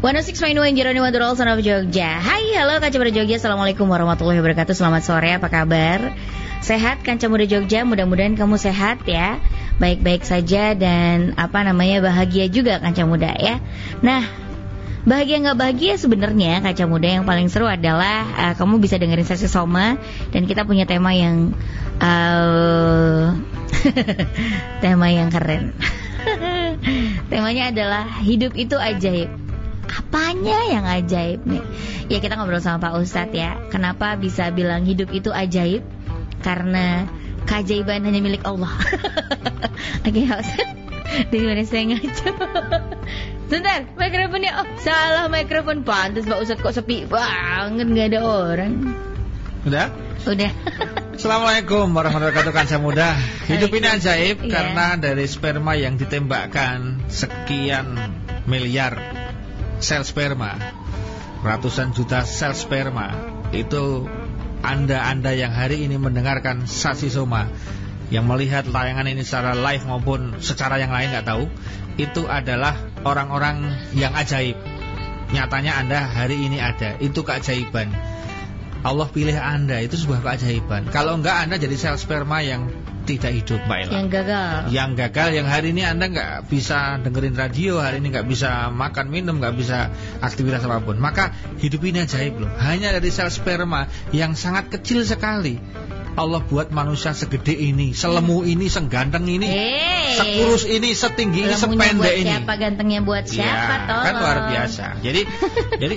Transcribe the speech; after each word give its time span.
106.1 0.00 0.74
Jeroni 0.74 0.98
Madurol 0.98 1.36
Son 1.36 1.46
of 1.46 1.62
Jogja. 1.62 2.18
Hai, 2.18 2.56
halo 2.58 2.82
Kaca 2.82 2.96
Muda 2.98 3.12
Jogja. 3.14 3.38
Assalamualaikum 3.38 3.86
warahmatullahi 3.86 4.42
wabarakatuh. 4.42 4.74
Selamat 4.74 5.06
sore, 5.06 5.30
apa 5.36 5.46
kabar? 5.46 6.16
Sehat 6.64 7.06
Kaca 7.06 7.30
Muda 7.30 7.46
Jogja? 7.46 7.86
Mudah-mudahan 7.86 8.34
kamu 8.34 8.58
sehat 8.58 9.06
ya. 9.06 9.38
Baik-baik 9.78 10.26
saja 10.26 10.74
dan 10.74 11.38
apa 11.38 11.62
namanya 11.62 12.00
bahagia 12.00 12.50
juga 12.50 12.82
Kaca 12.82 13.06
Muda 13.06 13.38
ya. 13.38 13.62
Nah, 14.02 14.26
bahagia 15.06 15.36
nggak 15.40 15.58
bahagia 15.58 15.94
sebenarnya 15.96 16.60
Kaca 16.60 16.84
Muda 16.84 17.08
yang 17.20 17.24
paling 17.24 17.48
seru 17.48 17.64
adalah 17.68 18.24
uh, 18.36 18.54
Kamu 18.56 18.80
bisa 18.82 19.00
dengerin 19.00 19.24
sesi 19.24 19.48
Soma 19.48 19.96
Dan 20.28 20.44
kita 20.44 20.68
punya 20.68 20.84
tema 20.84 21.16
yang 21.16 21.56
uh, 22.00 23.32
Tema 24.84 25.06
yang 25.08 25.32
keren 25.32 25.72
Temanya 27.32 27.72
adalah 27.72 28.04
hidup 28.20 28.52
itu 28.56 28.76
ajaib 28.76 29.50
apanya 29.90 30.58
yang 30.70 30.86
ajaib 30.86 31.42
nih? 31.42 31.62
Ya 32.06 32.18
kita 32.22 32.38
ngobrol 32.38 32.62
sama 32.62 32.78
Pak 32.78 33.02
Ustadz 33.02 33.34
ya. 33.34 33.58
Kenapa 33.74 34.14
bisa 34.14 34.50
bilang 34.54 34.86
hidup 34.86 35.10
itu 35.10 35.34
ajaib? 35.34 35.82
Karena 36.42 37.06
keajaiban 37.46 38.06
hanya 38.06 38.22
milik 38.22 38.42
Allah. 38.46 38.70
Oke, 40.06 40.20
Pak 40.26 40.40
Ustadz. 40.42 40.78
Dari 41.30 41.44
mana 41.46 41.62
saya 41.66 41.84
ngaco? 41.90 42.30
Sebentar, 43.50 43.82
mikrofonnya 43.98 44.62
oh 44.62 44.66
salah 44.78 45.26
mikrofon 45.26 45.82
pantas 45.82 46.22
Pak 46.22 46.38
Ustadz 46.38 46.62
kok 46.62 46.70
sepi 46.70 47.02
banget 47.02 47.82
nggak 47.82 48.06
ada 48.14 48.20
orang. 48.22 48.94
Udah? 49.66 49.90
Udah. 50.22 50.54
Assalamualaikum 51.18 51.90
warahmatullahi 51.90 52.30
wabarakatuh 52.30 52.54
kanca 52.54 52.78
muda. 52.78 53.18
Hidup 53.50 53.74
ini 53.74 53.90
ajaib 53.90 54.46
iya. 54.46 54.54
karena 54.54 54.94
dari 54.94 55.26
sperma 55.26 55.74
yang 55.74 55.98
ditembakkan 55.98 57.02
sekian 57.10 57.98
miliar 58.46 59.02
sel 59.82 60.06
sperma, 60.06 60.54
ratusan 61.42 61.90
juta 61.90 62.22
sel 62.22 62.54
sperma, 62.54 63.18
itu 63.50 64.06
Anda-anda 64.62 65.34
yang 65.34 65.50
hari 65.50 65.90
ini 65.90 65.98
mendengarkan 65.98 66.70
Sasi 66.70 67.10
Soma 67.10 67.50
yang 68.10 68.26
melihat 68.26 68.66
tayangan 68.66 69.06
ini 69.06 69.22
secara 69.22 69.54
live 69.54 69.86
maupun 69.86 70.42
secara 70.42 70.82
yang 70.82 70.90
lain 70.90 71.14
nggak 71.14 71.26
tahu, 71.26 71.46
itu 71.94 72.26
adalah 72.26 72.74
orang-orang 73.06 73.70
yang 73.94 74.12
ajaib. 74.18 74.58
Nyatanya 75.30 75.78
Anda 75.78 75.98
hari 76.10 76.42
ini 76.42 76.58
ada, 76.58 76.98
itu 76.98 77.22
keajaiban. 77.22 77.94
Allah 78.82 79.06
pilih 79.12 79.36
Anda 79.38 79.78
itu 79.78 79.94
sebuah 79.94 80.26
keajaiban. 80.26 80.90
Kalau 80.90 81.14
enggak 81.20 81.46
Anda 81.46 81.60
jadi 81.60 81.76
sel 81.78 82.00
sperma 82.00 82.42
yang 82.42 82.72
tidak 83.04 83.36
hidup. 83.36 83.60
Mbak 83.68 83.78
Ella. 83.86 83.92
Yang 83.92 84.08
gagal. 84.08 84.56
Yang 84.72 84.90
gagal 84.96 85.28
yang 85.36 85.46
hari 85.46 85.66
ini 85.70 85.82
Anda 85.84 86.04
nggak 86.08 86.48
bisa 86.48 86.96
dengerin 87.04 87.36
radio 87.36 87.76
Hari 87.76 88.00
ini 88.00 88.08
nggak 88.08 88.24
bisa 88.24 88.72
makan 88.72 89.12
minum 89.12 89.36
nggak 89.36 89.54
bisa 89.54 89.92
aktivitas 90.24 90.64
apa 90.64 90.80
pun. 90.80 90.96
Maka 90.96 91.30
hidup 91.60 91.84
ini 91.84 92.02
ajaib 92.02 92.40
loh. 92.40 92.50
Hanya 92.56 92.96
dari 92.96 93.12
sel 93.12 93.28
sperma 93.28 93.86
yang 94.16 94.32
sangat 94.32 94.72
kecil 94.72 95.04
sekali 95.04 95.60
Allah 96.18 96.42
buat 96.42 96.74
manusia 96.74 97.14
segede 97.14 97.54
ini, 97.54 97.94
selemu 97.94 98.42
ini, 98.42 98.66
sengganteng 98.66 99.24
ini, 99.30 99.46
hey, 99.46 100.18
sekurus 100.18 100.66
ini, 100.66 100.90
setinggi 100.90 101.46
ini, 101.46 101.54
sependek 101.54 101.96
buat 101.96 102.14
ini. 102.18 102.30
Siapa 102.34 102.52
gantengnya 102.58 103.00
buat 103.06 103.24
iya, 103.30 103.46
siapa? 103.46 103.74
Ya, 103.86 103.98
kan 104.02 104.14
luar 104.18 104.38
biasa. 104.50 104.84
Jadi, 105.00 105.20
jadi, 105.82 105.96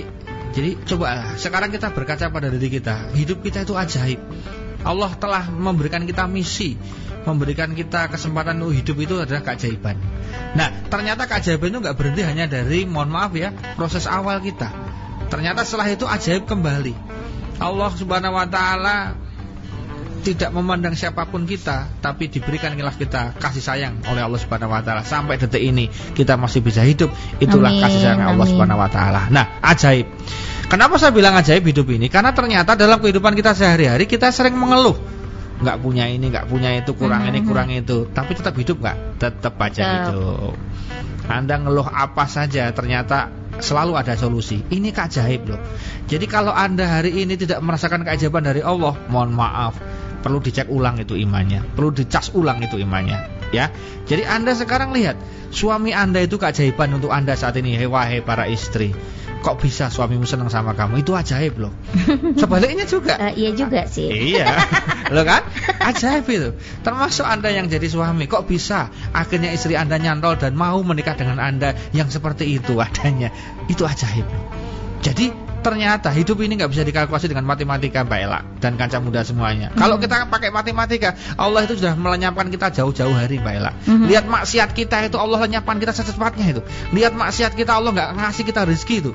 jadi 0.54 0.70
coba 0.86 1.34
sekarang 1.34 1.74
kita 1.74 1.90
berkaca 1.90 2.30
pada 2.30 2.46
diri 2.46 2.70
kita. 2.70 3.10
Hidup 3.10 3.42
kita 3.42 3.66
itu 3.66 3.74
ajaib. 3.74 4.20
Allah 4.84 5.10
telah 5.16 5.48
memberikan 5.48 6.04
kita 6.04 6.28
misi, 6.28 6.76
memberikan 7.24 7.72
kita 7.72 8.12
kesempatan 8.12 8.60
untuk 8.60 8.76
hidup 8.76 8.96
itu 9.00 9.14
adalah 9.18 9.42
keajaiban. 9.42 9.96
Nah, 10.54 10.68
ternyata 10.92 11.24
keajaiban 11.24 11.72
itu 11.72 11.78
nggak 11.82 11.96
berhenti 11.96 12.22
hanya 12.22 12.46
dari, 12.46 12.84
mohon 12.84 13.10
maaf 13.10 13.32
ya, 13.34 13.50
proses 13.74 14.04
awal 14.04 14.38
kita. 14.44 14.70
Ternyata 15.32 15.64
setelah 15.64 15.88
itu 15.90 16.04
ajaib 16.04 16.44
kembali. 16.46 16.94
Allah 17.58 17.90
Subhanahu 17.96 18.36
Wa 18.36 18.46
Taala 18.50 18.96
tidak 20.24 20.50
memandang 20.56 20.96
siapa 20.96 21.28
pun 21.28 21.44
kita, 21.44 22.00
tapi 22.00 22.32
diberikan 22.32 22.72
khilaf 22.72 22.96
kita 22.96 23.36
kasih 23.36 23.60
sayang 23.60 24.00
oleh 24.08 24.24
Allah 24.24 24.40
Subhanahu 24.40 24.72
Wa 24.72 24.80
Taala. 24.80 25.04
Sampai 25.04 25.36
detik 25.36 25.60
ini 25.60 25.92
kita 26.16 26.40
masih 26.40 26.64
bisa 26.64 26.80
hidup. 26.80 27.12
Itulah 27.36 27.68
amin, 27.68 27.84
kasih 27.84 28.00
sayang 28.00 28.24
Allah 28.24 28.46
Subhanahu 28.48 28.80
Wa 28.80 28.88
Taala. 28.88 29.28
Nah, 29.28 29.60
ajaib. 29.60 30.08
Kenapa 30.64 30.96
saya 30.96 31.12
bilang 31.12 31.36
ajaib 31.36 31.68
hidup 31.68 31.84
ini? 31.92 32.08
Karena 32.08 32.32
ternyata 32.32 32.72
dalam 32.72 32.96
kehidupan 33.04 33.36
kita 33.36 33.52
sehari-hari 33.52 34.08
kita 34.08 34.32
sering 34.32 34.56
mengeluh. 34.56 34.96
Nggak 35.60 35.76
punya 35.84 36.08
ini 36.08 36.32
nggak 36.32 36.48
punya 36.50 36.72
itu 36.72 36.96
kurang 36.96 37.28
ini 37.28 37.44
kurang 37.44 37.68
itu. 37.68 38.08
Tapi 38.08 38.32
tetap 38.32 38.56
hidup 38.56 38.80
nggak? 38.80 39.20
Tetap 39.20 39.54
aja 39.60 40.08
hidup. 40.08 40.56
Anda 41.28 41.60
ngeluh 41.60 41.88
apa 41.88 42.24
saja 42.26 42.72
ternyata 42.72 43.28
selalu 43.60 43.92
ada 43.94 44.16
solusi. 44.16 44.64
Ini 44.66 44.88
keajaib 44.90 45.52
loh. 45.52 45.60
Jadi 46.08 46.26
kalau 46.26 46.50
anda 46.50 46.88
hari 46.88 47.12
ini 47.22 47.36
tidak 47.36 47.60
merasakan 47.60 48.02
keajaiban 48.08 48.42
dari 48.42 48.64
Allah 48.64 48.96
mohon 49.12 49.30
maaf 49.30 49.76
perlu 50.24 50.40
dicek 50.40 50.72
ulang 50.72 50.96
itu 50.96 51.20
imannya 51.20 51.76
perlu 51.76 51.92
dicas 51.92 52.32
ulang 52.32 52.64
itu 52.64 52.80
imannya 52.80 53.52
ya. 53.52 53.68
Jadi 54.08 54.24
anda 54.24 54.56
sekarang 54.56 54.96
lihat 54.96 55.20
suami 55.52 55.92
anda 55.92 56.24
itu 56.24 56.40
keajaiban 56.40 56.96
untuk 56.96 57.12
anda 57.12 57.36
saat 57.36 57.60
ini 57.60 57.76
hei 57.76 58.24
para 58.24 58.48
istri 58.48 58.96
kok 59.44 59.60
bisa 59.60 59.92
suamimu 59.92 60.24
senang 60.24 60.48
sama 60.48 60.72
kamu? 60.72 61.04
Itu 61.04 61.12
ajaib 61.12 61.60
loh. 61.60 61.76
Sebaliknya 62.40 62.88
juga. 62.88 63.20
Uh, 63.20 63.32
iya 63.36 63.52
juga 63.52 63.84
sih. 63.84 64.08
Iya. 64.08 64.48
Lo 65.14 65.20
kan? 65.20 65.44
Ajaib 65.84 66.24
itu. 66.32 66.56
Termasuk 66.80 67.28
anda 67.28 67.52
yang 67.52 67.68
jadi 67.68 67.84
suami 67.84 68.24
kok 68.24 68.48
bisa 68.48 68.88
akhirnya 69.12 69.52
istri 69.52 69.76
anda 69.76 70.00
nyantol 70.00 70.40
dan 70.40 70.56
mau 70.56 70.80
menikah 70.80 71.12
dengan 71.12 71.44
anda 71.44 71.76
yang 71.92 72.08
seperti 72.08 72.56
itu 72.56 72.80
adanya? 72.80 73.28
Itu 73.68 73.84
ajaib. 73.84 74.24
Jadi 75.04 75.43
ternyata 75.64 76.12
hidup 76.12 76.44
ini 76.44 76.60
nggak 76.60 76.68
bisa 76.68 76.84
dikalkulasi 76.84 77.32
dengan 77.32 77.48
matematika 77.48 78.04
Mbak 78.04 78.20
Ella 78.20 78.40
dan 78.60 78.76
kancah 78.76 79.00
muda 79.00 79.24
semuanya. 79.24 79.72
Hmm. 79.72 79.80
Kalau 79.80 79.96
kita 79.96 80.28
pakai 80.28 80.52
matematika, 80.52 81.16
Allah 81.40 81.64
itu 81.64 81.80
sudah 81.80 81.96
melenyapkan 81.96 82.52
kita 82.52 82.68
jauh-jauh 82.76 83.16
hari 83.16 83.40
Mbak 83.40 83.54
Ella. 83.56 83.72
Hmm. 83.88 84.04
Lihat 84.04 84.28
maksiat 84.28 84.76
kita 84.76 85.08
itu 85.08 85.16
Allah 85.16 85.40
lenyapkan 85.48 85.80
kita 85.80 85.96
secepatnya 85.96 86.46
itu. 86.52 86.62
Lihat 86.92 87.16
maksiat 87.16 87.56
kita 87.56 87.80
Allah 87.80 87.96
nggak 87.96 88.10
ngasih 88.20 88.44
kita 88.44 88.68
rezeki 88.68 88.96
itu. 89.00 89.12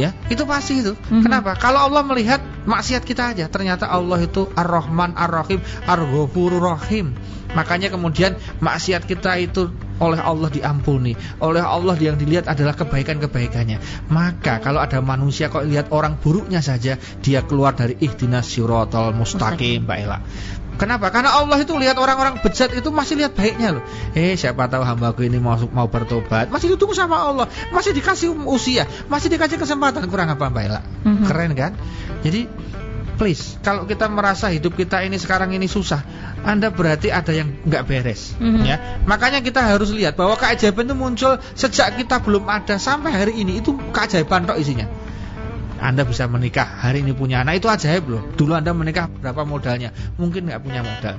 Ya, 0.00 0.16
itu 0.32 0.48
pasti 0.48 0.80
itu. 0.80 0.96
Hmm. 1.12 1.20
Kenapa? 1.20 1.52
Kalau 1.60 1.84
Allah 1.84 2.00
melihat 2.00 2.40
maksiat 2.64 3.02
kita 3.02 3.34
aja, 3.36 3.46
ternyata 3.50 3.88
Allah 3.90 4.22
itu 4.22 4.48
Ar-Rahman 4.54 5.14
Ar-Rahim 5.18 5.60
Ar-Ghafurur 5.86 6.62
Rahim. 6.62 7.14
Makanya 7.52 7.92
kemudian 7.92 8.40
maksiat 8.64 9.04
kita 9.04 9.36
itu 9.36 9.68
oleh 10.00 10.18
Allah 10.18 10.48
diampuni, 10.50 11.14
oleh 11.38 11.60
Allah 11.62 11.94
yang 12.00 12.16
dilihat 12.16 12.48
adalah 12.48 12.74
kebaikan-kebaikannya. 12.74 14.08
Maka 14.08 14.58
kalau 14.58 14.80
ada 14.82 14.98
manusia 15.04 15.52
kok 15.52 15.62
lihat 15.68 15.92
orang 15.94 16.18
buruknya 16.18 16.64
saja, 16.64 16.98
dia 17.20 17.44
keluar 17.44 17.76
dari 17.76 17.94
ihdinas 18.00 18.48
siratal 18.48 19.14
mustaqim, 19.14 19.84
Mbak 19.84 19.98
Ella. 20.00 20.18
Kenapa? 20.80 21.12
Karena 21.12 21.36
Allah 21.36 21.60
itu 21.60 21.76
lihat 21.76 22.00
orang-orang 22.00 22.40
bejat 22.40 22.72
itu 22.72 22.88
masih 22.88 23.20
lihat 23.20 23.36
baiknya 23.36 23.78
loh. 23.78 23.84
Eh, 24.16 24.34
siapa 24.34 24.66
tahu 24.66 24.82
hambaku 24.82 25.28
ini 25.28 25.36
mau 25.36 25.54
mau 25.70 25.86
bertobat, 25.86 26.48
masih 26.48 26.74
ditunggu 26.74 26.96
sama 26.96 27.20
Allah, 27.20 27.46
masih 27.70 27.92
dikasih 27.92 28.32
usia, 28.48 28.88
masih 29.06 29.28
dikasih 29.28 29.60
kesempatan 29.60 30.08
kurang 30.08 30.32
apa 30.32 30.48
Mbak 30.48 30.62
Ella? 30.64 30.80
Mm 30.80 31.12
-hmm. 31.12 31.24
Keren 31.28 31.50
kan? 31.52 31.72
Jadi 32.24 32.48
please, 33.20 33.60
kalau 33.60 33.84
kita 33.86 34.08
merasa 34.08 34.48
hidup 34.50 34.74
kita 34.74 35.04
ini 35.04 35.20
sekarang 35.20 35.52
ini 35.54 35.68
susah, 35.68 36.02
Anda 36.42 36.72
berarti 36.72 37.12
ada 37.12 37.30
yang 37.30 37.52
nggak 37.68 37.82
beres, 37.86 38.34
mm 38.40 38.42
-hmm. 38.42 38.64
ya. 38.66 38.76
Makanya 39.04 39.44
kita 39.44 39.62
harus 39.62 39.92
lihat 39.92 40.16
bahwa 40.18 40.34
keajaiban 40.40 40.88
itu 40.88 40.96
muncul 40.96 41.32
sejak 41.54 42.00
kita 42.00 42.24
belum 42.24 42.48
ada 42.48 42.80
sampai 42.80 43.12
hari 43.12 43.38
ini 43.38 43.60
itu 43.60 43.76
keajaiban 43.92 44.48
tok 44.48 44.58
isinya. 44.58 44.88
Anda 45.82 46.06
bisa 46.06 46.30
menikah 46.30 46.64
hari 46.64 47.02
ini 47.02 47.10
punya 47.10 47.42
anak 47.42 47.58
itu 47.58 47.66
ajaib 47.66 48.06
loh. 48.06 48.22
Dulu 48.38 48.54
Anda 48.54 48.70
menikah 48.70 49.10
berapa 49.10 49.42
modalnya? 49.42 49.90
Mungkin 50.14 50.46
nggak 50.46 50.62
punya 50.62 50.86
modal. 50.86 51.18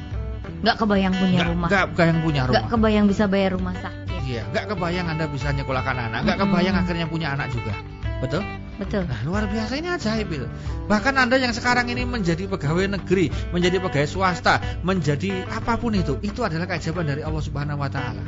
Nggak 0.64 0.76
kebayang 0.80 1.14
punya 1.20 1.40
gak, 1.44 1.50
rumah. 1.52 1.68
Nggak 1.68 1.86
kebayang 1.92 2.20
punya 2.24 2.42
rumah. 2.48 2.56
Nggak 2.56 2.66
kebayang 2.72 3.06
bisa 3.12 3.24
bayar 3.28 3.52
rumah 3.60 3.76
sakit. 3.76 4.22
Iya, 4.24 4.42
nggak 4.56 4.66
kebayang 4.72 5.08
Anda 5.12 5.26
bisa 5.28 5.52
nyekolahkan 5.52 5.98
anak. 6.00 6.20
Nggak 6.24 6.40
kebayang 6.48 6.76
hmm. 6.80 6.82
akhirnya 6.88 7.08
punya 7.12 7.28
anak 7.36 7.52
juga. 7.52 7.76
Betul? 8.24 8.42
Betul. 8.80 9.04
Nah, 9.06 9.20
luar 9.28 9.46
biasa 9.52 9.76
ini 9.76 9.92
ajaib 9.92 10.32
itu. 10.32 10.48
Bahkan 10.88 11.14
Anda 11.20 11.36
yang 11.38 11.52
sekarang 11.52 11.92
ini 11.92 12.08
menjadi 12.08 12.48
pegawai 12.48 12.96
negeri, 12.96 13.28
menjadi 13.52 13.84
pegawai 13.84 14.08
swasta, 14.08 14.64
menjadi 14.82 15.44
apa 15.52 15.76
pun 15.76 15.92
itu, 15.94 16.16
itu 16.24 16.40
adalah 16.42 16.66
keajaiban 16.66 17.04
dari 17.04 17.22
Allah 17.22 17.44
Subhanahu 17.44 17.84
wa 17.84 17.92
taala. 17.92 18.24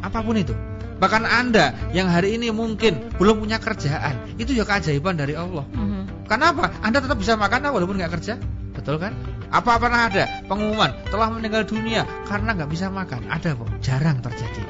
Apa 0.00 0.24
pun 0.24 0.40
itu. 0.40 0.56
Bahkan 1.00 1.24
Anda 1.24 1.72
yang 1.96 2.12
hari 2.12 2.36
ini 2.36 2.52
mungkin 2.52 3.16
belum 3.16 3.40
punya 3.40 3.56
kerjaan, 3.56 4.36
itu 4.36 4.52
juga 4.52 4.76
keajaiban 4.76 5.16
dari 5.16 5.32
Allah. 5.32 5.64
Mm 5.72 5.80
-hmm. 5.80 6.02
Kenapa? 6.28 6.68
Anda 6.84 7.00
tetap 7.00 7.16
bisa 7.16 7.40
makan 7.40 7.72
walaupun 7.72 7.96
nggak 7.96 8.12
kerja, 8.20 8.36
betul 8.76 9.00
kan? 9.00 9.16
Apa 9.48 9.80
pernah 9.80 10.12
ada 10.12 10.28
pengumuman 10.46 10.92
telah 11.08 11.32
meninggal 11.32 11.64
dunia 11.64 12.04
karena 12.28 12.52
nggak 12.52 12.70
bisa 12.70 12.92
makan? 12.92 13.24
Ada 13.32 13.56
kok, 13.56 13.70
jarang 13.80 14.20
terjadi. 14.20 14.62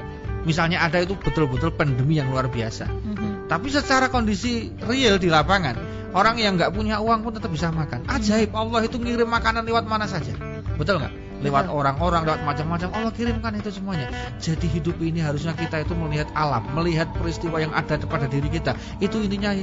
Misalnya 0.47 0.81
ada 0.87 1.03
itu 1.03 1.19
betul-betul 1.19 1.75
pandemi 1.75 2.17
yang 2.23 2.31
luar 2.31 2.47
biasa. 2.47 2.87
Mm 2.87 3.13
-hmm. 3.13 3.33
Tapi 3.51 3.67
secara 3.69 4.09
kondisi 4.09 4.71
real 4.87 5.19
di 5.19 5.27
lapangan, 5.27 6.01
Orang 6.11 6.43
yang 6.43 6.59
nggak 6.59 6.75
punya 6.75 6.99
uang 6.99 7.23
pun 7.23 7.33
tetap 7.39 7.55
bisa 7.55 7.71
makan. 7.71 8.03
Ajaib 8.11 8.51
Allah 8.51 8.83
itu 8.83 8.99
ngirim 8.99 9.31
makanan 9.31 9.63
lewat 9.63 9.87
mana 9.87 10.11
saja. 10.11 10.35
Betul 10.75 10.99
nggak? 10.99 11.30
Lewat 11.41 11.69
Betul. 11.69 11.77
orang-orang, 11.81 12.23
lewat 12.29 12.43
macam-macam 12.45 12.89
Allah 12.93 13.13
kirimkan 13.17 13.53
itu 13.57 13.73
semuanya. 13.73 14.13
Jadi 14.37 14.67
hidup 14.69 14.97
ini 15.01 15.25
harusnya 15.25 15.57
kita 15.57 15.83
itu 15.83 15.97
melihat 15.97 16.29
alam, 16.37 16.65
melihat 16.77 17.09
peristiwa 17.17 17.57
yang 17.61 17.73
ada 17.73 17.97
pada 18.05 18.29
diri 18.29 18.53
kita. 18.53 18.77
Itu 19.01 19.25
intinya 19.25 19.57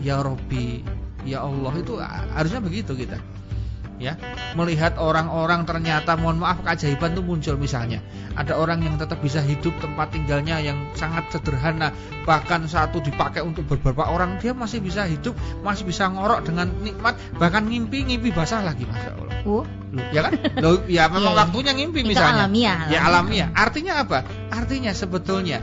ya 0.00 0.22
Robbi, 0.22 0.86
ya 1.26 1.42
Allah 1.42 1.74
itu 1.74 1.98
harusnya 2.32 2.62
begitu 2.62 2.94
kita 2.94 3.18
ya. 3.98 4.16
Melihat 4.56 4.96
orang-orang 4.96 5.64
ternyata 5.68 6.16
mohon 6.16 6.40
maaf 6.40 6.62
keajaiban 6.64 7.16
itu 7.16 7.22
muncul 7.22 7.54
misalnya. 7.60 8.00
Ada 8.36 8.56
orang 8.56 8.84
yang 8.84 8.96
tetap 9.00 9.20
bisa 9.20 9.40
hidup 9.40 9.76
tempat 9.80 10.12
tinggalnya 10.12 10.60
yang 10.60 10.76
sangat 10.96 11.28
sederhana 11.32 11.92
bahkan 12.28 12.64
satu 12.68 13.00
dipakai 13.00 13.40
untuk 13.40 13.64
beberapa 13.68 14.08
orang 14.08 14.36
dia 14.42 14.52
masih 14.52 14.82
bisa 14.82 15.06
hidup 15.06 15.32
masih 15.62 15.86
bisa 15.86 16.10
ngorok 16.10 16.42
dengan 16.42 16.68
nikmat 16.82 17.14
bahkan 17.38 17.64
ngimpi 17.64 18.02
ngimpi 18.02 18.34
basah 18.34 18.66
lagi 18.66 18.82
masya 18.82 19.14
Allah 19.14 19.26
Uh, 19.46 19.62
Loh, 19.94 20.02
ya 20.10 20.26
kan? 20.26 20.34
Loh, 20.58 20.82
ya 20.90 21.06
memang 21.06 21.30
iya. 21.30 21.38
waktunya 21.46 21.72
ngimpi 21.78 22.02
Itu 22.02 22.10
misalnya. 22.10 22.50
alamiah, 22.50 22.90
ya 22.90 22.98
alamiah. 23.06 23.06
alamiah 23.06 23.48
artinya 23.54 23.92
apa? 24.02 24.18
Artinya 24.50 24.90
sebetulnya 24.90 25.62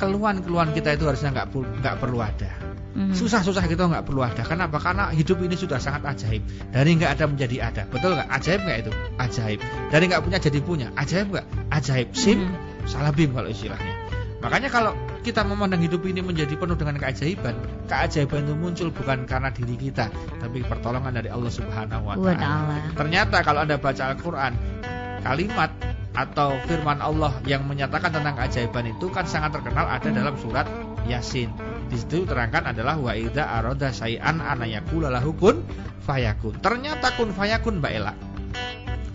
keluhan-keluhan 0.00 0.72
kita 0.72 0.96
itu 0.96 1.04
harusnya 1.04 1.28
nggak 1.36 1.48
nggak 1.52 1.96
perlu 2.00 2.24
ada 2.24 2.48
mhm. 2.94 3.14
Susah-susah 3.14 3.64
gitu 3.66 3.82
nggak 3.86 4.04
perlu 4.06 4.22
ada. 4.24 4.42
Kenapa? 4.42 4.78
Karena 4.82 5.10
hidup 5.14 5.40
ini 5.42 5.54
sudah 5.54 5.78
sangat 5.78 6.04
ajaib. 6.06 6.42
Dari 6.70 6.90
nggak 6.96 7.10
ada 7.18 7.24
menjadi 7.30 7.56
ada. 7.70 7.82
Betul 7.86 8.16
nggak? 8.18 8.28
Ajaib 8.28 8.60
nggak 8.66 8.78
itu? 8.86 8.92
Ajaib. 9.18 9.58
Dari 9.90 10.04
nggak 10.10 10.22
punya 10.22 10.38
jadi 10.38 10.58
punya. 10.60 10.88
Ajaib 10.96 11.26
nggak? 11.30 11.46
Ajaib. 11.70 12.08
Sim, 12.16 12.50
Mhm. 12.50 12.88
salah 12.88 13.12
bim 13.14 13.30
kalau 13.34 13.48
istilahnya. 13.50 13.94
Makanya 14.40 14.72
kalau 14.72 14.96
kita 15.20 15.44
memandang 15.44 15.84
hidup 15.84 16.00
ini 16.08 16.24
menjadi 16.24 16.56
penuh 16.56 16.72
dengan 16.72 16.96
keajaiban, 16.96 17.52
keajaiban 17.92 18.48
itu 18.48 18.54
muncul 18.56 18.88
bukan 18.88 19.28
karena 19.28 19.52
diri 19.52 19.76
kita, 19.76 20.08
tapi 20.40 20.64
pertolongan 20.64 21.12
dari 21.12 21.28
Allah 21.28 21.52
Subhanahu 21.52 22.08
wa 22.08 22.16
taala. 22.16 22.40
ta'ala. 22.40 22.76
Ternyata 22.96 23.36
kalau 23.44 23.68
Anda 23.68 23.76
baca 23.76 24.00
Al-Qur'an, 24.16 24.56
kalimat 25.20 25.68
atau 26.16 26.56
firman 26.64 27.04
Allah 27.04 27.36
yang 27.44 27.68
menyatakan 27.68 28.16
tentang 28.16 28.32
keajaiban 28.34 28.88
itu 28.88 29.12
kan 29.12 29.28
sangat 29.28 29.60
terkenal 29.60 29.86
ada 29.86 30.08
dalam 30.08 30.34
surat 30.40 30.64
Yasin. 31.04 31.52
Di 31.90 31.98
situ 31.98 32.22
terangkan 32.22 32.70
adalah 32.70 32.94
wa 33.02 33.10
idza 33.18 33.42
arada 33.42 33.90
syai'an 33.90 34.38
anayakula 34.38 35.10
lahu 35.10 35.34
kun 35.34 35.66
fayakun. 36.06 36.62
Ternyata 36.62 37.18
kun 37.18 37.34
fayakun 37.34 37.82
Mbak 37.82 37.92
Ela. 37.92 38.14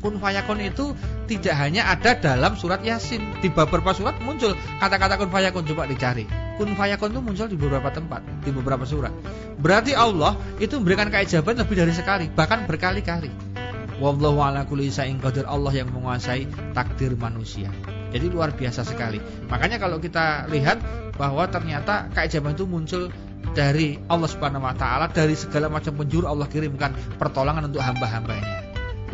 Kun 0.04 0.20
fayakun 0.20 0.60
itu 0.60 0.92
tidak 1.26 1.56
hanya 1.56 1.88
ada 1.88 2.20
dalam 2.20 2.60
surat 2.60 2.84
Yasin. 2.84 3.40
Di 3.40 3.48
beberapa 3.48 3.96
surat 3.96 4.20
muncul 4.20 4.54
kata-kata 4.84 5.16
kun 5.16 5.32
fayakun 5.32 5.64
coba 5.64 5.88
dicari. 5.88 6.28
Kun 6.60 6.76
fayakun 6.76 7.16
itu 7.16 7.22
muncul 7.24 7.48
di 7.48 7.56
beberapa 7.56 7.90
tempat, 7.96 8.22
di 8.44 8.52
beberapa 8.52 8.84
surat. 8.84 9.16
Berarti 9.56 9.96
Allah 9.96 10.36
itu 10.60 10.76
memberikan 10.76 11.08
keajaiban 11.08 11.56
lebih 11.56 11.80
dari 11.80 11.96
sekali, 11.96 12.28
bahkan 12.28 12.68
berkali-kali. 12.68 13.56
Wallahu 13.96 14.44
ala 14.44 14.68
kulli 14.68 14.92
syai'in 14.92 15.24
qadir 15.24 15.48
Allah 15.48 15.72
yang 15.72 15.88
menguasai 15.88 16.76
takdir 16.76 17.16
manusia. 17.16 17.72
Jadi 18.12 18.28
luar 18.28 18.52
biasa 18.52 18.84
sekali. 18.84 19.24
Makanya 19.48 19.80
kalau 19.80 20.04
kita 20.04 20.52
lihat 20.52 21.05
bahwa 21.16 21.48
ternyata 21.48 22.12
keajaiban 22.12 22.56
itu 22.56 22.68
muncul 22.68 23.12
dari 23.56 24.00
Allah 24.12 24.28
Subhanahu 24.28 24.64
wa 24.64 24.76
taala 24.76 25.08
dari 25.12 25.34
segala 25.38 25.72
macam 25.72 25.96
penjuru 25.96 26.28
Allah 26.28 26.48
kirimkan 26.50 26.92
pertolongan 27.16 27.72
untuk 27.72 27.84
hamba-hambanya. 27.84 28.66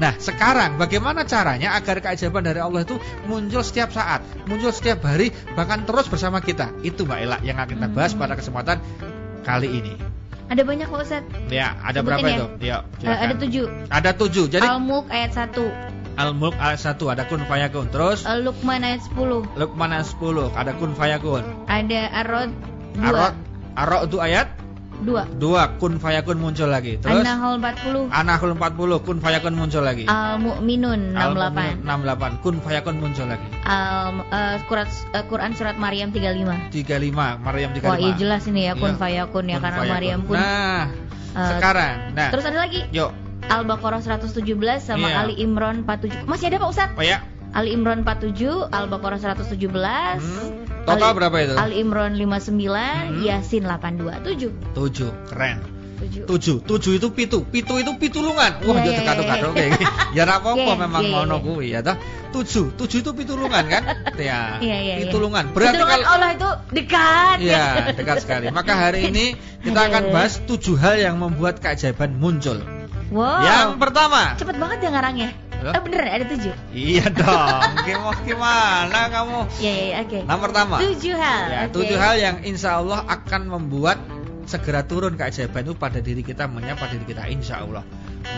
Nah, 0.02 0.18
sekarang 0.18 0.82
bagaimana 0.82 1.28
caranya 1.28 1.78
agar 1.78 2.02
keajaiban 2.02 2.42
dari 2.42 2.58
Allah 2.58 2.82
itu 2.82 2.98
muncul 3.30 3.62
setiap 3.62 3.94
saat, 3.94 4.24
muncul 4.50 4.74
setiap 4.74 5.04
hari, 5.06 5.30
bahkan 5.54 5.86
terus 5.86 6.10
bersama 6.10 6.42
kita? 6.42 6.74
Itu 6.82 7.06
Mbak 7.06 7.20
Ela 7.22 7.38
yang 7.46 7.62
akan 7.62 7.76
kita 7.76 7.88
bahas 7.92 8.18
pada 8.18 8.34
kesempatan 8.34 8.82
kali 9.46 9.70
ini. 9.70 9.94
Ada 10.52 10.68
banyak 10.68 10.88
kok 10.92 11.00
Ustaz. 11.00 11.24
Ya, 11.48 11.80
ada 11.80 12.04
Sebutin 12.04 12.08
berapa 12.08 12.28
ya. 12.28 12.36
itu? 12.36 12.48
Ya, 12.60 12.78
silakan. 13.00 13.24
ada 13.24 13.34
tujuh. 13.40 13.66
Ada 13.88 14.12
tujuh. 14.20 14.46
Jadi 14.52 14.68
Al-Mulk 14.68 15.06
ayat 15.08 15.32
1, 15.32 15.91
Al-Mulk 16.22 16.56
ayat 16.62 16.80
1 16.86 17.14
ada 17.14 17.24
kun 17.26 17.42
fayakun. 17.50 17.90
Terus 17.90 18.22
Al 18.30 18.46
Luqman 18.46 18.86
ayat 18.86 19.02
10, 19.10 19.58
Luqman 19.58 19.90
ayat 19.90 20.08
10 20.14 20.54
ada 20.54 20.72
kun 20.78 20.92
fayakun. 20.94 21.44
ada 21.66 22.02
Ar-Rod 22.22 22.52
2, 23.02 23.10
Arok 23.10 23.34
Arok 23.74 24.02
itu 24.06 24.18
ayat 24.22 24.48
2. 25.02 25.42
2 25.42 25.82
kun 25.82 25.98
fayakun 25.98 26.38
muncul 26.38 26.70
lagi. 26.70 27.02
Terus 27.02 27.26
An-Nahl 27.26 27.58
40, 27.58 28.14
Anahl 28.14 28.54
40 28.54 29.02
kun 29.02 29.18
fayakun 29.18 29.54
muncul 29.58 29.82
lagi. 29.82 30.06
Al-Mu'minun 30.06 31.18
68, 31.18 31.18
Al-Mu'minun 31.18 31.90
68 31.90 32.44
kun 32.46 32.56
fayakun 32.62 32.96
muncul 33.02 33.26
lagi. 33.26 33.48
Al 33.66 34.22
eh, 34.30 34.56
Quran, 34.70 34.88
eh, 35.18 35.26
Quran 35.26 35.52
surat 35.58 35.76
Maryam 35.82 36.14
35. 36.14 36.70
35 36.70 37.42
Maryam 37.42 37.70
35. 37.74 37.90
Wah, 37.90 37.98
iya 37.98 38.14
jelas 38.14 38.44
ini 38.46 38.62
ya 38.70 38.74
kun 38.78 38.94
Iya. 38.94 39.02
fayakun 39.02 39.46
ya 39.50 39.58
Kun 39.58 39.64
karena 39.66 39.80
fayakun. 39.82 39.96
Maryam 39.98 40.20
pun. 40.22 40.36
Nah, 40.38 40.84
eh, 41.34 41.50
sekarang. 41.58 41.96
Nah, 42.14 42.30
Terus 42.30 42.46
ada 42.46 42.58
lagi 42.62 42.82
yuk. 42.94 43.12
Al-Baqarah 43.48 44.02
117 44.02 44.38
sama 44.80 45.08
Iya. 45.08 45.18
Ali 45.22 45.34
Imran 45.38 45.82
47. 45.84 46.26
Masih 46.26 46.52
ada 46.52 46.58
Pak 46.58 46.70
Ustaz? 46.70 46.90
Oh 46.94 47.02
ya. 47.02 47.26
Ali 47.52 47.76
Imran 47.76 48.08
47, 48.08 48.70
Al-Baqarah 48.70 49.20
117. 49.20 50.24
Hmm. 50.24 50.64
Total 50.88 51.04
Ali- 51.04 51.18
berapa 51.20 51.36
itu? 51.38 51.56
Ali 51.56 51.76
Imran 51.80 52.16
59, 52.16 53.12
Hmm. 53.12 53.22
Yasin 53.22 53.64
82, 53.66 54.16
7. 54.24 54.52
7. 54.72 55.12
Keren. 55.28 55.58
7. 56.02 56.26
Tujuh, 56.26 56.66
tujuh 56.66 56.98
itu 56.98 57.08
pitu, 57.14 57.46
pitu 57.46 57.78
itu 57.78 57.92
pitulungan. 57.94 58.58
Wah, 58.66 58.74
Iya, 58.74 58.90
jadi 58.90 58.98
iya, 58.98 59.06
kado-kado 59.06 59.48
iya. 59.48 59.54
kayak 59.54 59.70
gini. 59.78 59.86
Ya 60.18 60.22
ora 60.26 60.34
apa-apa 60.42 60.58
Iya, 60.66 60.82
memang 60.82 61.04
iya, 61.06 61.12
ngono 61.14 61.36
iya. 61.38 61.46
kuwi 61.46 61.66
ya 61.70 61.80
toh. 61.86 61.98
Tujuh, 62.32 62.66
tujuh 62.74 62.98
itu 63.04 63.12
pitulungan 63.14 63.64
kan? 63.70 63.84
Ya. 64.18 64.58
Iya, 64.58 64.78
iya, 64.82 64.94
iya. 64.98 65.06
pitulungan. 65.06 65.54
Berarti 65.54 65.78
Pitulungan 65.78 66.00
kalau 66.02 66.10
Allah 66.10 66.30
itu 66.34 66.50
dekat. 66.74 67.38
Iya, 67.38 67.66
dekat 67.94 68.18
sekali. 68.18 68.46
Maka 68.50 68.74
hari 68.74 69.14
ini 69.14 69.38
kita 69.62 69.78
akan 69.94 70.04
Aduh. 70.10 70.14
bahas 70.16 70.34
tujuh 70.42 70.74
hal 70.74 70.96
yang 70.98 71.22
membuat 71.22 71.62
keajaiban 71.62 72.18
muncul. 72.18 72.58
Wow. 73.12 73.44
Yang 73.44 73.70
pertama, 73.76 74.40
Cepet 74.40 74.56
banget 74.56 74.78
ya 74.88 74.90
ngarangnya. 74.96 75.30
Hah? 75.62 75.78
Eh 75.78 75.82
bener 75.84 76.02
ada 76.10 76.26
tujuh. 76.26 76.54
iya 76.74 77.06
dong. 77.22 77.62
Gimana, 77.86 78.18
gimana 78.26 79.00
kamu? 79.14 79.40
Iya 79.62 79.72
iya 79.72 79.84
iya, 79.86 79.98
oke. 80.08 80.20
Nah, 80.26 80.38
pertama. 80.42 80.76
Tujuh 80.82 81.16
hal. 81.20 81.42
Ya, 81.52 81.60
oke. 81.68 81.74
tujuh 81.76 81.98
hal 82.00 82.16
yang 82.18 82.38
insya 82.42 82.82
Allah 82.82 83.06
akan 83.06 83.42
membuat 83.52 84.02
segera 84.50 84.82
turun 84.88 85.20
keajaiban 85.20 85.68
itu 85.70 85.76
pada 85.78 86.02
diri 86.02 86.26
kita 86.26 86.50
menyapa 86.50 86.90
diri 86.90 87.06
kita 87.06 87.30
insya 87.30 87.62
Allah. 87.62 87.86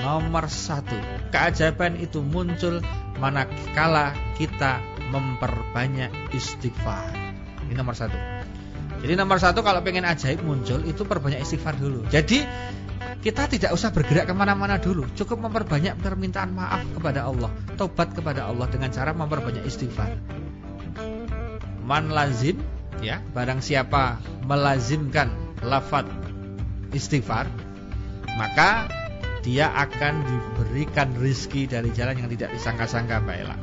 Nomor 0.04 0.52
satu, 0.52 0.98
keajaiban 1.32 1.96
itu 2.02 2.20
muncul 2.20 2.84
manakala 3.22 4.12
kita 4.36 4.84
memperbanyak 5.14 6.12
istighfar. 6.36 7.14
Ini 7.70 7.78
nomor 7.78 7.96
satu. 7.96 8.18
Jadi 9.00 9.14
nomor 9.16 9.40
satu 9.40 9.64
kalau 9.64 9.80
pengen 9.84 10.08
ajaib 10.08 10.44
muncul 10.44 10.80
itu 10.84 11.04
perbanyak 11.08 11.44
istighfar 11.44 11.76
dulu. 11.80 12.04
Jadi 12.12 12.44
kita 13.22 13.52
tidak 13.52 13.72
usah 13.76 13.94
bergerak 13.94 14.26
ke 14.26 14.34
mana-mana 14.34 14.82
dulu. 14.82 15.06
Cukup 15.14 15.38
memperbanyak 15.44 16.00
permintaan 16.02 16.56
maaf 16.56 16.82
kepada 16.96 17.30
Allah, 17.30 17.52
tobat 17.78 18.16
kepada 18.16 18.48
Allah 18.50 18.66
dengan 18.72 18.90
cara 18.90 19.14
memperbanyak 19.14 19.68
istighfar 19.68 20.16
man 21.84 22.10
lazim 22.10 22.58
ya 23.04 23.20
barang 23.36 23.60
siapa 23.60 24.18
melazimkan 24.48 25.30
lafaz 25.60 26.08
istighfar 26.96 27.46
maka 28.40 28.88
dia 29.44 29.68
akan 29.76 30.24
diberikan 30.24 31.12
rizki 31.20 31.68
dari 31.68 31.92
jalan 31.92 32.16
yang 32.16 32.32
tidak 32.32 32.56
disangka-sangka 32.56 33.20
Mbak 33.20 33.36
Ella 33.44 33.58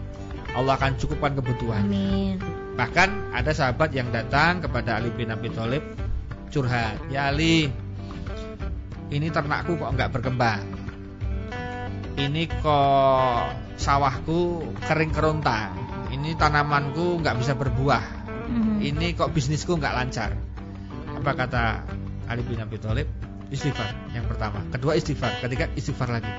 Allah 0.53 0.77
akan 0.77 1.01
cukupkan 1.01 1.33
kebutuhan 1.41 1.89
Amin. 1.89 2.37
bahkan 2.77 3.09
ada 3.33 3.57
sahabat 3.57 3.97
yang 3.97 4.13
datang 4.13 4.61
kepada 4.61 5.01
Ali 5.01 5.09
bin 5.17 5.33
Abi 5.33 5.49
Thalib 5.49 5.83
curhat 6.53 7.01
ya 7.09 7.33
Ali 7.33 7.73
ini 9.11 9.29
ternakku 9.29 9.77
kok 9.77 9.91
nggak 9.95 10.11
berkembang 10.15 10.63
ini 12.17 12.47
kok 12.49 13.45
sawahku 13.77 14.71
kering 14.87 15.13
kerontang 15.13 15.75
ini 16.11 16.35
tanamanku 16.35 17.23
nggak 17.23 17.39
bisa 17.39 17.55
berbuah 17.55 18.21
Mhm. 18.51 18.83
ini 18.83 19.15
kok 19.15 19.31
bisnisku 19.31 19.79
nggak 19.79 19.95
lancar. 19.95 20.35
Apa 21.15 21.31
kata 21.39 21.87
Ali 22.27 22.43
bin 22.43 22.59
Abi 22.59 22.83
Thalib? 22.83 23.07
Istighfar 23.51 24.15
yang 24.15 24.27
pertama, 24.27 24.63
kedua 24.71 24.95
istighfar, 24.95 25.43
ketiga 25.43 25.71
istighfar 25.75 26.11
lagi. 26.11 26.31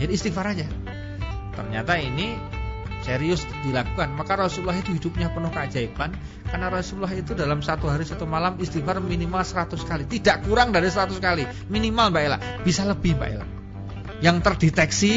Jadi 0.00 0.12
istighfar 0.16 0.52
aja. 0.52 0.68
Ternyata 1.52 1.96
ini 2.00 2.36
serius 3.02 3.44
dilakukan. 3.66 4.14
Maka 4.14 4.38
Rasulullah 4.38 4.78
itu 4.78 4.94
hidupnya 4.94 5.28
penuh 5.34 5.50
keajaiban 5.50 6.14
karena 6.48 6.66
Rasulullah 6.70 7.12
itu 7.12 7.34
dalam 7.34 7.60
satu 7.60 7.90
hari 7.90 8.06
satu 8.06 8.24
malam 8.24 8.56
istighfar 8.62 9.02
minimal 9.02 9.42
100 9.42 9.74
kali, 9.82 10.02
tidak 10.08 10.46
kurang 10.46 10.70
dari 10.70 10.88
100 10.88 11.18
kali. 11.18 11.44
Minimal 11.68 12.14
Mbak 12.14 12.22
Ella, 12.22 12.38
bisa 12.62 12.86
lebih 12.86 13.18
Mbak 13.18 13.28
Ella. 13.28 13.46
Yang 14.22 14.36
terdeteksi 14.46 15.12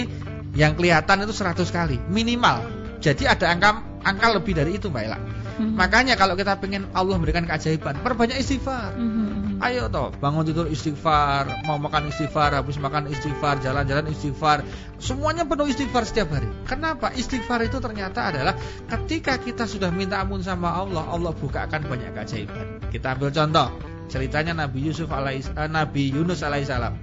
yang 0.57 0.73
kelihatan 0.73 1.23
itu 1.23 1.33
100 1.33 1.69
kali, 1.69 1.97
minimal. 2.09 2.65
Jadi 2.99 3.29
ada 3.29 3.53
angka 3.53 3.85
angka 4.01 4.27
lebih 4.33 4.57
dari 4.57 4.81
itu 4.81 4.89
Mbak 4.89 5.03
Ella. 5.05 5.19
Mhm. 5.55 5.79
Makanya 5.79 6.19
kalau 6.19 6.35
kita 6.35 6.59
pengen 6.59 6.91
Allah 6.91 7.15
memberikan 7.15 7.47
keajaiban, 7.47 8.03
perbanyak 8.03 8.39
istighfar. 8.39 8.95
Mhm. 8.95 9.63
Ayo 9.63 9.87
toh, 9.87 10.11
bangun 10.19 10.43
tidur 10.43 10.67
istighfar, 10.67 11.47
mau 11.63 11.79
makan 11.79 12.11
istighfar, 12.11 12.59
habis 12.59 12.75
makan 12.75 13.07
istighfar, 13.07 13.63
jalan-jalan 13.63 14.11
istighfar. 14.11 14.67
Semuanya 14.99 15.47
penuh 15.47 15.71
istighfar 15.71 16.03
setiap 16.03 16.35
hari. 16.35 16.51
Kenapa? 16.67 17.15
Istighfar 17.15 17.63
itu 17.63 17.79
ternyata 17.79 18.35
adalah 18.35 18.59
ketika 18.91 19.39
kita 19.39 19.63
sudah 19.63 19.95
minta 19.95 20.19
ampun 20.19 20.43
sama 20.43 20.75
Allah, 20.75 21.07
Allah 21.07 21.31
bukakan 21.31 21.87
banyak 21.87 22.11
keajaiban. 22.11 22.83
Kita 22.91 23.15
ambil 23.15 23.31
contoh, 23.31 23.71
ceritanya 24.11 24.67
Nabi 24.67 24.91
Yusuf 24.91 25.07
alais, 25.15 25.47
eh, 25.47 25.69
Nabi 25.71 26.11
Yunus 26.11 26.43
alaihissalam. 26.43 26.99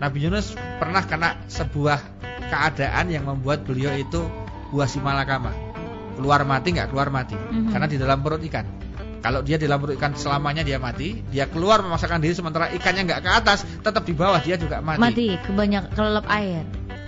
Nabi 0.00 0.18
Yunus 0.28 0.56
pernah 0.80 1.04
kena 1.04 1.40
sebuah 1.48 2.00
keadaan 2.48 3.12
yang 3.12 3.28
membuat 3.28 3.68
beliau 3.68 3.92
itu 3.96 4.24
buah 4.72 4.88
si 4.88 5.00
malakama. 5.00 5.65
Keluar 6.16 6.42
mati 6.42 6.68
nggak 6.72 6.88
keluar 6.88 7.08
mati 7.08 7.36
Mhm. 7.36 7.70
karena 7.70 7.86
di 7.86 7.96
dalam 7.96 8.18
perut 8.20 8.40
ikan. 8.42 8.66
Kalau 9.20 9.42
dia 9.42 9.58
di 9.58 9.66
dalam 9.66 9.80
perut 9.80 9.96
ikan 9.96 10.14
selamanya 10.14 10.62
dia 10.62 10.78
mati, 10.78 11.20
dia 11.28 11.44
keluar 11.46 11.82
memaksakan 11.82 12.18
diri 12.18 12.32
sementara 12.32 12.70
ikannya 12.70 13.02
nggak 13.04 13.20
ke 13.20 13.30
atas, 13.30 13.58
tetap 13.80 14.02
di 14.02 14.14
bawah 14.14 14.38
dia 14.38 14.56
juga 14.56 14.80
mati. 14.80 15.02
Mati 15.02 15.26
kebanyak 15.40 15.92
kelelep 15.92 16.26
air. 16.30 16.62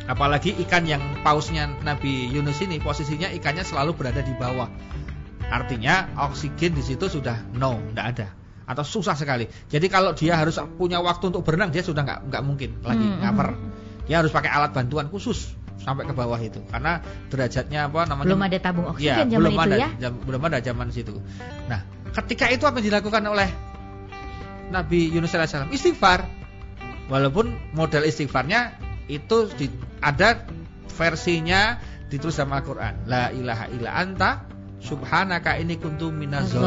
Apalagi 0.05 0.57
ikan 0.65 0.85
yang 0.85 1.01
pausnya 1.21 1.69
Nabi 1.81 2.29
Yunus 2.29 2.59
ini 2.61 2.81
posisinya 2.81 3.29
ikannya 3.31 3.61
selalu 3.61 3.93
berada 3.93 4.21
di 4.21 4.33
bawah. 4.33 4.67
Artinya 5.49 6.09
oksigen 6.29 6.77
di 6.77 6.85
situ 6.85 7.09
sudah 7.09 7.49
no, 7.57 7.81
nggak 7.93 8.07
ada 8.17 8.29
atau 8.69 8.85
susah 8.85 9.17
sekali. 9.17 9.49
Jadi 9.49 9.87
kalau 9.89 10.13
dia 10.13 10.37
harus 10.37 10.61
punya 10.77 11.01
waktu 11.01 11.33
untuk 11.33 11.41
berenang 11.41 11.73
dia 11.73 11.81
sudah 11.81 12.05
nggak 12.05 12.21
nggak 12.29 12.43
mungkin 12.45 12.71
lagi 12.85 13.01
Hmm, 13.01 13.21
ngaper. 13.25 13.49
hmm. 13.57 13.71
Dia 14.05 14.21
harus 14.21 14.33
pakai 14.33 14.51
alat 14.53 14.73
bantuan 14.73 15.09
khusus 15.09 15.57
sampai 15.79 16.05
ke 16.05 16.13
bawah 16.13 16.37
itu 16.37 16.59
karena 16.69 17.01
derajatnya 17.29 17.87
apa 17.87 18.05
namanya 18.05 18.27
Belum 18.29 18.43
ada 18.45 18.59
tabung 18.59 18.87
oksigen 18.91 19.09
Ya, 19.09 19.25
zaman 19.25 19.39
belum 19.39 19.53
itu 19.55 19.63
ada, 19.63 19.77
ya. 19.77 19.89
jam- 19.97 20.21
belum 20.21 20.43
ada 20.45 20.59
zaman 20.59 20.87
situ. 20.91 21.15
Nah, 21.67 21.81
ketika 22.13 22.51
itu 22.51 22.67
apa 22.67 22.83
yang 22.83 22.87
dilakukan 22.91 23.23
oleh 23.25 23.49
Nabi 24.69 25.09
Yunus 25.09 25.33
alaihissalam? 25.33 25.73
Istighfar. 25.73 26.29
Walaupun 27.09 27.57
model 27.73 28.05
istighfarnya 28.05 28.77
itu 29.09 29.49
di- 29.57 29.73
ada 30.05 30.45
versinya 30.93 31.81
ditulis 32.13 32.37
sama 32.37 32.61
Al-Qur'an. 32.61 33.09
La 33.09 33.33
ilaha 33.33 33.65
illa 33.73 33.91
anta 33.97 34.45
subhanaka 34.79 35.57
ini 35.57 35.81
kuntu 35.81 36.13
minaz 36.13 36.53
Zalimin. 36.53 36.61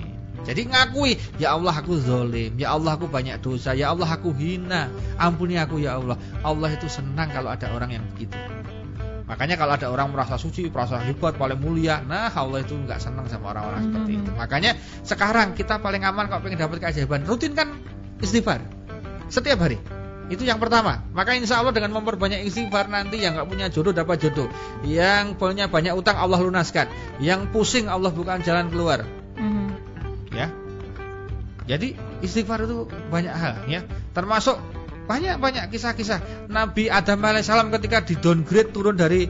zalimin. 0.00 0.10
Jadi 0.42 0.66
ngakui, 0.66 1.14
ya 1.38 1.54
Allah 1.54 1.70
aku 1.70 2.02
zolim, 2.02 2.58
ya 2.58 2.74
Allah 2.74 2.98
aku 2.98 3.06
banyak 3.06 3.38
dosa, 3.38 3.78
ya 3.78 3.94
Allah 3.94 4.10
aku 4.10 4.34
hina, 4.34 4.90
ampuni 5.14 5.54
aku 5.54 5.78
ya 5.78 6.02
Allah. 6.02 6.18
Allah 6.42 6.66
itu 6.66 6.90
senang 6.90 7.30
kalau 7.30 7.46
ada 7.46 7.70
orang 7.70 7.94
yang 7.94 8.02
begitu. 8.10 8.34
Makanya 9.32 9.56
kalau 9.56 9.72
ada 9.80 9.88
orang 9.88 10.12
merasa 10.12 10.36
suci, 10.36 10.68
merasa 10.68 11.00
hebat, 11.00 11.40
paling 11.40 11.56
mulia, 11.56 12.04
nah 12.04 12.28
Allah 12.28 12.60
itu 12.60 12.76
nggak 12.76 13.00
senang 13.00 13.24
sama 13.32 13.56
orang-orang 13.56 13.88
seperti 13.88 14.12
Hmm. 14.12 14.20
itu. 14.20 14.30
Makanya 14.36 14.72
sekarang 15.08 15.56
kita 15.56 15.80
paling 15.80 16.04
aman 16.04 16.28
kalau 16.28 16.44
pengen 16.44 16.60
dapat 16.60 16.84
keajaiban, 16.84 17.24
rutin 17.24 17.56
kan 17.56 17.72
istighfar 18.20 18.60
setiap 19.32 19.64
hari. 19.64 19.80
Itu 20.28 20.44
yang 20.44 20.60
pertama. 20.60 21.00
Maka 21.16 21.32
insya 21.32 21.64
Allah 21.64 21.72
dengan 21.72 21.96
memperbanyak 21.96 22.44
istighfar 22.44 22.92
nanti 22.92 23.24
yang 23.24 23.32
nggak 23.32 23.48
punya 23.48 23.72
jodoh 23.72 23.96
dapat 23.96 24.20
jodoh, 24.20 24.52
yang 24.84 25.32
punya 25.40 25.64
banyak 25.64 25.96
utang 25.96 26.20
Allah 26.20 26.36
lunaskan, 26.36 26.92
yang 27.24 27.48
pusing 27.48 27.88
Allah 27.88 28.12
bukan 28.12 28.44
jalan 28.44 28.68
keluar. 28.68 29.00
Mhm. 29.40 29.68
Ya. 30.36 30.52
Jadi 31.64 31.96
istighfar 32.20 32.68
itu 32.68 32.84
banyak 33.08 33.32
hal 33.32 33.64
ya, 33.64 33.80
termasuk 34.12 34.60
banyak-banyak 35.06 35.70
kisah-kisah 35.72 36.48
Nabi 36.48 36.88
Adam 36.88 37.18
alaihissalam 37.22 37.74
ketika 37.78 38.02
di 38.06 38.14
downgrade 38.18 38.70
turun 38.70 38.94
dari 38.94 39.26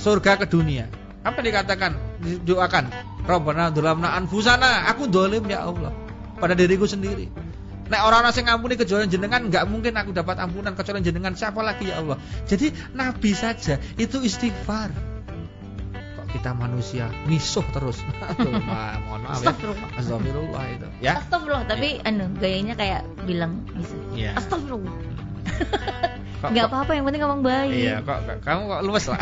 surga 0.00 0.40
ke 0.40 0.46
dunia. 0.48 0.88
Apa 1.20 1.44
dikatakan? 1.44 1.92
Didoakan, 2.20 2.84
Rabbana 3.28 3.68
dzulamna 3.72 4.16
anfusana, 4.16 4.88
aku 4.88 5.08
dolim 5.08 5.44
ya 5.48 5.68
Allah 5.68 5.92
pada 6.40 6.56
diriku 6.56 6.88
sendiri. 6.88 7.28
Nek 7.90 8.00
orang-orang 8.06 8.32
yang 8.38 8.46
ngampuni 8.54 8.74
kecuali 8.78 9.04
jenengan 9.10 9.50
nggak 9.50 9.64
mungkin 9.66 9.92
aku 9.98 10.14
dapat 10.14 10.38
ampunan 10.38 10.78
kecuali 10.78 11.02
jenengan 11.02 11.34
siapa 11.34 11.58
lagi 11.60 11.90
ya 11.90 11.98
Allah. 11.98 12.16
Jadi 12.46 12.70
Nabi 12.94 13.34
saja 13.34 13.82
itu 13.98 14.22
istighfar. 14.22 15.09
Kita 16.30 16.54
manusia 16.54 17.10
misuh 17.26 17.66
terus. 17.70 17.98
Aduh, 18.30 18.54
ma- 18.62 18.98
mohon 19.02 19.26
maaf 19.26 19.38
ya. 19.38 19.50
Astagfirullah. 19.50 19.88
Astagfirullah 19.98 20.64
itu. 20.70 20.86
Ya. 20.98 21.12
Astagfirullah, 21.18 21.64
tapi 21.66 21.88
anu 22.00 22.30
gayanya 22.36 22.74
kayak 22.74 23.02
bilang 23.24 23.66
bisa. 23.72 23.96
Iya. 24.14 24.30
Astagfirullah. 24.38 24.94
Kok- 26.40 26.56
kok- 26.56 26.66
apa-apa 26.72 26.92
yang 26.94 27.04
penting 27.04 27.20
ngomong 27.20 27.42
baik. 27.42 27.74
Iya, 27.74 27.96
kok, 28.00 28.18
kok 28.24 28.38
kamu 28.40 28.62
kok 28.64 28.80
luwes 28.82 29.04
lah. 29.06 29.20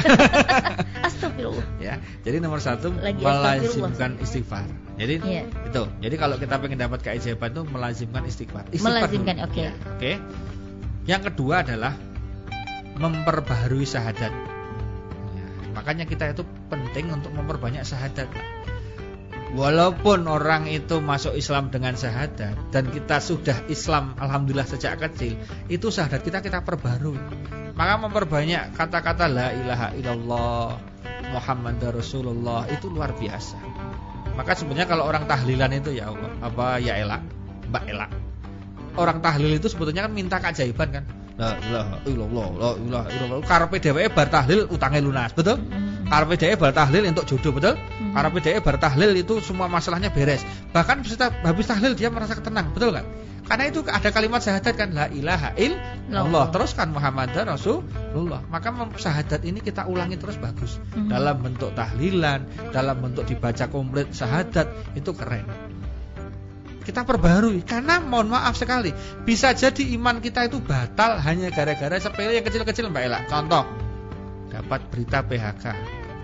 Astagfirullah. 1.09 1.67
ya. 1.81 1.95
Jadi 2.23 2.37
nomor 2.39 2.61
satu 2.61 2.93
Lagi 2.95 3.19
melazimkan 3.19 4.21
istighfar. 4.21 4.69
Jadi 4.95 5.15
Iya. 5.23 5.43
itu. 5.65 5.83
Jadi 5.99 6.15
kalau 6.15 6.37
kita 6.37 6.59
pengen 6.59 6.79
dapat 6.79 7.01
keajaiban 7.01 7.51
itu 7.51 7.63
melazimkan 7.65 8.23
istighfar. 8.23 8.69
Istighfar 8.69 8.91
Melazimkan, 9.03 9.37
oke. 9.43 9.59
Ya, 9.59 9.73
Oke. 9.97 10.13
Yang 11.09 11.23
kedua 11.33 11.65
adalah 11.65 11.97
memperbaharui 12.95 13.87
syahadat. 13.87 14.58
Ya, 15.79 15.87
makanya 15.87 16.11
kita 16.11 16.35
itu 16.35 16.43
penting 16.75 17.07
untuk 17.15 17.31
memperbanyak 17.39 17.87
syahadat. 17.87 18.27
Walaupun 19.55 20.27
orang 20.27 20.67
itu 20.67 20.99
masuk 20.99 21.39
Islam 21.39 21.71
dengan 21.71 21.95
syahadat 21.95 22.75
dan 22.75 22.91
kita 22.91 23.23
sudah 23.23 23.55
Islam 23.71 24.19
alhamdulillah 24.19 24.67
sejak 24.67 24.99
kecil, 24.99 25.39
itu 25.71 25.87
syahadat 25.87 26.27
kita 26.27 26.43
kita 26.43 26.67
perbarui. 26.67 27.23
Maka 27.79 27.95
memperbanyak 27.95 28.75
kata-kata 28.75 29.31
la 29.31 29.55
ilaha 29.55 29.95
illallah 29.95 30.83
Muhammad 31.31 31.79
Rasulullah 31.95 32.67
itu 32.67 32.91
luar 32.91 33.15
biasa. 33.15 33.63
Maka 34.35 34.59
sebenarnya 34.59 34.91
kalau 34.91 35.07
orang 35.07 35.31
tahlilan 35.31 35.79
itu 35.79 35.95
ya 35.95 36.11
Allah, 36.11 36.35
apa 36.43 36.83
ya 36.83 36.99
elak, 36.99 37.23
Mbak 37.71 37.85
elak. 37.87 38.11
Orang 38.99 39.23
tahlil 39.23 39.63
itu 39.63 39.71
sebetulnya 39.71 40.11
kan 40.11 40.13
minta 40.13 40.43
keajaiban 40.43 40.91
kan. 40.91 41.05
La 41.39 41.55
ilaha 41.55 41.97
illallah, 42.03 42.47
la 42.59 42.71
ilaha 42.83 43.07
illallah. 43.15 43.47
Karepe 43.47 43.79
dheweke 43.79 44.11
bar 44.11 44.27
tahlil 44.27 44.67
utangnya 44.75 44.99
lunas, 44.99 45.31
betul? 45.31 45.63
Mhm. 45.63 46.11
Karepe 46.11 46.35
dhewe 46.35 46.55
bar 46.59 46.73
tahlil 46.75 47.07
untuk 47.07 47.25
jodoh, 47.31 47.53
betul? 47.55 47.75
Mhm. 47.79 48.11
Karepe 48.11 48.39
dhewe 48.43 48.59
bar 48.59 48.77
tahlil 48.83 49.11
itu 49.15 49.39
semua 49.39 49.71
masalahnya 49.71 50.11
beres. 50.11 50.43
Bahkan 50.75 51.07
setelah 51.07 51.31
habis 51.47 51.71
tahlil 51.71 51.95
dia 51.95 52.11
merasa 52.11 52.35
tenang, 52.43 52.75
betul 52.75 52.91
kan? 52.91 53.07
Karena 53.49 53.65
itu 53.71 53.81
ada 53.87 54.11
kalimat 54.13 54.45
syahadat 54.45 54.75
kan 54.77 54.93
la 54.93 55.07
ilaha 55.09 55.57
illallah. 55.57 56.27
Allah. 56.27 56.45
Terus 56.53 56.77
kan 56.77 56.93
Muhammad 56.93 57.33
Rasulullah. 57.33 58.45
Maka 58.51 58.75
syahadat 58.99 59.41
ini 59.47 59.65
kita 59.65 59.89
ulangi 59.89 60.21
terus 60.21 60.37
bagus. 60.43 60.77
Mhm. 60.93 61.09
Dalam 61.09 61.39
bentuk 61.41 61.71
tahlilan, 61.73 62.45
dalam 62.75 62.99
bentuk 62.99 63.25
dibaca 63.25 63.71
komplit 63.71 64.13
syahadat 64.13 64.69
itu 64.99 65.15
keren. 65.17 65.49
Kita 66.89 67.05
perbarui 67.05 67.61
karena 67.69 68.01
mohon 68.01 68.33
maaf 68.33 68.57
sekali 68.57 68.97
bisa 69.29 69.53
jadi 69.53 69.93
iman 70.01 70.25
kita 70.25 70.49
itu 70.49 70.57
batal 70.65 71.21
hanya 71.21 71.53
gara-gara 71.53 72.01
sepele 72.01 72.33
yang 72.41 72.47
kecil-kecil 72.49 72.89
Mbak 72.89 73.03
Ella. 73.05 73.21
Contoh 73.29 73.69
dapat 74.49 74.81
berita 74.89 75.21
PHK, 75.21 75.65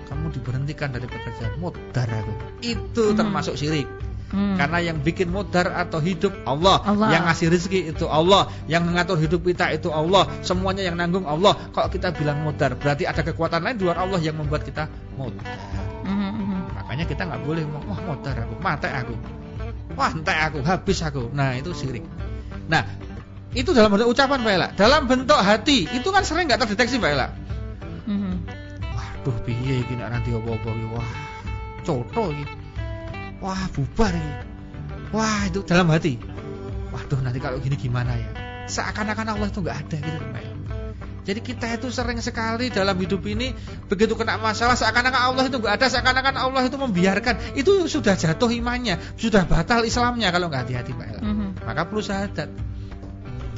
kamu 0.09 0.33
diberhentikan 0.33 0.89
dari 0.89 1.05
pekerjaan 1.05 1.61
mudar 1.61 2.09
aku. 2.09 2.33
Itu 2.65 3.13
Hmm. 3.13 3.17
termasuk 3.21 3.61
syirik. 3.61 3.85
Hmm. 4.33 4.57
Karena 4.57 4.81
yang 4.81 5.05
bikin 5.05 5.29
mudar 5.29 5.69
atau 5.77 6.01
hidup 6.01 6.33
Allah, 6.49 6.81
Allah. 6.81 7.13
yang 7.13 7.29
ngasih 7.29 7.53
rezeki 7.53 7.93
itu 7.93 8.09
Allah, 8.09 8.49
yang 8.65 8.89
mengatur 8.89 9.21
hidup 9.21 9.45
kita 9.45 9.69
itu 9.71 9.93
Allah, 9.93 10.27
semuanya 10.41 10.81
yang 10.81 10.97
nanggung 10.97 11.29
Allah. 11.29 11.55
Kok 11.77 11.93
kita 11.93 12.11
bilang 12.17 12.41
mudar, 12.41 12.73
berarti 12.75 13.05
ada 13.05 13.21
kekuatan 13.21 13.61
lain 13.63 13.77
di 13.77 13.85
luar 13.85 14.01
Allah 14.01 14.19
yang 14.19 14.35
membuat 14.41 14.65
kita 14.65 14.89
mudar. 15.21 15.45
Mhm, 16.09 16.33
mhm. 16.41 16.61
Makanya 16.73 17.05
kita 17.05 17.23
nggak 17.29 17.43
boleh 17.45 17.63
wah 17.69 18.01
mudar 18.01 18.35
aku, 18.49 18.55
mate 18.59 18.89
aku, 18.91 19.15
wah 19.95 20.11
entek 20.13 20.39
aku, 20.53 20.59
habis 20.63 20.99
aku. 21.03 21.31
Nah 21.35 21.59
itu 21.59 21.71
syirik. 21.75 22.05
Nah 22.71 22.87
itu 23.55 23.71
dalam 23.71 23.95
bentuk 23.95 24.11
ucapan 24.11 24.43
Mbak 24.43 24.55
Ella. 24.55 24.69
Dalam 24.75 25.07
bentuk 25.07 25.39
hati 25.39 25.87
itu 25.87 26.09
kan 26.11 26.27
sering 26.27 26.51
nggak 26.51 26.67
terdeteksi 26.67 26.99
Mbak 26.99 27.11
Ella. 27.15 27.29
Mhm. 28.05 28.33
Waduh 28.95 29.37
piye 29.47 29.87
iki 29.87 29.95
nek 29.95 30.11
nanti 30.11 30.35
apa-apa 30.35 30.69
iki. 30.75 30.87
Wah, 30.91 31.11
coto 31.87 32.25
iki. 32.35 32.45
Wah, 33.39 33.63
bubar 33.73 34.13
iki. 34.13 34.33
Wah, 35.15 35.41
itu 35.47 35.61
dalam 35.63 35.87
hati. 35.95 36.19
Waduh, 36.91 37.23
nanti 37.23 37.39
kalau 37.39 37.63
gini 37.63 37.79
gimana 37.79 38.15
ya? 38.19 38.29
Seakan-akan 38.67 39.35
Allah 39.35 39.49
itu 39.51 39.61
nggak 39.63 39.79
ada 39.87 39.97
gitu, 40.03 40.21
Mbak. 40.31 40.54
Jadi 41.25 41.41
kita 41.41 41.67
itu 41.73 41.89
sering 41.89 42.21
sekali 42.21 42.69
dalam 42.69 42.93
hidup 43.01 43.25
ini 43.25 43.57
begitu 43.89 44.13
kena 44.13 44.37
masalah 44.37 44.77
seakan-akan 44.77 45.23
Allah 45.33 45.45
itu 45.49 45.57
nggak 45.57 45.75
ada, 45.81 45.87
seakan-akan 45.89 46.37
Allah 46.37 46.63
itu 46.69 46.77
membiarkan. 46.77 47.57
Itu 47.57 47.89
sudah 47.89 48.13
jatuh 48.13 48.53
imannya, 48.53 49.01
sudah 49.17 49.49
batal 49.49 49.89
Islamnya 49.89 50.29
kalau 50.29 50.53
nggak 50.53 50.69
hati-hati, 50.69 50.93
Mbak. 50.93 51.07
Ella. 51.09 51.23
Mhm. 51.25 51.49
Maka 51.65 51.81
perlu 51.89 52.03
syahadat. 52.05 52.49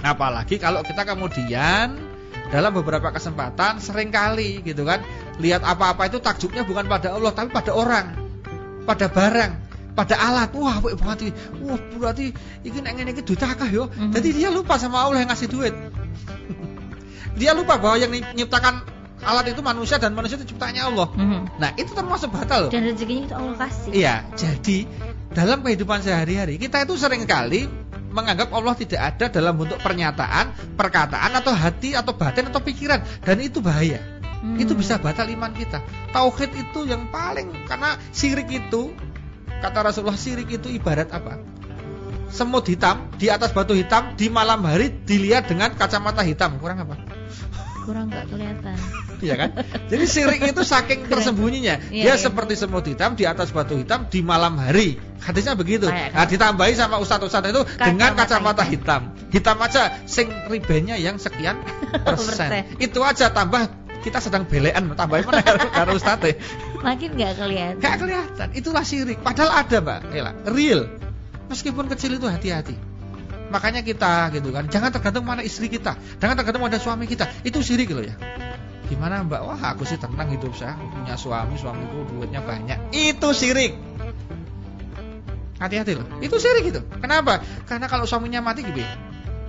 Apalagi 0.06 0.62
kalau 0.62 0.86
kita 0.86 1.02
kemudian 1.02 1.98
dalam 2.54 2.70
beberapa 2.70 3.10
kesempatan 3.10 3.82
sering 3.82 4.14
kali 4.14 4.62
gitu 4.62 4.86
kan 4.86 5.02
lihat 5.42 5.66
apa-apa 5.66 6.06
itu 6.06 6.22
takjubnya 6.22 6.62
bukan 6.62 6.86
pada 6.86 7.18
Allah 7.18 7.34
tapi 7.34 7.50
pada 7.50 7.74
orang, 7.74 8.14
pada 8.86 9.10
barang, 9.10 9.52
pada 9.98 10.14
alat. 10.14 10.54
Wah, 10.54 10.78
banget 10.78 11.18
iki. 11.26 11.32
Wah, 11.66 11.80
berarti 11.98 12.30
iki 12.62 12.78
nek 12.78 12.94
ngene 12.94 13.10
iki 13.10 13.26
duit 13.26 13.42
akeh 13.42 13.74
yo. 13.74 13.90
Mhm. 13.90 14.14
Jadi 14.14 14.28
dia 14.38 14.54
lupa 14.54 14.78
sama 14.78 15.02
Allah 15.02 15.26
yang 15.26 15.34
ngasih 15.34 15.50
duit. 15.50 15.74
dia 17.36 17.52
lupa 17.52 17.76
bahwa 17.76 17.96
yang 18.00 18.10
menciptakan 18.10 18.82
alat 19.22 19.52
itu 19.52 19.60
manusia 19.64 19.96
dan 19.96 20.12
manusia 20.12 20.36
itu 20.36 20.52
ciptaannya 20.52 20.82
Allah. 20.82 21.08
Mhm. 21.12 21.40
Nah, 21.56 21.70
itu 21.76 21.92
termasuk 21.92 22.32
batal 22.32 22.68
loh. 22.68 22.70
Dan 22.72 22.84
rezekinya 22.84 23.22
itu 23.28 23.34
Allah 23.36 23.56
kasih. 23.60 23.90
Iya, 23.92 24.14
jadi 24.36 24.78
dalam 25.32 25.60
kehidupan 25.64 26.00
sehari-hari 26.04 26.56
kita 26.56 26.84
itu 26.84 26.96
sering 26.96 27.24
kali 27.28 27.68
menganggap 28.12 28.48
Allah 28.56 28.72
tidak 28.72 29.00
ada 29.00 29.28
dalam 29.28 29.60
bentuk 29.60 29.76
pernyataan, 29.84 30.76
perkataan 30.80 31.36
atau 31.36 31.52
hati 31.52 31.92
atau 31.92 32.16
batin 32.16 32.48
atau 32.48 32.64
pikiran 32.64 33.04
dan 33.20 33.36
itu 33.44 33.60
bahaya. 33.60 34.00
Hmm. 34.40 34.56
Itu 34.56 34.72
bisa 34.72 34.96
batal 34.96 35.28
iman 35.28 35.52
kita. 35.52 35.84
Tauhid 36.12 36.52
itu 36.56 36.88
yang 36.88 37.12
paling 37.12 37.52
karena 37.68 38.00
syirik 38.16 38.48
itu 38.48 38.92
kata 39.60 39.84
Rasulullah 39.84 40.16
syirik 40.16 40.48
itu 40.48 40.72
ibarat 40.72 41.12
apa? 41.12 41.56
semut 42.26 42.66
hitam 42.66 43.06
di 43.16 43.30
atas 43.30 43.54
batu 43.54 43.70
hitam 43.72 44.18
di 44.18 44.26
malam 44.26 44.58
hari 44.66 44.90
dilihat 44.90 45.46
dengan 45.46 45.72
kacamata 45.78 46.26
hitam 46.26 46.58
kurang 46.58 46.82
apa? 46.82 46.98
Kurang 47.86 48.10
nggak 48.10 48.26
kelihatan. 48.28 48.74
Iya 49.22 49.34
kan? 49.38 49.50
Jadi 49.86 50.04
sirik 50.10 50.42
itu 50.42 50.62
saking 50.66 51.06
tersembunyinya. 51.06 51.78
Iya, 51.88 52.02
Dia 52.02 52.14
iya. 52.14 52.18
seperti 52.18 52.58
semut 52.58 52.82
hitam 52.82 53.14
di 53.14 53.22
atas 53.22 53.54
batu 53.54 53.78
hitam 53.78 54.10
di 54.10 54.20
malam 54.20 54.58
hari. 54.58 54.98
Hadisnya 55.22 55.54
begitu. 55.54 55.86
Kayak 55.86 56.10
Nah, 56.12 56.26
ditambahi 56.26 56.74
sama 56.74 56.98
ustadz-ustadz 56.98 57.46
itu 57.48 57.62
dengan 57.78 58.18
Kacamata 58.18 58.66
hitam. 58.66 59.14
Hitam 59.30 59.56
aja 59.62 60.02
sing 60.04 60.28
ribenya 60.50 60.98
yang 60.98 61.16
sekian 61.16 61.62
Persen. 62.06 62.50
persen. 62.50 62.50
Itu 62.76 63.06
aja 63.06 63.30
tambah 63.30 63.70
kita 64.02 64.18
sedang 64.18 64.46
belean 64.46 64.90
tambahin 64.92 65.22
mana 65.22 65.42
karo- 65.46 65.94
ustadz. 65.94 66.34
Makin 66.82 67.08
nggak 67.14 67.32
kelihatan. 67.38 67.80
Gak 67.80 67.94
kelihatan. 67.98 68.48
Itulah 68.52 68.82
sirik. 68.82 69.18
Padahal 69.22 69.62
ada, 69.62 69.78
Mbak. 69.78 69.98
Ela, 70.10 70.32
real. 70.44 70.90
Meskipun 71.46 71.86
kecil 71.86 72.14
itu 72.14 72.26
hati-hati. 72.26 72.74
Makanya 73.56 73.80
kita 73.80 74.28
gitu 74.36 74.52
kan, 74.52 74.68
jangan 74.68 74.92
tergantung 74.92 75.24
mana 75.24 75.40
istri 75.40 75.72
kita, 75.72 75.96
jangan 76.20 76.36
tergantung 76.36 76.60
pada 76.60 76.76
suami 76.76 77.08
kita. 77.08 77.24
Itu 77.40 77.64
sirik 77.64 77.88
loh 77.88 78.04
ya. 78.04 78.12
Gimana 78.92 79.24
Mbak? 79.24 79.40
Wah, 79.48 79.62
aku 79.72 79.88
sih 79.88 79.96
tenang 79.96 80.28
hidup 80.28 80.52
saya, 80.52 80.76
aku 80.76 80.92
punya 80.92 81.16
suami, 81.16 81.56
suamiku 81.56 82.04
duitnya 82.04 82.44
banyak. 82.44 82.92
Itu 82.92 83.32
sirik. 83.32 83.72
Hati-hati 85.56 85.96
loh. 85.96 86.04
Itu 86.20 86.36
sirik 86.36 86.68
itu. 86.68 86.84
Kenapa? 87.00 87.40
Karena 87.64 87.88
kalau 87.88 88.04
suaminya 88.04 88.44
mati 88.44 88.60
gitu. 88.60 88.84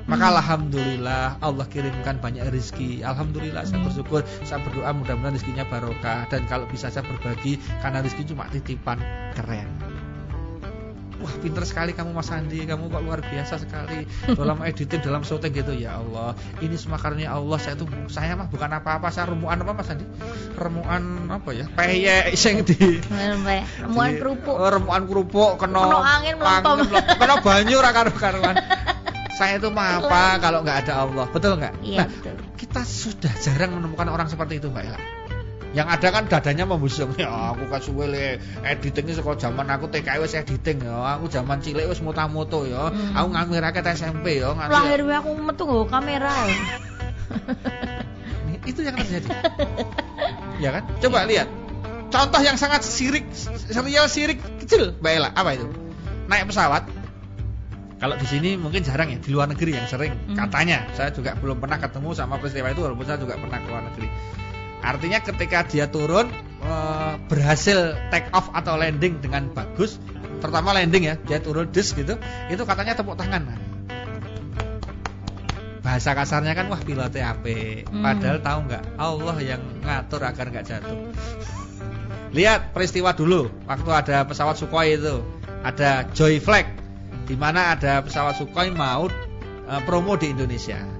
Maka 0.08 0.32
Hmm. 0.32 0.40
alhamdulillah 0.40 1.44
Allah 1.44 1.68
kirimkan 1.68 2.24
banyak 2.24 2.48
rezeki. 2.48 3.04
Alhamdulillah 3.04 3.68
saya 3.68 3.84
bersyukur, 3.84 4.24
saya 4.48 4.64
berdoa 4.64 4.96
mudah-mudahan 4.96 5.36
rezekinya 5.36 5.68
barokah 5.68 6.32
dan 6.32 6.48
kalau 6.48 6.64
bisa 6.72 6.88
saya 6.88 7.04
berbagi 7.04 7.60
karena 7.84 8.00
rezeki 8.00 8.24
cuma 8.32 8.48
titipan 8.48 9.04
keren. 9.36 9.68
Wah 11.18 11.34
pinter 11.42 11.66
sekali 11.66 11.98
kamu 11.98 12.14
Mas 12.14 12.30
Andi. 12.30 12.62
Kamu 12.64 12.88
kok 12.88 13.02
luar 13.02 13.20
biasa 13.26 13.58
sekali. 13.58 14.06
Dalam 14.30 14.62
editing, 14.62 15.02
dalam 15.02 15.22
syuting 15.26 15.54
gitu. 15.54 15.74
Ya 15.74 15.98
Allah 15.98 16.38
Ini 16.62 16.78
semua 16.78 17.02
karunia 17.02 17.34
Allah. 17.34 17.58
Saya 17.58 17.74
tuh 17.74 17.90
Saya 18.08 18.38
mah 18.38 18.48
bukan 18.48 18.70
apa-apa. 18.70 19.10
Saya 19.10 19.34
remuan 19.34 19.58
apa 19.58 19.74
Mas 19.74 19.90
Andi? 19.90 20.06
Remuan 20.54 21.04
apa 21.30 21.50
ya? 21.54 21.66
Peyek 21.74 22.34
Sing 22.38 22.62
di 22.62 23.02
Remuan 23.82 24.18
kerupuk. 24.18 24.56
oh, 24.56 24.70
Remuan 24.70 25.04
kerupuk 25.06 25.52
Kena 25.58 25.80
Kena 25.82 26.00
angin 26.18 26.36
melempem, 26.38 26.78
Kena 27.18 27.36
banyu 27.42 27.78
ra 27.82 27.92
karu-karuan. 27.94 28.56
Saya 29.38 29.62
itu 29.62 29.70
mah 29.70 30.02
apa 30.02 30.42
Kalau 30.42 30.66
nggak 30.66 30.78
ada 30.88 30.94
Allah? 31.06 31.26
Betul 31.30 31.62
nggak? 31.62 31.74
Iya 31.86 31.98
Nah 32.04 32.08
betul. 32.10 32.36
kita 32.58 32.82
sudah 32.82 33.34
jarang 33.38 33.78
menemukan 33.78 34.10
orang 34.10 34.28
seperti 34.30 34.58
itu 34.58 34.70
Mbak 34.70 34.84
Ella 34.86 35.00
yang 35.77 35.86
ada 35.93 36.10
kan 36.10 36.25
dadanya 36.25 36.65
membusung 36.65 37.13
ya 37.22 37.53
aku 37.53 37.69
kan 37.69 37.77
suwe 37.77 38.10
le 38.10 38.41
editingnya 38.65 39.13
sekolah 39.13 39.38
zaman 39.38 39.69
aku 39.69 39.86
TKI 39.93 40.17
wis 40.17 40.34
editing 40.34 40.81
ya. 40.81 41.22
Aku 41.22 41.29
zaman 41.29 41.62
cilik 41.62 41.86
wis 41.86 42.01
muta-muto 42.01 42.65
ya. 42.65 42.89
Hmm. 42.89 43.13
aku 43.13 43.27
ngamirake 43.38 43.86
SMP 43.93 44.41
ya 44.41 44.57
nganti 44.57 44.74
Lahir 44.74 45.05
wae 45.05 45.15
aku 45.22 45.29
metu 45.38 45.63
nggo 45.69 45.86
kamera. 45.86 46.34
ya. 48.50 48.57
itu 48.65 48.81
yang 48.81 48.98
terjadi. 48.98 49.29
Ya 50.57 50.74
kan? 50.74 50.84
Coba 50.98 51.29
lihat. 51.29 51.46
Contoh 52.10 52.41
yang 52.41 52.57
sangat 52.57 52.81
sirik 52.81 53.29
serial 53.69 54.10
sirik 54.10 54.41
kecil 54.65 54.98
Mbak 54.98 55.12
Ella. 55.13 55.29
Apa 55.38 55.53
itu? 55.53 55.69
Naik 56.25 56.50
pesawat. 56.50 56.89
Kalau 57.98 58.17
di 58.17 58.25
sini 58.29 58.57
mungkin 58.57 58.81
jarang 58.81 59.13
ya 59.13 59.17
di 59.22 59.29
luar 59.29 59.50
negeri 59.50 59.77
yang 59.77 59.86
sering. 59.86 60.13
Hmm. 60.25 60.38
katanya 60.38 60.89
saya 60.98 61.13
juga 61.13 61.38
belum 61.38 61.62
pernah 61.62 61.77
ketemu 61.77 62.10
sama 62.17 62.41
peristiwa 62.41 62.74
itu 62.74 62.81
walaupun 62.81 63.05
saya 63.05 63.22
juga 63.22 63.38
pernah 63.38 63.57
ke 63.62 63.67
luar 63.69 63.84
negeri 63.89 64.10
artinya 64.81 65.19
ketika 65.22 65.65
dia 65.65 65.86
turun 65.89 66.29
eh, 66.62 67.13
berhasil 67.29 67.98
take 68.13 68.29
off 68.34 68.50
atau 68.53 68.77
landing 68.77 69.19
dengan 69.22 69.50
bagus 69.51 69.98
terutama 70.38 70.74
landing 70.77 71.10
ya 71.10 71.15
dia 71.17 71.41
turun 71.41 71.69
dis 71.74 71.93
gitu 71.98 72.17
itu 72.50 72.63
katanya 72.63 72.93
tepuk 72.93 73.17
tangan. 73.17 73.50
Bahasa 75.81 76.12
kasarnya 76.12 76.51
kan 76.51 76.67
wah 76.67 76.81
pilotnya 76.84 77.31
ape 77.31 77.88
Hmm. 77.88 78.03
padahal 78.03 78.43
tahu 78.43 78.60
nggak? 78.67 78.84
Allah 79.00 79.38
yang 79.39 79.62
ngatur 79.81 80.22
agar 80.22 80.46
nggak 80.51 80.65
jatuh. 80.67 81.00
Lihat 82.36 82.75
peristiwa 82.75 83.15
dulu 83.15 83.48
waktu 83.65 83.89
ada 83.96 84.27
pesawat 84.27 84.59
Sukhoi 84.59 85.00
itu. 85.00 85.24
Ada 85.63 86.11
Joy 86.13 86.37
Flag 86.44 86.70
di 87.25 87.33
mana 87.40 87.74
ada 87.74 88.03
pesawat 88.03 88.37
Sukhoi 88.37 88.70
mau 88.70 89.07
eh, 89.68 89.81
promo 89.87 90.20
di 90.20 90.35
Indonesia 90.35 90.97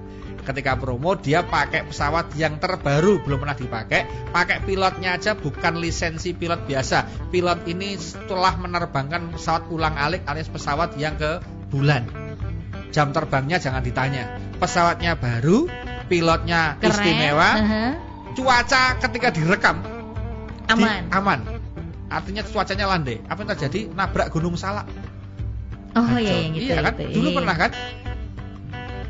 ketika 0.48 0.80
promo 0.80 1.12
dia 1.12 1.44
pakai 1.44 1.84
pesawat 1.84 2.32
yang 2.34 2.56
terbaru 2.56 3.20
belum 3.20 3.44
pernah 3.44 3.52
dipakai 3.52 4.08
pakai 4.32 4.64
pilotnya 4.64 5.20
aja 5.20 5.36
bukan 5.36 5.76
lisensi 5.76 6.32
pilot 6.32 6.64
biasa 6.64 7.28
pilot 7.28 7.68
ini 7.68 8.00
setelah 8.00 8.56
menerbangkan 8.56 9.36
pesawat 9.36 9.68
ulang 9.68 9.92
alik 9.94 10.24
alias 10.24 10.48
pesawat 10.48 10.96
yang 10.96 11.20
ke 11.20 11.44
bulan 11.68 12.08
jam 12.88 13.12
terbangnya 13.12 13.60
jangan 13.60 13.84
ditanya 13.84 14.40
pesawatnya 14.56 15.20
baru 15.20 15.68
pilotnya 16.08 16.80
Keren. 16.80 16.88
istimewa 16.96 17.50
Heeh. 17.60 17.90
cuaca 18.32 18.96
ketika 19.04 19.28
direkam 19.28 19.84
di- 20.64 20.72
Aman. 20.72 21.12
aman 21.12 21.40
artinya 22.08 22.40
cuacanya 22.40 22.88
landai 22.88 23.20
apa 23.28 23.36
yang 23.36 23.50
terjadi 23.52 23.80
nabrak 23.92 24.32
gunung 24.32 24.56
salak 24.56 24.88
Oh 25.92 26.04
Hancur. 26.04 26.20
iya 26.20 26.36
yang 26.40 26.52
gitu. 26.56 26.68
iya 26.72 26.76
kan 26.80 26.94
gitu. 26.96 27.12
dulu 27.20 27.28
Iya. 27.28 27.36
pernah 27.36 27.56
kan 27.56 27.70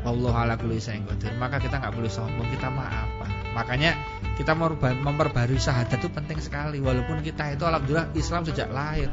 Allah 0.09 0.33
ala 0.33 0.53
kulli 0.57 0.81
qadir. 0.81 1.31
Maka 1.37 1.61
kita 1.61 1.77
nggak 1.77 1.93
boleh 1.93 2.11
sombong, 2.11 2.47
kita 2.49 2.67
mah 2.67 2.89
apa? 2.89 3.25
Makanya 3.53 3.91
kita 4.37 4.53
memperbarui 4.55 5.59
syahadat 5.59 5.99
itu 5.99 6.09
penting 6.09 6.39
sekali 6.39 6.79
walaupun 6.79 7.19
kita 7.21 7.53
itu 7.53 7.63
alhamdulillah 7.65 8.09
Islam 8.13 8.41
sejak 8.45 8.69
lahir. 8.69 9.09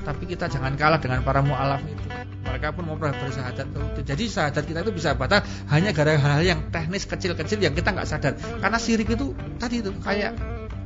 Tapi 0.00 0.24
kita 0.24 0.48
jangan 0.48 0.74
kalah 0.80 0.96
dengan 0.96 1.20
para 1.20 1.44
mualaf 1.44 1.84
itu. 1.84 2.08
Mereka 2.40 2.72
pun 2.72 2.88
memperbarui 2.88 3.30
syahadat 3.30 3.66
itu. 3.68 4.00
Jadi 4.02 4.24
syahadat 4.26 4.64
kita 4.64 4.80
itu 4.80 4.92
bisa 4.96 5.12
batal 5.12 5.44
hanya 5.68 5.92
gara-gara 5.92 6.16
hal-hal 6.40 6.44
yang 6.56 6.60
teknis 6.72 7.04
kecil-kecil 7.04 7.60
yang 7.60 7.76
kita 7.76 7.92
nggak 7.92 8.08
sadar. 8.08 8.32
Karena 8.36 8.78
sirik 8.80 9.12
itu 9.12 9.36
tadi 9.60 9.84
itu 9.84 9.92
kayak 10.00 10.34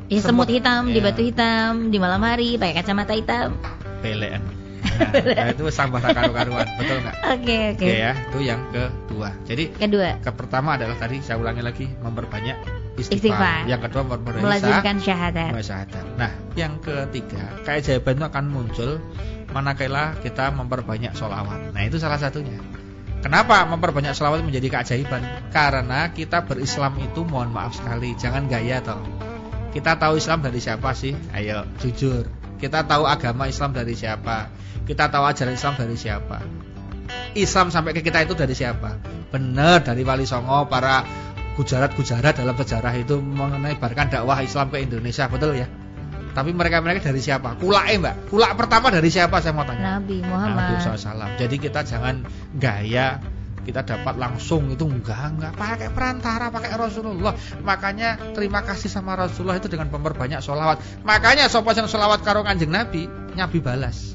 Ya 0.05 0.21
semut 0.21 0.45
Semut. 0.45 0.49
hitam 0.53 0.93
di 0.93 1.01
Iya. 1.01 1.05
batu 1.09 1.23
hitam 1.25 1.89
di 1.89 1.97
malam 1.97 2.21
hari 2.21 2.61
pakai 2.61 2.77
kacamata 2.77 3.17
hitam. 3.17 3.57
pelean. 4.05 4.45
Nah, 4.85 5.11
nah, 5.35 5.47
itu 5.51 5.65
sambah 5.73 5.99
karu-karuan, 5.99 6.67
betul 6.79 6.97
nggak? 7.03 7.17
Oke 7.35 7.57
oke. 7.75 7.87
Oke 7.87 7.95
ya, 7.99 8.13
itu 8.15 8.39
yang 8.45 8.61
kedua. 8.71 9.31
Jadi 9.49 9.65
Kedua, 9.75 10.21
Ke 10.23 10.31
pertama 10.31 10.77
adalah 10.79 10.95
tadi 10.95 11.19
saya 11.25 11.41
ulangi 11.41 11.63
lagi 11.65 11.87
memperbanyak 11.89 12.57
Istighfar. 12.95 13.19
istighfar. 13.19 13.61
Yang 13.67 13.81
kedua 13.91 14.03
memperbanyak 14.07 14.45
melazimkan 14.47 14.97
syahadat. 15.03 15.51
syahadat. 15.59 16.05
Nah, 16.15 16.31
yang 16.55 16.79
ketiga, 16.79 17.43
keajaiban 17.67 18.23
itu 18.23 18.25
akan 18.31 18.45
muncul 18.53 18.91
manakala 19.51 20.15
kita 20.23 20.55
memperbanyak 20.55 21.15
sholawat. 21.15 21.75
Nah, 21.75 21.83
itu 21.83 21.99
salah 21.99 22.19
satunya. 22.19 22.59
Kenapa 23.25 23.65
memperbanyak 23.65 24.13
sholawat 24.15 24.45
menjadi 24.45 24.69
keajaiban? 24.79 25.25
Karena 25.49 26.13
kita 26.13 26.45
berislam 26.45 26.95
itu 27.01 27.25
mohon 27.25 27.51
maaf 27.51 27.73
sekali, 27.75 28.13
jangan 28.21 28.47
gaya 28.47 28.85
toh. 28.85 29.01
Kita 29.75 29.99
tahu 29.99 30.21
Islam 30.23 30.45
dari 30.45 30.61
siapa 30.63 30.95
sih? 30.95 31.17
Ayo, 31.35 31.67
jujur. 31.83 32.31
Kita 32.63 32.87
tahu 32.87 33.11
agama 33.11 33.51
Islam 33.51 33.75
dari 33.75 33.99
siapa? 33.99 34.47
Kita 34.85 35.09
tahu 35.09 35.25
ajaran 35.25 35.57
Islam 35.57 35.75
dari 35.81 35.97
siapa? 35.97 36.39
Islam 37.35 37.73
sampai 37.73 37.97
ke 37.97 38.01
kita 38.05 38.25
itu 38.25 38.37
dari 38.37 38.53
siapa? 38.53 39.01
Benar 39.33 39.83
dari 39.83 40.05
Wali 40.05 40.29
Songo 40.29 40.69
para 40.69 41.03
gujarat-gujarat 41.57 42.37
dalam 42.37 42.55
sejarah 42.55 42.95
itu 42.99 43.19
menebarkan 43.19 44.13
dakwah 44.13 44.45
Islam 44.45 44.69
ke 44.71 44.85
Indonesia, 44.85 45.27
betul 45.27 45.57
ya? 45.57 45.67
Tapi 46.35 46.51
mereka-mereka 46.51 47.15
dari 47.15 47.23
siapa? 47.23 47.55
Kulake 47.63 47.95
mbak. 48.03 48.15
Kulak 48.29 48.59
pertama 48.59 48.91
dari 48.91 49.07
siapa 49.07 49.39
saya 49.39 49.55
mau 49.55 49.63
tanya? 49.63 50.03
Nabi 50.03 50.19
Nabi 50.19 50.27
Muhammad. 50.27 50.83
SAW. 50.83 51.39
Jadi 51.39 51.57
kita 51.63 51.87
jangan 51.87 52.27
gaya 52.59 53.23
kita 53.65 53.81
dapat 53.81 54.21
langsung 54.21 54.69
itu 54.69 54.85
enggak 54.85 55.41
enggak 55.41 55.53
pakai 55.57 55.89
perantara 55.89 56.53
pakai 56.53 56.77
Rasulullah 56.77 57.33
makanya 57.65 58.37
terima 58.37 58.61
kasih 58.61 58.93
sama 58.93 59.17
Rasulullah 59.17 59.57
itu 59.57 59.73
dengan 59.73 59.89
memperbanyak 59.89 60.45
sholawat 60.45 60.85
makanya 61.03 61.49
sopo 61.49 61.73
yang 61.73 61.89
sholawat 61.89 62.21
karo 62.21 62.45
kanjeng 62.45 62.69
Nabi 62.69 63.09
Nabi 63.33 63.59
balas 63.65 64.13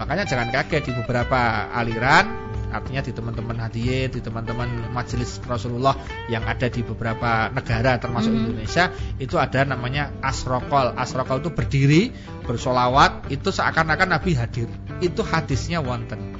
makanya 0.00 0.24
jangan 0.24 0.48
kaget 0.48 0.88
di 0.88 0.92
beberapa 0.96 1.68
aliran 1.76 2.48
artinya 2.70 3.02
di 3.02 3.12
teman-teman 3.12 3.58
hadiah 3.60 4.06
di 4.08 4.22
teman-teman 4.22 4.94
majelis 4.94 5.42
Rasulullah 5.44 5.98
yang 6.30 6.46
ada 6.46 6.70
di 6.70 6.80
beberapa 6.80 7.50
negara 7.52 7.98
termasuk 8.00 8.32
Mhm. 8.32 8.40
Indonesia 8.40 8.94
itu 9.18 9.36
ada 9.36 9.66
namanya 9.66 10.14
asrokol. 10.22 10.94
Asrokol 10.94 11.42
itu 11.42 11.50
berdiri 11.50 12.02
bersolawat 12.46 13.28
itu 13.28 13.50
seakan-akan 13.50 14.14
Nabi 14.16 14.38
hadir. 14.38 14.70
Itu 15.02 15.26
hadisnya 15.26 15.82
wonten. 15.82 16.38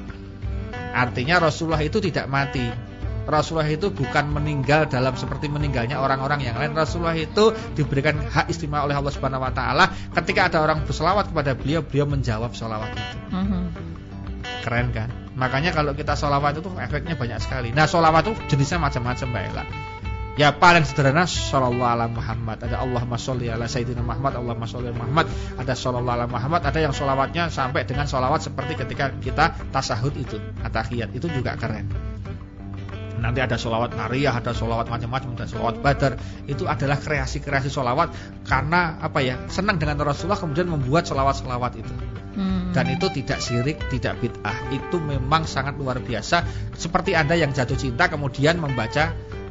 Artinya 0.94 1.42
Rasulullah 1.42 1.82
itu 1.82 1.98
tidak 1.98 2.30
mati 2.30 2.89
Rasulullah 3.30 3.70
itu 3.70 3.88
bukan 3.94 4.28
meninggal 4.34 4.90
dalam 4.90 5.14
seperti 5.14 5.46
meninggalnya 5.46 6.02
orang-orang 6.02 6.42
yang 6.42 6.58
lain. 6.58 6.74
Rasulullah 6.74 7.16
itu 7.16 7.54
diberikan 7.78 8.18
hak 8.18 8.50
istimewa 8.50 8.84
oleh 8.84 8.98
Allah 8.98 9.12
Subhanahu 9.14 9.46
wa 9.46 9.54
taala. 9.54 9.88
Ketika 10.12 10.50
ada 10.50 10.58
orang 10.60 10.84
berselawat 10.84 11.30
kepada 11.30 11.54
beliau, 11.54 11.80
beliau 11.86 12.06
menjawab 12.10 12.52
selawat 12.52 12.90
itu. 12.92 13.16
Mhm. 13.30 13.62
Keren 14.60 14.88
kan? 14.92 15.08
Makanya 15.40 15.72
kalau 15.72 15.96
kita 15.96 16.12
sholawat 16.18 16.60
itu 16.60 16.68
efeknya 16.76 17.16
banyak 17.16 17.40
sekali. 17.40 17.72
Nah 17.72 17.88
sholawat 17.88 18.28
itu 18.28 18.32
jenisnya 18.52 18.76
macam-macam 18.76 19.26
Mbak 19.32 19.44
Ella. 19.54 19.64
Ya 20.38 20.54
paling 20.54 20.86
sederhana 20.86 21.26
Sallallahu 21.26 21.84
ala 21.84 22.06
Muhammad 22.06 22.62
Ada 22.62 22.80
Allahumma 22.80 23.18
sholli 23.18 23.50
ala 23.50 23.66
Sayyidina 23.66 24.00
Muhammad 24.00 24.38
Allahumma 24.38 24.64
sholli 24.64 24.88
ala 24.88 24.96
Muhammad 24.96 25.26
Ada 25.58 25.74
Sallallahu 25.74 26.16
ala 26.16 26.26
Muhammad 26.30 26.62
Ada 26.64 26.78
yang 26.80 26.94
sholawatnya 26.94 27.50
sampai 27.50 27.82
dengan 27.84 28.06
sholawat 28.06 28.40
Seperti 28.46 28.78
ketika 28.78 29.10
kita 29.20 29.58
tasahud 29.68 30.14
itu 30.16 30.38
Atahiyat 30.62 31.12
itu 31.12 31.26
juga 31.28 31.58
keren 31.58 31.90
Nanti 33.20 33.44
ada 33.44 33.60
sholawat 33.60 33.92
nariyah 33.92 34.40
Ada 34.40 34.56
sholawat 34.56 34.88
macam-macam 34.88 35.36
Ada 35.36 35.46
sholawat 35.52 35.76
badar 35.84 36.16
Itu 36.48 36.64
adalah 36.64 36.96
kreasi-kreasi 36.96 37.68
sholawat 37.68 38.10
Karena 38.48 38.96
apa 38.98 39.20
ya 39.20 39.44
Senang 39.52 39.76
dengan 39.76 40.00
Rasulullah 40.00 40.40
Kemudian 40.40 40.72
membuat 40.72 41.04
sholawat-sholawat 41.04 41.76
itu 41.76 41.94
Hmm. 42.30 42.70
Dan 42.70 42.94
itu 42.94 43.10
tidak 43.10 43.42
syirik, 43.42 43.90
tidak 43.90 44.14
bid'ah. 44.22 44.70
Itu 44.70 45.02
memang 45.02 45.50
sangat 45.50 45.74
luar 45.74 45.98
biasa. 45.98 46.46
Seperti 46.78 47.18
Anda 47.18 47.34
yang 47.34 47.50
jatuh 47.50 47.74
cinta 47.74 48.06
kemudian 48.06 48.62
membaca 48.62 49.10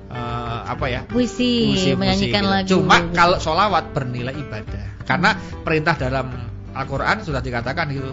uh, 0.10 0.62
apa 0.66 0.86
ya 0.90 1.02
puisi, 1.06 1.74
puisi 1.74 1.94
menyanyikan 1.94 2.44
puisi, 2.44 2.50
gitu. 2.50 2.54
lagu 2.54 2.70
cuma 2.82 2.98
kalau 3.14 3.38
sholawat 3.38 3.94
bernilai 3.94 4.36
ibadah 4.36 5.06
karena 5.06 5.38
perintah 5.62 5.96
dalam 5.98 6.28
Al-Quran 6.74 7.26
sudah 7.26 7.42
dikatakan 7.42 7.90
gitu 7.94 8.12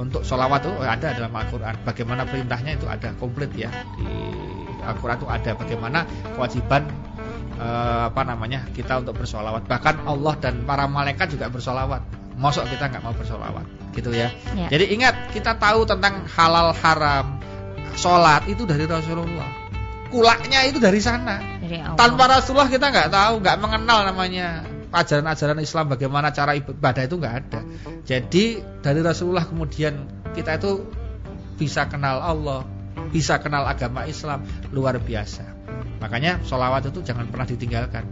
untuk 0.00 0.24
sholawat 0.24 0.64
itu 0.64 0.72
ada 0.80 1.12
dalam 1.12 1.32
Al-Quran. 1.36 1.76
Bagaimana 1.84 2.24
perintahnya 2.24 2.80
itu 2.80 2.88
ada 2.88 3.12
komplit 3.20 3.52
ya. 3.52 3.68
Di 4.00 4.08
Al-Quran 4.80 5.20
itu 5.20 5.28
ada 5.28 5.50
bagaimana 5.52 6.08
kewajiban 6.32 6.88
uh, 7.60 8.08
apa 8.08 8.22
namanya 8.24 8.64
kita 8.72 9.04
untuk 9.04 9.20
bersolawat. 9.20 9.68
Bahkan 9.68 10.08
Allah 10.08 10.34
dan 10.40 10.64
para 10.64 10.88
malaikat 10.88 11.36
juga 11.36 11.52
bersolawat. 11.52 12.00
Mosok 12.40 12.72
kita 12.72 12.88
nggak 12.88 13.04
mau 13.04 13.12
bersolawat 13.12 13.92
gitu 13.92 14.08
ya. 14.16 14.32
ya. 14.56 14.72
Jadi 14.72 14.96
ingat 14.96 15.36
kita 15.36 15.60
tahu 15.60 15.84
tentang 15.84 16.24
halal 16.32 16.72
haram 16.72 17.36
sholat 17.92 18.48
itu 18.48 18.64
dari 18.64 18.88
Rasulullah. 18.88 19.68
Kulaknya 20.08 20.64
itu 20.64 20.80
dari 20.80 20.98
sana. 21.04 21.60
Dari 21.60 21.84
Tanpa 22.00 22.24
Rasulullah 22.26 22.72
kita 22.72 22.88
nggak 22.88 23.12
tahu, 23.12 23.44
nggak 23.44 23.56
mengenal 23.60 24.08
namanya 24.08 24.64
ajaran-ajaran 24.90 25.58
Islam 25.62 25.86
bagaimana 25.90 26.34
cara 26.34 26.58
ibadah 26.58 27.02
itu 27.06 27.16
nggak 27.18 27.34
ada. 27.46 27.60
Jadi 28.06 28.62
dari 28.82 29.00
Rasulullah 29.00 29.46
kemudian 29.46 30.06
kita 30.34 30.58
itu 30.58 30.86
bisa 31.58 31.86
kenal 31.86 32.18
Allah, 32.22 32.66
bisa 33.14 33.38
kenal 33.38 33.66
agama 33.66 34.06
Islam 34.06 34.46
luar 34.74 34.98
biasa. 34.98 35.46
Makanya 36.00 36.40
sholawat 36.42 36.90
itu 36.90 37.04
jangan 37.04 37.28
pernah 37.28 37.46
ditinggalkan. 37.46 38.04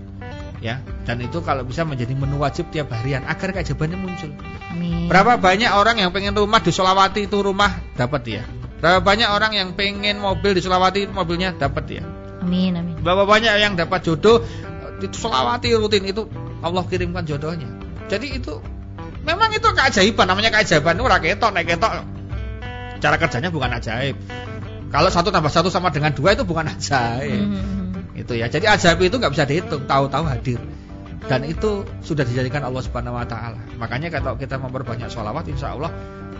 Ya, 0.58 0.82
dan 1.06 1.22
itu 1.22 1.38
kalau 1.46 1.62
bisa 1.62 1.86
menjadi 1.86 2.18
menu 2.18 2.42
wajib 2.42 2.74
tiap 2.74 2.90
harian 2.90 3.22
agar 3.30 3.54
keajaibannya 3.54 3.94
muncul. 3.94 4.34
Amin. 4.74 5.06
Berapa 5.06 5.38
banyak 5.38 5.70
orang 5.70 6.02
yang 6.02 6.10
pengen 6.10 6.34
rumah 6.34 6.58
di 6.58 6.74
Solawati 6.74 7.30
itu 7.30 7.38
rumah 7.38 7.78
dapat 7.94 8.26
dia. 8.26 8.42
Berapa 8.82 8.98
banyak 8.98 9.30
orang 9.30 9.54
yang 9.54 9.78
pengen 9.78 10.18
mobil 10.18 10.58
di 10.58 10.62
Sulawati 10.62 11.06
mobilnya 11.14 11.54
dapat 11.54 12.02
ya. 12.02 12.02
Amin 12.42 12.74
amin. 12.74 12.98
Berapa 12.98 13.22
banyak 13.22 13.54
yang 13.54 13.78
dapat 13.78 14.02
jodoh 14.02 14.42
di 14.98 15.06
Sulawati 15.14 15.70
rutin 15.78 16.10
itu 16.10 16.26
Allah 16.62 16.82
kirimkan 16.86 17.24
jodohnya. 17.24 17.68
Jadi 18.08 18.40
itu 18.40 18.58
memang 19.22 19.52
itu 19.52 19.68
keajaiban 19.68 20.26
namanya 20.26 20.50
keajaiban 20.54 20.96
itu 20.96 21.04
raketok 21.06 21.50
naik 21.52 21.66
ketok. 21.76 21.92
Cara 22.98 23.16
kerjanya 23.20 23.50
bukan 23.54 23.70
ajaib. 23.78 24.16
Kalau 24.88 25.10
satu 25.12 25.28
tambah 25.28 25.52
satu 25.52 25.68
sama 25.68 25.92
dengan 25.92 26.10
dua 26.16 26.34
itu 26.34 26.42
bukan 26.42 26.66
ajaib. 26.66 27.44
Mm 27.44 27.54
-hmm. 27.54 28.18
Itu 28.18 28.32
ya. 28.34 28.50
Jadi 28.50 28.66
ajaib 28.66 28.98
itu 29.04 29.16
nggak 29.20 29.32
bisa 29.36 29.44
dihitung, 29.46 29.86
tahu-tahu 29.86 30.24
hadir. 30.26 30.58
Dan 31.28 31.44
itu 31.44 31.84
sudah 32.00 32.24
dijadikan 32.24 32.64
Allah 32.64 32.80
Subhanahu 32.80 33.20
Wa 33.20 33.26
Taala. 33.28 33.60
Makanya 33.76 34.08
kalau 34.08 34.34
kita 34.40 34.56
memperbanyak 34.56 35.12
sholawat, 35.12 35.44
insya 35.46 35.76
Allah 35.76 35.92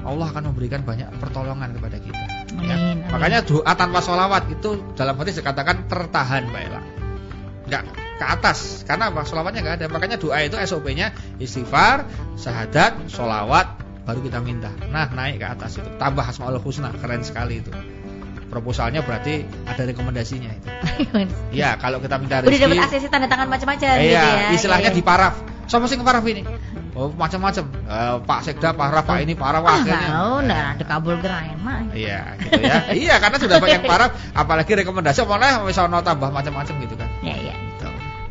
Allah 0.07 0.33
akan 0.33 0.55
memberikan 0.55 0.81
banyak 0.81 1.13
pertolongan 1.21 1.77
kepada 1.77 2.01
kita. 2.01 2.25
Ya. 2.65 2.75
Amin, 2.75 3.05
ya. 3.05 3.11
Makanya 3.13 3.39
doa 3.45 3.73
tanpa 3.77 4.01
sholawat 4.01 4.49
itu 4.49 4.81
dalam 4.97 5.21
hadis 5.21 5.37
dikatakan 5.37 5.85
tertahan, 5.91 6.49
Mbak 6.49 6.63
Ella. 6.65 6.81
Enggak 7.69 8.08
ke 8.19 8.27
atas, 8.27 8.83
karena 8.83 9.15
apa? 9.15 9.23
Sholawatnya 9.23 9.63
enggak 9.63 9.77
ada. 9.79 9.87
Makanya 9.87 10.17
doa 10.19 10.43
itu 10.43 10.59
SOP-nya 10.59 11.15
istighfar, 11.39 12.05
syahadat, 12.35 13.07
sholawat, 13.07 13.79
baru 14.03 14.21
kita 14.27 14.43
minta. 14.43 14.75
Nah, 14.91 15.07
naik 15.15 15.39
ke 15.39 15.47
atas 15.47 15.79
itu. 15.79 15.89
Tambah 15.97 16.27
asmaul 16.27 16.59
husna, 16.59 16.91
keren 16.99 17.23
sekali 17.23 17.63
itu. 17.63 17.71
Proposalnya 18.49 19.05
berarti 19.05 19.45
ada 19.69 19.83
rekomendasinya 19.85 20.51
itu. 20.51 20.69
Iya, 21.57 21.79
kalau 21.79 22.03
kita 22.03 22.19
minta 22.19 22.43
rezeki. 22.43 22.51
Udah 22.51 22.61
dapat 22.65 22.79
ACC 22.91 23.05
tanda 23.07 23.29
tangan 23.31 23.49
macam-macam 23.49 23.87
iya, 24.03 24.03
gitu 24.03 24.11
ya. 24.11 24.51
istilahnya 24.57 24.91
iya, 24.91 24.95
iya. 24.97 24.99
di 24.99 25.03
paraf. 25.05 25.35
Siapa 25.69 25.85
sih 25.85 26.01
paraf 26.01 26.25
ini? 26.25 26.43
Oh 26.97 27.13
macam-macam. 27.13 27.65
Uh, 27.87 28.17
Pak 28.25 28.41
Sekda 28.49 28.73
parah, 28.73 29.05
Pak 29.05 29.21
ini 29.21 29.37
parah 29.37 29.61
wah 29.61 29.79
akhirnya. 29.79 30.09
Oh, 30.25 30.41
nah, 30.41 30.75
ada 30.75 30.85
kabul 30.89 31.21
gerai 31.21 31.55
mah. 31.61 31.93
Iya, 31.93 32.41
gitu 32.41 32.59
ya. 32.59 32.75
iya, 32.91 33.15
karena 33.21 33.37
sudah 33.37 33.61
banyak 33.61 33.85
parah, 33.85 34.11
apalagi 34.33 34.73
rekomendasi 34.81 35.23
mana 35.29 35.63
misalnya 35.63 36.01
tambah 36.01 36.33
macam-macam 36.33 36.75
gitu 36.83 36.97
kan. 36.97 37.08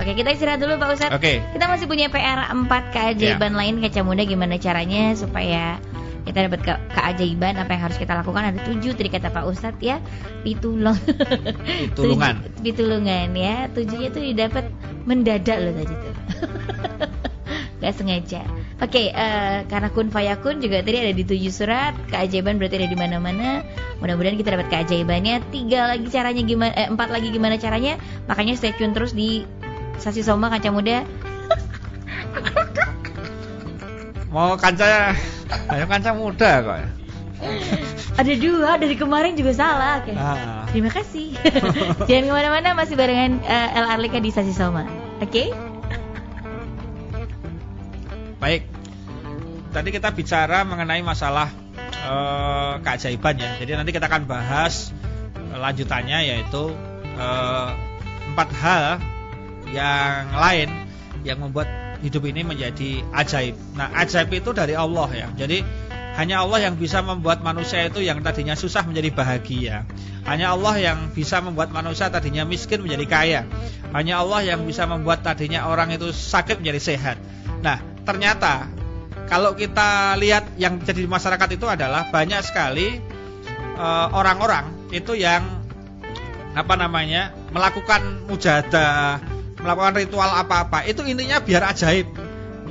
Oke, 0.08 0.24
kita 0.24 0.39
istirahat 0.39 0.63
dulu 0.63 0.80
Pak 0.80 0.89
Ustadz. 0.96 1.15
Oke. 1.20 1.43
Kita 1.43 1.67
masih 1.67 1.84
punya 1.84 2.08
PR 2.08 2.48
4 2.56 2.96
keajaiban 2.96 3.52
ya. 3.52 3.58
lain 3.60 3.84
kaca 3.84 4.08
muda 4.08 4.24
gimana 4.24 4.56
caranya 4.56 5.12
supaya 5.20 5.84
kita 6.24 6.48
dapat 6.48 6.63
ke 6.63 6.74
keajaiban 6.96 7.60
apa 7.60 7.76
yang 7.76 7.84
harus 7.91 8.00
kita 8.00 8.15
lakukan 8.15 8.56
ada 8.56 8.60
tujuh 8.72 8.96
tadi 8.96 9.12
kata 9.12 9.36
Pak 9.36 9.43
Ustadz 9.52 9.84
ya 9.84 10.00
pitulung 10.48 10.96
pitulungan 11.91 12.43
pitulungan 12.63 13.32
ya 13.48 13.67
tujuhnya 13.72 14.12
tuh 14.12 14.24
didapat 14.24 14.72
mendadak 15.04 15.60
loh 15.60 15.72
tadi 15.76 15.93
tuh 15.96 16.13
Gak 17.78 17.93
sengaja. 17.93 18.41
Oke, 18.82 18.89
okay, 18.89 19.08
uh, 19.13 19.22
eh, 19.22 19.58
karena 19.70 19.93
kun 19.93 20.10
fayakun 20.10 20.58
juga 20.58 20.82
tadi 20.82 20.98
ada 20.98 21.13
di 21.13 21.22
tujuh 21.22 21.54
surat, 21.54 21.93
keajaiban 22.10 22.58
berarti 22.58 22.82
ada 22.82 22.89
di 22.89 22.98
mana-mana. 22.98 23.62
Mudah-mudahan 24.02 24.34
kita 24.34 24.58
dapat 24.58 24.67
keajaibannya. 24.74 25.46
Tiga 25.54 25.93
lagi 25.93 26.10
caranya 26.10 26.41
gimana? 26.41 26.74
Eh, 26.74 26.89
empat 26.89 27.13
lagi 27.13 27.30
gimana 27.30 27.62
caranya? 27.62 28.02
Makanya 28.26 28.58
stay 28.58 28.74
tune 28.74 28.98
terus 28.98 29.13
di 29.13 29.46
Sasi 29.98 30.22
Soma 30.22 30.50
Kaca 30.54 30.70
Muda. 30.74 31.04
Mau 34.28 34.54
kaca, 34.60 35.16
ayo 35.72 35.86
kaca 35.88 36.12
muda 36.14 36.52
kok. 36.62 36.78
ada 38.18 38.34
dua 38.38 38.76
dari 38.82 38.94
kemarin 39.00 39.34
juga 39.40 39.56
salah. 39.56 40.04
Okay. 40.04 40.14
Ah. 40.14 40.68
Terima 40.70 40.92
kasih. 40.92 41.38
Jangan 42.10 42.24
ke 42.28 42.34
mana-mana 42.34 42.76
masih 42.76 43.00
barengan 43.00 43.40
uh, 43.42 43.78
El 43.78 43.86
Arlika 43.88 44.20
di 44.20 44.30
Sasi 44.30 44.52
Soma. 44.52 44.84
Oke? 45.24 45.32
Okay? 45.32 45.48
Baik. 48.38 48.70
Tadi 49.72 49.90
kita 49.90 50.10
bicara 50.12 50.66
mengenai 50.68 51.02
masalah 51.02 51.50
uh, 52.06 52.78
keajaiban 52.84 53.38
ya. 53.40 53.50
Jadi 53.64 53.72
nanti 53.80 53.92
kita 53.96 54.06
akan 54.12 54.28
bahas 54.28 54.92
lanjutannya 55.58 56.30
yaitu 56.30 56.74
uh, 57.18 57.70
empat 58.34 58.50
hal 58.62 58.84
yang 59.73 60.32
lain 60.36 60.69
yang 61.25 61.41
membuat 61.43 61.67
hidup 62.01 62.23
ini 62.30 62.45
menjadi 62.45 63.01
ajaib. 63.13 63.56
Nah, 63.73 63.89
ajaib 63.97 64.30
itu 64.32 64.53
dari 64.53 64.77
Allah 64.77 65.10
ya. 65.12 65.27
Jadi 65.34 65.65
hanya 66.17 66.41
Allah 66.41 66.65
yang 66.65 66.75
bisa 66.82 67.06
membuat 67.06 67.45
manusia 67.45 67.86
itu 67.86 68.01
yang 68.01 68.25
tadinya 68.25 68.58
susah 68.58 68.82
menjadi 68.86 69.13
bahagia. 69.13 69.86
Hanya 70.25 70.58
Allah 70.58 70.75
yang 70.82 70.99
bisa 71.13 71.38
membuat 71.45 71.69
manusia 71.69 72.10
tadinya 72.10 72.41
miskin 72.41 72.82
menjadi 72.82 73.06
kaya. 73.06 73.41
Hanya 73.93 74.25
Allah 74.25 74.41
yang 74.41 74.65
bisa 74.65 74.89
membuat 74.89 75.21
tadinya 75.21 75.69
orang 75.69 75.93
itu 75.93 76.10
sakit 76.10 76.58
menjadi 76.58 76.82
sehat. 76.82 77.17
Nah, 77.62 77.82
ternyata 78.01 78.65
kalau 79.30 79.53
kita 79.53 80.17
lihat 80.17 80.58
yang 80.58 80.82
terjadi 80.82 81.06
di 81.06 81.12
masyarakat 81.12 81.49
itu 81.53 81.65
adalah 81.69 82.10
banyak 82.10 82.41
sekali 82.41 82.97
eh, 83.77 84.08
orang-orang 84.10 84.89
uh, 84.89 84.95
itu 84.95 85.13
yang 85.13 85.43
apa 86.58 86.73
namanya 86.73 87.30
melakukan 87.53 88.25
mujadah, 88.25 89.21
melakukan 89.67 89.99
ritual 89.99 90.32
apa-apa. 90.32 90.88
Itu 90.88 91.03
intinya 91.03 91.43
biar 91.43 91.67
ajaib, 91.67 92.08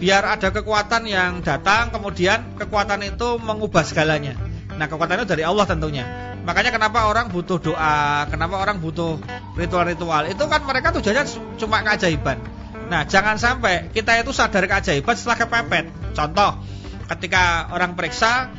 biar 0.00 0.24
ada 0.24 0.48
kekuatan 0.48 1.04
yang 1.04 1.44
datang, 1.44 1.92
kemudian 1.92 2.56
kekuatan 2.56 3.04
itu 3.04 3.37
mengubah 3.37 3.85
segalanya. 3.85 4.32
Nah 4.80 4.88
kekuatan 4.88 5.20
itu 5.20 5.28
dari 5.28 5.44
Allah 5.44 5.68
tentunya. 5.68 6.09
Makanya 6.48 6.72
kenapa 6.72 7.04
orang 7.04 7.28
butuh 7.28 7.61
doa, 7.61 8.24
kenapa 8.32 8.56
orang 8.56 8.80
butuh 8.80 9.20
ritual-ritual. 9.61 10.24
Itu 10.32 10.48
kan 10.48 10.64
mereka 10.64 10.96
tujuannya 10.96 11.24
cuma 11.61 11.85
keajaiban. 11.85 12.40
Nah, 12.87 13.02
jangan 13.02 13.35
sampai 13.35 13.90
kita 13.90 14.14
itu 14.22 14.30
sadar 14.30 14.62
keajaiban 14.70 15.18
setelah 15.18 15.42
kepepet. 15.42 15.90
Contoh, 16.14 16.62
ketika 17.11 17.74
orang 17.74 17.98
periksa 17.98 18.54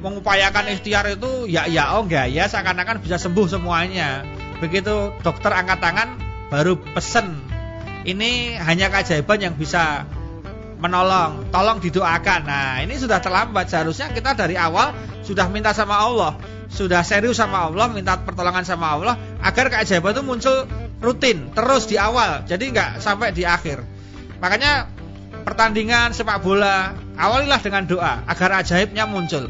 mengupayakan 0.00 0.76
ikhtiar 0.76 1.08
itu 1.12 1.48
ya 1.48 1.64
ya 1.64 1.96
oh 1.96 2.04
enggak 2.04 2.28
ya 2.28 2.48
seakan-akan 2.48 3.04
bisa 3.04 3.20
sembuh 3.20 3.46
semuanya. 3.48 4.24
Begitu 4.64 5.12
dokter 5.20 5.52
angkat 5.52 5.84
tangan 5.84 6.08
baru 6.48 6.80
pesen. 6.96 7.55
Ini 8.06 8.62
hanya 8.62 8.86
keajaiban 8.86 9.42
yang 9.42 9.54
bisa 9.58 10.06
menolong, 10.78 11.50
tolong 11.50 11.82
didoakan. 11.82 12.46
Nah, 12.46 12.78
ini 12.86 12.94
sudah 12.94 13.18
terlambat. 13.18 13.66
Seharusnya 13.66 14.14
kita 14.14 14.38
dari 14.38 14.54
awal 14.54 14.94
sudah 15.26 15.50
minta 15.50 15.74
sama 15.74 15.98
Allah, 15.98 16.38
sudah 16.70 17.02
serius 17.02 17.42
sama 17.42 17.66
Allah, 17.66 17.90
minta 17.90 18.14
pertolongan 18.22 18.62
sama 18.62 18.94
Allah 18.94 19.18
agar 19.42 19.74
keajaiban 19.74 20.14
itu 20.14 20.22
muncul 20.22 20.56
rutin 21.00 21.52
terus 21.52 21.84
di 21.88 22.00
awal 22.00 22.44
jadi 22.48 22.64
nggak 22.72 22.90
sampai 23.04 23.32
di 23.36 23.44
akhir 23.44 23.84
makanya 24.40 24.88
pertandingan 25.44 26.16
sepak 26.16 26.40
bola 26.40 26.96
awalilah 27.20 27.60
dengan 27.60 27.84
doa 27.84 28.24
agar 28.24 28.64
ajaibnya 28.64 29.04
muncul 29.04 29.48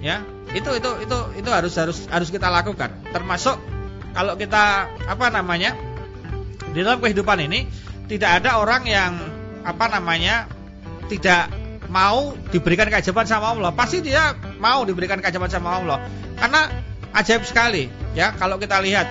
ya 0.00 0.24
itu 0.50 0.70
itu 0.74 0.90
itu 1.04 1.18
itu 1.38 1.50
harus 1.52 1.72
harus 1.76 2.08
harus 2.08 2.28
kita 2.32 2.48
lakukan 2.48 2.90
termasuk 3.12 3.60
kalau 4.16 4.34
kita 4.34 4.90
apa 5.06 5.26
namanya 5.30 5.76
Di 6.70 6.86
dalam 6.86 7.02
kehidupan 7.02 7.38
ini 7.50 7.66
tidak 8.06 8.42
ada 8.42 8.62
orang 8.62 8.82
yang 8.86 9.12
apa 9.66 9.86
namanya 9.90 10.46
tidak 11.10 11.50
mau 11.90 12.38
diberikan 12.54 12.86
keajaiban 12.86 13.26
sama 13.26 13.52
Allah. 13.52 13.70
Pasti 13.74 13.98
dia 14.00 14.38
mau 14.62 14.86
diberikan 14.86 15.18
keajaiban 15.18 15.50
sama 15.50 15.82
Allah. 15.82 15.98
Karena 16.38 16.70
ajaib 17.10 17.42
sekali 17.42 17.90
ya 18.14 18.32
kalau 18.38 18.56
kita 18.56 18.78
lihat 18.78 19.10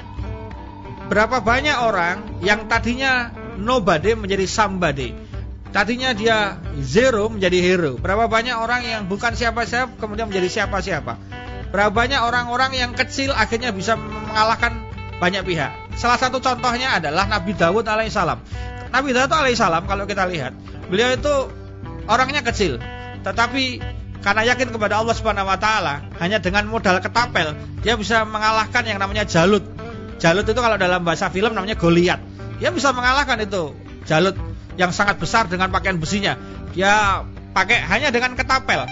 berapa 1.11 1.43
banyak 1.43 1.77
orang 1.83 2.39
yang 2.39 2.71
tadinya 2.71 3.35
nobody 3.59 4.15
menjadi 4.15 4.47
somebody. 4.47 5.11
Tadinya 5.69 6.17
dia 6.17 6.57
zero 6.81 7.29
menjadi 7.29 7.59
hero. 7.61 7.93
Berapa 8.01 8.25
banyak 8.25 8.57
orang 8.57 8.81
yang 8.81 9.01
bukan 9.05 9.37
siapa-siapa 9.37 10.01
kemudian 10.01 10.25
menjadi 10.25 10.49
siapa-siapa. 10.49 11.13
Berapa 11.69 11.93
banyak 11.93 12.17
orang-orang 12.25 12.73
yang 12.73 12.91
kecil 12.97 13.29
akhirnya 13.29 13.69
bisa 13.69 13.93
mengalahkan 13.93 14.88
banyak 15.19 15.43
pihak. 15.43 15.71
Salah 15.99 16.15
satu 16.15 16.39
contohnya 16.39 16.97
adalah 16.97 17.27
Nabi 17.27 17.53
Dawud 17.53 17.83
alaihissalam. 17.83 18.39
Nabi 18.89 19.09
Dawud 19.11 19.31
alaihissalam 19.31 19.83
kalau 19.85 20.07
kita 20.07 20.25
lihat, 20.25 20.55
beliau 20.87 21.13
itu 21.13 21.33
orangnya 22.07 22.41
kecil, 22.41 22.79
tetapi 23.21 23.83
karena 24.19 24.51
yakin 24.51 24.71
kepada 24.75 24.99
Allah 24.99 25.15
Subhanahu 25.15 25.47
wa 25.47 25.59
taala, 25.59 26.03
hanya 26.19 26.39
dengan 26.43 26.67
modal 26.67 26.99
ketapel 26.99 27.55
dia 27.79 27.95
bisa 27.95 28.27
mengalahkan 28.27 28.83
yang 28.83 28.99
namanya 28.99 29.23
Jalut. 29.23 29.63
Jalut 30.19 30.43
itu 30.43 30.59
kalau 30.59 30.75
dalam 30.75 31.03
bahasa 31.07 31.31
film 31.31 31.55
namanya 31.55 31.79
Goliat. 31.79 32.19
Dia 32.59 32.75
bisa 32.75 32.91
mengalahkan 32.91 33.39
itu 33.39 33.71
Jalut 34.03 34.35
yang 34.75 34.91
sangat 34.91 35.15
besar 35.19 35.47
dengan 35.47 35.71
pakaian 35.71 35.95
besinya. 35.95 36.35
Dia 36.75 37.23
pakai 37.55 37.79
hanya 37.87 38.11
dengan 38.11 38.35
ketapel. 38.35 38.83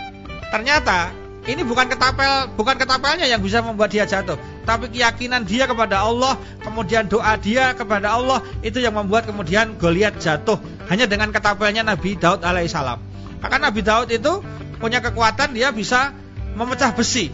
Ternyata 0.47 1.11
ini 1.47 1.63
bukan 1.63 1.87
ketapel, 1.87 2.51
bukan 2.59 2.75
ketapelnya 2.75 3.23
yang 3.23 3.39
bisa 3.39 3.63
membuat 3.63 3.87
dia 3.87 4.03
jatuh, 4.03 4.35
tapi 4.67 4.91
keyakinan 4.91 5.47
dia 5.47 5.63
kepada 5.63 6.03
Allah, 6.03 6.35
kemudian 6.59 7.07
doa 7.07 7.39
dia 7.39 7.71
kepada 7.71 8.19
Allah 8.19 8.43
itu 8.59 8.83
yang 8.83 8.91
membuat 8.91 9.31
kemudian 9.31 9.79
Goliat 9.79 10.19
jatuh 10.19 10.59
hanya 10.91 11.07
dengan 11.07 11.31
ketapelnya 11.31 11.87
Nabi 11.87 12.19
Daud 12.19 12.43
alaihissalam. 12.43 12.99
Maka 13.39 13.55
Nabi 13.63 13.79
Daud 13.79 14.11
itu 14.11 14.43
punya 14.77 14.99
kekuatan 14.99 15.55
dia 15.55 15.71
bisa 15.71 16.11
memecah 16.59 16.91
besi. 16.91 17.31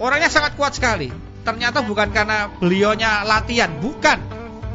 Orangnya 0.00 0.32
sangat 0.32 0.56
kuat 0.56 0.72
sekali. 0.72 1.10
Ternyata 1.44 1.84
bukan 1.84 2.08
karena 2.12 2.48
beliaunya 2.60 3.24
latihan, 3.28 3.72
bukan. 3.80 4.20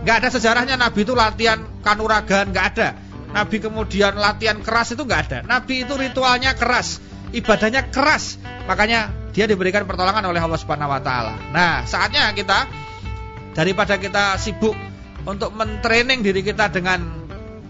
Nggak 0.04 0.16
ada 0.20 0.30
sejarahnya 0.30 0.76
Nabi 0.76 1.08
itu 1.08 1.16
latihan 1.16 1.64
kanuragan, 1.82 2.52
nggak 2.52 2.66
ada. 2.76 2.90
Nabi 3.34 3.58
kemudian 3.58 4.14
latihan 4.14 4.62
keras 4.62 4.94
itu 4.94 5.02
nggak 5.02 5.22
ada. 5.30 5.40
Nabi 5.42 5.88
itu 5.88 5.94
ritualnya 5.98 6.54
keras, 6.54 7.02
ibadahnya 7.34 7.90
keras. 7.90 8.38
Makanya 8.70 9.12
dia 9.34 9.50
diberikan 9.50 9.84
pertolongan 9.84 10.24
oleh 10.30 10.40
Allah 10.40 10.60
Subhanahu 10.62 10.94
wa 10.94 11.02
taala. 11.02 11.34
Nah, 11.52 11.84
saatnya 11.84 12.30
kita 12.32 12.70
daripada 13.58 13.98
kita 13.98 14.38
sibuk 14.38 14.78
untuk 15.26 15.52
mentraining 15.52 16.22
diri 16.22 16.46
kita 16.46 16.70
dengan 16.70 17.02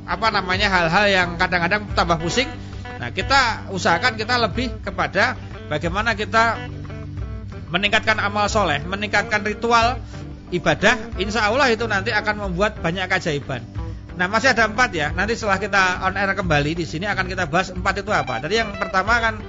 apa 0.04 0.28
namanya 0.30 0.67
hal-hal 0.67 1.06
yang 1.08 1.30
kadang-kadang 1.39 1.88
tambah 1.95 2.19
pusing. 2.19 2.52
Nah, 2.99 3.10
kita 3.10 3.71
usahakan 3.71 4.19
kita 4.19 4.36
lebih 4.38 4.84
kepada 4.84 5.39
bagaimana 5.71 6.13
kita 6.13 6.69
meningkatkan 7.71 8.21
amal 8.21 8.45
soleh, 8.52 8.84
meningkatkan 8.86 9.41
ritual 9.41 9.97
ibadah, 10.54 11.17
insya 11.17 11.49
Allah 11.49 11.73
itu 11.73 11.89
nanti 11.89 12.13
akan 12.13 12.45
membuat 12.49 12.78
banyak 12.78 13.10
keajaiban. 13.10 13.65
Nah 14.13 14.30
masih 14.30 14.54
ada 14.54 14.69
empat 14.69 14.93
ya. 14.93 15.10
Nanti 15.13 15.34
setelah 15.34 15.58
kita 15.58 16.06
on 16.06 16.13
air 16.13 16.32
kembali 16.38 16.78
di 16.78 16.86
sini 16.86 17.10
akan 17.10 17.26
kita 17.26 17.49
bahas 17.49 17.73
empat 17.73 18.06
itu 18.06 18.12
apa. 18.13 18.38
Tadi 18.45 18.62
yang 18.62 18.69
pertama 18.78 19.17
kan 19.17 19.41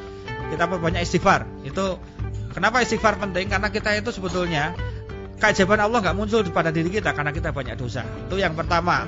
kita 0.49 0.65
perbanyak 0.65 1.05
istighfar. 1.05 1.45
Itu 1.65 2.01
kenapa 2.57 2.81
istighfar 2.81 3.21
penting? 3.21 3.53
Karena 3.53 3.69
kita 3.69 3.93
itu 3.93 4.09
sebetulnya 4.09 4.73
keajaiban 5.37 5.81
Allah 5.85 6.01
nggak 6.01 6.17
muncul 6.17 6.41
pada 6.49 6.73
diri 6.73 6.89
kita 6.89 7.13
karena 7.13 7.33
kita 7.35 7.53
banyak 7.53 7.77
dosa. 7.77 8.07
Itu 8.29 8.41
yang 8.41 8.57
pertama. 8.57 9.05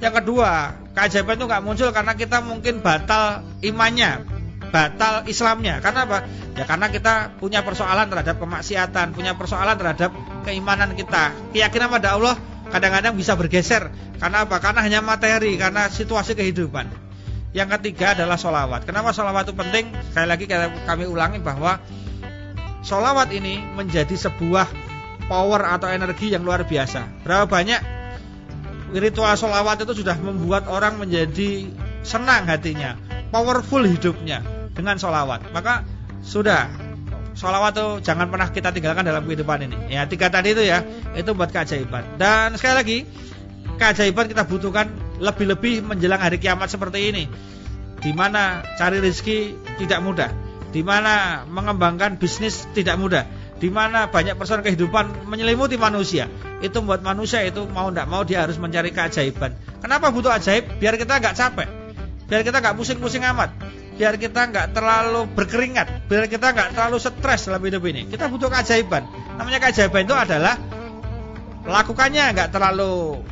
Yang 0.00 0.24
kedua, 0.24 0.74
keajaiban 0.96 1.36
itu 1.36 1.44
nggak 1.48 1.64
muncul 1.64 1.88
karena 1.92 2.12
kita 2.16 2.40
mungkin 2.44 2.80
batal 2.80 3.44
imannya, 3.60 4.24
batal 4.72 5.24
Islamnya. 5.28 5.84
Karena 5.84 6.08
apa? 6.08 6.18
Ya 6.56 6.64
karena 6.64 6.88
kita 6.88 7.36
punya 7.36 7.60
persoalan 7.60 8.08
terhadap 8.08 8.40
kemaksiatan, 8.40 9.12
punya 9.12 9.36
persoalan 9.36 9.76
terhadap 9.76 10.10
keimanan 10.48 10.96
kita. 10.96 11.32
Keyakinan 11.52 11.88
pada 11.92 12.16
Allah 12.16 12.34
kadang-kadang 12.74 13.14
bisa 13.14 13.38
bergeser. 13.38 13.94
Karena 14.18 14.42
apa? 14.42 14.58
Karena 14.58 14.82
hanya 14.82 14.98
materi, 14.98 15.54
karena 15.54 15.86
situasi 15.86 16.34
kehidupan. 16.34 16.90
Yang 17.54 17.78
ketiga 17.78 18.18
adalah 18.18 18.34
solawat. 18.34 18.82
Kenapa 18.82 19.14
solawat 19.14 19.46
itu 19.46 19.54
penting? 19.54 19.94
Sekali 20.10 20.26
lagi 20.26 20.44
kami 20.82 21.06
ulangi 21.06 21.38
bahwa 21.38 21.78
solawat 22.82 23.30
ini 23.30 23.62
menjadi 23.62 24.18
sebuah 24.18 24.66
power 25.30 25.62
atau 25.78 25.86
energi 25.86 26.34
yang 26.34 26.42
luar 26.42 26.66
biasa. 26.66 27.22
Berapa 27.22 27.46
banyak 27.46 27.78
ritual 28.90 29.38
solawat 29.38 29.86
itu 29.86 30.02
sudah 30.02 30.18
membuat 30.18 30.66
orang 30.66 30.98
menjadi 30.98 31.70
senang 32.02 32.50
hatinya, 32.50 32.98
powerful 33.30 33.86
hidupnya 33.86 34.42
dengan 34.74 34.98
sholawat. 34.98 35.54
Maka 35.54 35.86
sudah 36.26 36.68
sholawat 37.34 37.74
itu 37.74 37.86
jangan 38.06 38.30
pernah 38.30 38.48
kita 38.48 38.70
tinggalkan 38.70 39.02
dalam 39.02 39.26
kehidupan 39.26 39.66
ini. 39.66 39.76
Ya 39.90 40.06
tiga 40.06 40.30
tadi 40.30 40.54
itu 40.54 40.62
ya 40.62 40.86
itu 41.18 41.34
buat 41.34 41.50
keajaiban. 41.50 42.16
Dan 42.16 42.54
sekali 42.54 42.74
lagi 42.74 42.98
keajaiban 43.76 44.30
kita 44.30 44.46
butuhkan 44.46 44.86
lebih-lebih 45.18 45.82
menjelang 45.82 46.22
hari 46.22 46.38
kiamat 46.38 46.70
seperti 46.70 47.10
ini. 47.10 47.24
Di 47.98 48.12
mana 48.14 48.62
cari 48.78 49.00
rezeki 49.00 49.56
tidak 49.80 50.00
mudah, 50.04 50.30
di 50.70 50.84
mana 50.84 51.42
mengembangkan 51.48 52.20
bisnis 52.20 52.68
tidak 52.76 53.00
mudah, 53.00 53.24
di 53.56 53.72
mana 53.72 54.12
banyak 54.12 54.36
persoalan 54.36 54.62
kehidupan 54.62 55.26
menyelimuti 55.26 55.80
manusia. 55.80 56.28
Itu 56.60 56.84
membuat 56.84 57.00
manusia 57.00 57.42
itu 57.42 57.64
mau 57.66 57.88
tidak 57.88 58.06
mau 58.06 58.22
dia 58.22 58.44
harus 58.44 58.60
mencari 58.60 58.92
keajaiban. 58.92 59.56
Kenapa 59.80 60.12
butuh 60.12 60.36
ajaib? 60.36 60.76
Biar 60.76 61.00
kita 61.00 61.16
nggak 61.16 61.34
capek, 61.34 61.68
biar 62.28 62.40
kita 62.44 62.60
nggak 62.60 62.76
pusing-pusing 62.76 63.24
amat 63.24 63.52
biar 63.94 64.18
kita 64.18 64.50
nggak 64.50 64.74
terlalu 64.74 65.30
berkeringat, 65.32 66.10
biar 66.10 66.26
kita 66.26 66.50
nggak 66.50 66.68
terlalu 66.74 66.96
stres 66.98 67.46
dalam 67.46 67.62
hidup 67.62 67.82
ini. 67.86 68.10
Kita 68.10 68.26
butuh 68.26 68.50
keajaiban. 68.50 69.06
Namanya 69.38 69.58
keajaiban 69.62 70.02
itu 70.06 70.14
adalah 70.14 70.58
lakukannya 71.64 72.24
nggak 72.34 72.50
terlalu 72.50 73.22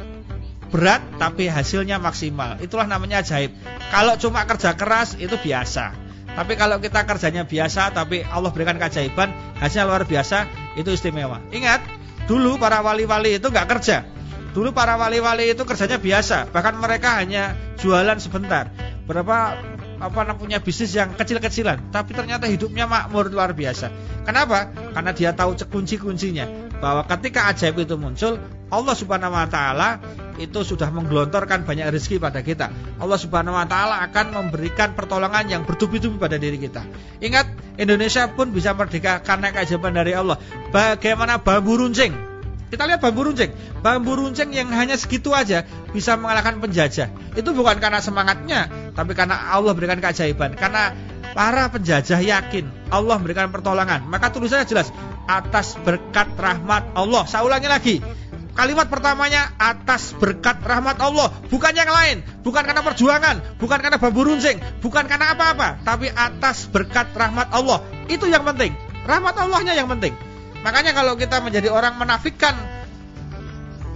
berat 0.72 1.04
tapi 1.20 1.50
hasilnya 1.52 2.00
maksimal. 2.00 2.56
Itulah 2.62 2.88
namanya 2.88 3.20
ajaib. 3.20 3.52
Kalau 3.92 4.16
cuma 4.16 4.48
kerja 4.48 4.72
keras 4.72 5.20
itu 5.20 5.36
biasa. 5.36 5.92
Tapi 6.32 6.56
kalau 6.56 6.80
kita 6.80 7.04
kerjanya 7.04 7.44
biasa 7.44 7.92
tapi 7.92 8.24
Allah 8.24 8.48
berikan 8.48 8.80
keajaiban, 8.80 9.28
hasilnya 9.60 9.84
luar 9.84 10.08
biasa, 10.08 10.48
itu 10.80 10.88
istimewa. 10.88 11.44
Ingat, 11.52 11.84
dulu 12.24 12.56
para 12.56 12.80
wali-wali 12.80 13.36
itu 13.36 13.52
nggak 13.52 13.68
kerja. 13.68 14.08
Dulu 14.56 14.72
para 14.72 14.96
wali-wali 14.96 15.52
itu 15.52 15.64
kerjanya 15.68 16.00
biasa, 16.00 16.48
bahkan 16.48 16.76
mereka 16.80 17.20
hanya 17.20 17.52
jualan 17.76 18.16
sebentar. 18.16 18.72
Berapa 19.04 19.60
apa 20.02 20.34
punya 20.34 20.58
bisnis 20.58 20.98
yang 20.98 21.14
kecil-kecilan, 21.14 21.94
tapi 21.94 22.10
ternyata 22.10 22.50
hidupnya 22.50 22.90
makmur 22.90 23.30
luar 23.30 23.54
biasa. 23.54 23.88
Kenapa? 24.26 24.74
Karena 24.90 25.14
dia 25.14 25.30
tahu 25.30 25.54
kunci-kuncinya 25.54 26.74
bahwa 26.82 27.06
ketika 27.06 27.46
ajaib 27.46 27.78
itu 27.78 27.94
muncul, 27.94 28.42
Allah 28.66 28.94
Subhanahu 28.98 29.30
wa 29.30 29.46
taala 29.46 30.02
itu 30.42 30.66
sudah 30.66 30.90
menggelontorkan 30.90 31.62
banyak 31.62 31.94
rezeki 31.94 32.18
pada 32.18 32.42
kita. 32.42 32.74
Allah 32.98 33.18
Subhanahu 33.20 33.54
wa 33.54 33.62
taala 33.70 34.02
akan 34.10 34.34
memberikan 34.42 34.98
pertolongan 34.98 35.46
yang 35.46 35.62
bertubi-tubi 35.62 36.18
pada 36.18 36.34
diri 36.42 36.58
kita. 36.58 36.82
Ingat, 37.22 37.78
Indonesia 37.78 38.26
pun 38.34 38.50
bisa 38.50 38.74
merdeka 38.74 39.22
karena 39.22 39.54
keajaiban 39.54 39.94
dari 39.94 40.18
Allah. 40.18 40.42
Bagaimana 40.74 41.38
bambu 41.38 41.78
runcing 41.78 42.31
kita 42.72 42.88
lihat 42.88 43.04
bambu 43.04 43.28
runcing. 43.28 43.52
Bambu 43.84 44.16
runcing 44.16 44.48
yang 44.56 44.72
hanya 44.72 44.96
segitu 44.96 45.36
aja 45.36 45.68
bisa 45.92 46.16
mengalahkan 46.16 46.56
penjajah. 46.56 47.12
Itu 47.36 47.52
bukan 47.52 47.76
karena 47.76 48.00
semangatnya, 48.00 48.72
tapi 48.96 49.12
karena 49.12 49.52
Allah 49.52 49.76
berikan 49.76 50.00
keajaiban. 50.00 50.56
Karena 50.56 50.96
para 51.36 51.68
penjajah 51.68 52.16
yakin 52.24 52.88
Allah 52.88 53.20
memberikan 53.20 53.52
pertolongan. 53.52 54.08
Maka 54.08 54.32
tulisannya 54.32 54.64
jelas 54.64 54.88
atas 55.28 55.76
berkat 55.84 56.32
rahmat 56.40 56.96
Allah. 56.96 57.28
Saya 57.28 57.44
ulangi 57.44 57.68
lagi. 57.68 57.96
Kalimat 58.52 58.88
pertamanya 58.88 59.52
atas 59.56 60.12
berkat 60.12 60.60
rahmat 60.60 61.00
Allah, 61.00 61.32
bukan 61.48 61.72
yang 61.72 61.88
lain, 61.88 62.20
bukan 62.44 62.60
karena 62.60 62.84
perjuangan, 62.84 63.40
bukan 63.56 63.80
karena 63.80 63.96
bambu 63.96 64.28
runcing, 64.28 64.60
bukan 64.84 65.08
karena 65.08 65.32
apa-apa, 65.32 65.80
tapi 65.80 66.12
atas 66.12 66.68
berkat 66.68 67.16
rahmat 67.16 67.48
Allah. 67.48 67.80
Itu 68.12 68.28
yang 68.28 68.44
penting. 68.44 68.76
Rahmat 69.08 69.40
Allahnya 69.40 69.72
yang 69.72 69.88
penting. 69.88 70.12
Makanya 70.62 70.94
kalau 70.94 71.18
kita 71.18 71.42
menjadi 71.42 71.68
orang 71.74 71.98
menafikan 71.98 72.54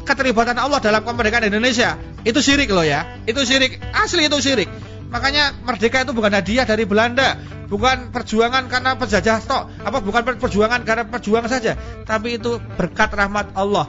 keterlibatan 0.07 0.59
Allah 0.59 0.79
dalam 0.79 1.02
kemerdekaan 1.02 1.46
Indonesia, 1.50 1.98
itu 2.22 2.38
syirik 2.42 2.70
loh 2.70 2.87
ya. 2.87 3.07
Itu 3.26 3.42
syirik, 3.42 3.79
asli 3.94 4.26
itu 4.26 4.38
syirik. 4.38 4.70
Makanya 5.11 5.55
merdeka 5.62 6.02
itu 6.02 6.11
bukan 6.11 6.35
hadiah 6.35 6.66
dari 6.66 6.83
Belanda, 6.83 7.38
bukan 7.70 8.11
perjuangan 8.11 8.66
karena 8.66 8.98
penjajah 8.98 9.38
tok, 9.42 9.70
apa 9.83 9.98
bukan 10.02 10.22
perjuangan 10.38 10.83
karena 10.83 11.07
perjuangan 11.07 11.50
saja, 11.50 11.79
tapi 12.07 12.38
itu 12.38 12.59
berkat 12.74 13.14
rahmat 13.14 13.55
Allah. 13.55 13.87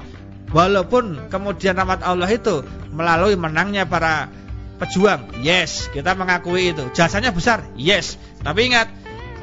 Walaupun 0.54 1.28
kemudian 1.28 1.76
rahmat 1.76 2.06
Allah 2.06 2.30
itu 2.32 2.64
melalui 2.94 3.36
menangnya 3.36 3.84
para 3.90 4.30
pejuang, 4.78 5.42
yes, 5.42 5.90
kita 5.92 6.14
mengakui 6.14 6.72
itu. 6.72 6.86
Jasanya 6.94 7.34
besar, 7.34 7.66
yes. 7.76 8.16
Tapi 8.46 8.70
ingat, 8.72 8.88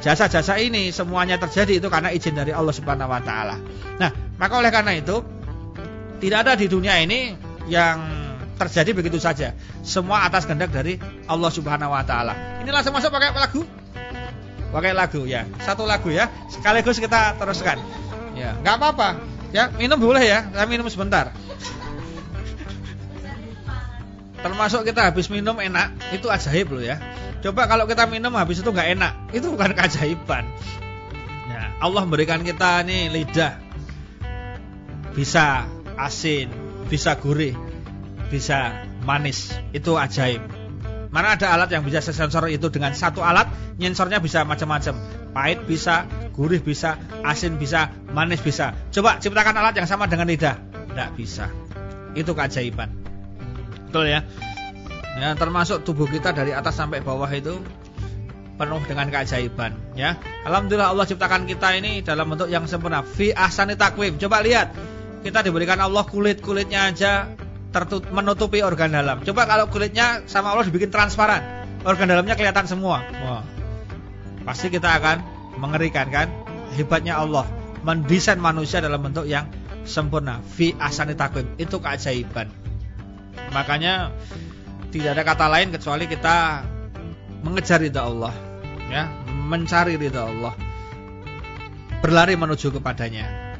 Jasa-jasa 0.03 0.59
ini 0.59 0.91
semuanya 0.91 1.39
terjadi 1.39 1.79
itu 1.79 1.87
karena 1.87 2.11
izin 2.11 2.35
dari 2.35 2.51
Allah 2.51 2.73
Subhanahu 2.75 3.09
wa 3.09 3.21
taala. 3.23 3.55
Nah, 3.97 4.11
maka 4.37 4.53
oleh 4.59 4.69
karena 4.69 4.93
itu 4.95 5.23
tidak 6.19 6.47
ada 6.47 6.53
di 6.59 6.67
dunia 6.67 6.99
ini 6.99 7.33
yang 7.71 7.97
terjadi 8.55 8.95
begitu 8.95 9.19
saja. 9.19 9.51
Semua 9.83 10.23
atas 10.27 10.47
kehendak 10.47 10.71
dari 10.71 10.99
Allah 11.27 11.51
Subhanahu 11.51 11.91
wa 11.91 12.03
taala. 12.03 12.63
Ini 12.63 12.71
langsung 12.71 12.95
masuk 12.95 13.11
pakai 13.11 13.31
lagu? 13.35 13.61
Pakai 14.71 14.91
lagu 14.91 15.23
ya. 15.23 15.47
Satu 15.63 15.87
lagu 15.87 16.11
ya. 16.11 16.27
Sekaligus 16.51 16.99
kita 16.99 17.35
teruskan. 17.39 17.79
Ya, 18.35 18.55
nggak 18.59 18.75
apa-apa. 18.79 19.09
Ya, 19.55 19.71
minum 19.71 19.95
boleh 19.95 20.23
ya. 20.23 20.51
Saya 20.51 20.67
minum 20.67 20.87
sebentar. 20.91 21.31
Termasuk 24.45 24.85
kita 24.85 25.09
habis 25.09 25.25
minum 25.33 25.57
enak, 25.57 26.13
itu 26.13 26.29
ajaib 26.29 26.77
loh 26.77 26.85
ya. 26.85 27.01
Coba 27.41 27.65
kalau 27.65 27.89
kita 27.89 28.05
minum 28.05 28.29
habis 28.37 28.61
itu 28.61 28.69
nggak 28.69 28.93
enak, 28.93 29.13
itu 29.33 29.49
bukan 29.49 29.73
keajaiban. 29.73 30.45
Ya, 31.49 31.73
Allah 31.81 32.05
memberikan 32.05 32.45
kita 32.45 32.85
nih 32.85 33.09
lidah, 33.09 33.57
bisa 35.17 35.65
asin, 35.97 36.53
bisa 36.85 37.17
gurih, 37.17 37.57
bisa 38.29 38.85
manis, 39.01 39.49
itu 39.73 39.97
ajaib. 39.97 40.45
Mana 41.09 41.33
ada 41.33 41.49
alat 41.49 41.73
yang 41.73 41.81
bisa 41.81 42.05
sensor 42.05 42.45
itu 42.45 42.69
dengan 42.69 42.93
satu 42.93 43.25
alat, 43.25 43.49
nyensornya 43.81 44.21
bisa 44.21 44.45
macam-macam. 44.45 44.93
Pahit 45.33 45.65
bisa, 45.65 46.05
gurih 46.37 46.61
bisa, 46.61 47.01
asin 47.25 47.57
bisa, 47.57 47.89
manis 48.13 48.45
bisa. 48.45 48.77
Coba 48.93 49.17
ciptakan 49.17 49.57
alat 49.57 49.73
yang 49.73 49.89
sama 49.89 50.05
dengan 50.05 50.29
lidah, 50.29 50.61
tidak 50.93 51.09
bisa. 51.17 51.49
Itu 52.13 52.37
keajaiban. 52.37 53.04
Betul 53.95 54.11
ya. 54.11 54.27
Ya, 55.15 55.31
termasuk 55.39 55.87
tubuh 55.87 56.03
kita 56.03 56.35
dari 56.35 56.51
atas 56.51 56.75
sampai 56.75 56.99
bawah 56.99 57.31
itu 57.31 57.63
penuh 58.59 58.83
dengan 58.83 59.07
keajaiban 59.07 59.71
ya. 59.95 60.19
Alhamdulillah 60.43 60.91
Allah 60.91 61.07
ciptakan 61.07 61.47
kita 61.47 61.79
ini 61.79 62.03
dalam 62.03 62.27
bentuk 62.27 62.51
yang 62.51 62.67
sempurna. 62.67 63.07
Fi 63.07 63.31
ahsani 63.31 63.79
takwim. 63.79 64.19
Coba 64.19 64.43
lihat. 64.43 64.75
Kita 65.23 65.47
diberikan 65.47 65.79
Allah 65.79 66.03
kulit-kulitnya 66.03 66.91
aja 66.91 67.31
tertut 67.71 68.11
menutupi 68.11 68.59
organ 68.67 68.91
dalam. 68.91 69.23
Coba 69.23 69.47
kalau 69.47 69.71
kulitnya 69.71 70.27
sama 70.27 70.51
Allah 70.51 70.67
dibikin 70.67 70.91
transparan, 70.91 71.39
organ 71.87 72.11
dalamnya 72.11 72.35
kelihatan 72.35 72.67
semua. 72.67 72.99
Wah. 72.99 73.47
Pasti 74.43 74.67
kita 74.67 74.91
akan 74.91 75.23
mengerikan 75.55 76.11
kan? 76.11 76.27
Hebatnya 76.75 77.15
Allah 77.15 77.47
mendesain 77.87 78.43
manusia 78.43 78.83
dalam 78.83 78.99
bentuk 78.99 79.23
yang 79.23 79.47
sempurna. 79.87 80.43
Fi 80.43 80.75
ahsani 80.75 81.15
takwim. 81.15 81.47
Itu 81.55 81.79
keajaiban. 81.79 82.64
Makanya 83.51 84.11
tidak 84.91 85.15
ada 85.15 85.23
kata 85.23 85.45
lain 85.51 85.69
kecuali 85.71 86.05
kita 86.07 86.63
mengejar 87.43 87.83
ridha 87.83 88.01
Allah, 88.03 88.33
ya, 88.89 89.11
mencari 89.27 89.99
ridha 89.99 90.25
Allah, 90.25 90.53
berlari 91.99 92.33
menuju 92.35 92.73
kepadanya. 92.79 93.57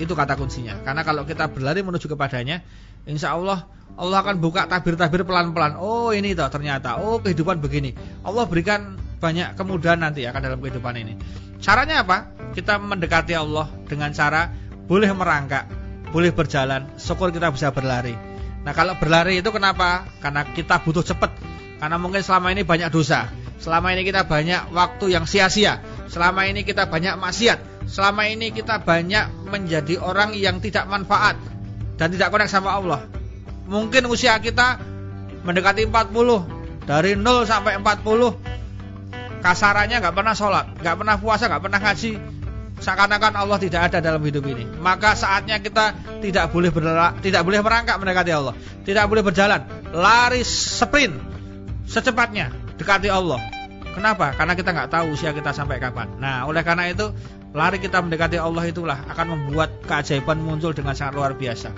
Itu 0.00 0.16
kata 0.16 0.34
kuncinya. 0.40 0.80
Karena 0.80 1.04
kalau 1.04 1.28
kita 1.28 1.52
berlari 1.52 1.84
menuju 1.84 2.08
kepadanya, 2.08 2.64
insya 3.04 3.36
Allah 3.36 3.68
Allah 4.00 4.24
akan 4.24 4.40
buka 4.40 4.64
tabir-tabir 4.64 5.28
pelan-pelan. 5.28 5.76
Oh 5.76 6.08
ini 6.14 6.32
toh 6.32 6.48
ternyata. 6.48 6.96
Oh 7.04 7.20
kehidupan 7.20 7.60
begini. 7.60 7.92
Allah 8.24 8.48
berikan 8.48 8.96
banyak 9.20 9.52
kemudahan 9.60 10.00
nanti 10.00 10.24
akan 10.24 10.40
dalam 10.40 10.58
kehidupan 10.64 10.96
ini. 10.96 11.14
Caranya 11.60 12.00
apa? 12.00 12.32
Kita 12.56 12.80
mendekati 12.80 13.36
Allah 13.36 13.68
dengan 13.84 14.08
cara 14.16 14.48
boleh 14.88 15.12
merangkak, 15.12 15.68
boleh 16.10 16.32
berjalan, 16.32 16.88
syukur 16.96 17.28
kita 17.30 17.52
bisa 17.52 17.68
berlari. 17.70 18.29
Nah 18.60 18.72
kalau 18.76 18.96
berlari 19.00 19.40
itu 19.40 19.48
kenapa? 19.48 20.04
Karena 20.20 20.44
kita 20.44 20.80
butuh 20.84 21.04
cepat. 21.04 21.32
Karena 21.80 21.96
mungkin 21.96 22.20
selama 22.20 22.52
ini 22.52 22.62
banyak 22.64 22.92
dosa. 22.92 23.32
Selama 23.60 23.92
ini 23.92 24.04
kita 24.04 24.28
banyak 24.28 24.72
waktu 24.72 25.16
yang 25.16 25.24
sia-sia. 25.24 25.80
Selama 26.08 26.44
ini 26.44 26.64
kita 26.64 26.88
banyak 26.88 27.16
maksiat. 27.16 27.88
Selama 27.88 28.28
ini 28.28 28.52
kita 28.52 28.84
banyak 28.84 29.48
menjadi 29.48 30.00
orang 30.00 30.36
yang 30.36 30.60
tidak 30.60 30.84
manfaat. 30.88 31.40
Dan 31.96 32.12
tidak 32.12 32.32
konek 32.32 32.48
sama 32.48 32.76
Allah. 32.76 33.04
Mungkin 33.68 34.08
usia 34.08 34.36
kita 34.40 34.80
mendekati 35.44 35.88
40. 35.88 36.84
Dari 36.84 37.16
0 37.16 37.48
sampai 37.48 37.80
40. 37.80 39.40
Kasarannya 39.40 40.04
nggak 40.04 40.16
pernah 40.16 40.36
sholat. 40.36 40.66
nggak 40.80 40.96
pernah 41.00 41.16
puasa, 41.16 41.48
nggak 41.48 41.62
pernah 41.64 41.80
ngaji 41.80 42.39
seakan-akan 42.80 43.36
Allah 43.36 43.58
tidak 43.60 43.92
ada 43.92 43.98
dalam 44.00 44.24
hidup 44.24 44.42
ini. 44.48 44.64
Maka 44.80 45.12
saatnya 45.14 45.60
kita 45.60 45.94
tidak 46.24 46.50
boleh 46.50 46.72
berlak, 46.72 47.20
tidak 47.20 47.44
boleh 47.44 47.60
merangkak 47.60 48.00
mendekati 48.00 48.32
Allah, 48.32 48.56
tidak 48.82 49.04
boleh 49.06 49.22
berjalan, 49.22 49.60
lari 49.92 50.40
sprint 50.42 51.14
secepatnya 51.84 52.50
dekati 52.80 53.12
Allah. 53.12 53.38
Kenapa? 53.90 54.32
Karena 54.32 54.54
kita 54.56 54.70
nggak 54.72 54.90
tahu 54.90 55.04
usia 55.12 55.34
kita 55.36 55.52
sampai 55.52 55.82
kapan. 55.82 56.16
Nah, 56.16 56.48
oleh 56.48 56.64
karena 56.64 56.88
itu 56.88 57.10
lari 57.52 57.82
kita 57.82 58.00
mendekati 58.00 58.38
Allah 58.38 58.64
itulah 58.70 58.98
akan 59.10 59.26
membuat 59.36 59.82
keajaiban 59.84 60.40
muncul 60.40 60.70
dengan 60.72 60.96
sangat 60.96 61.18
luar 61.18 61.34
biasa. 61.34 61.74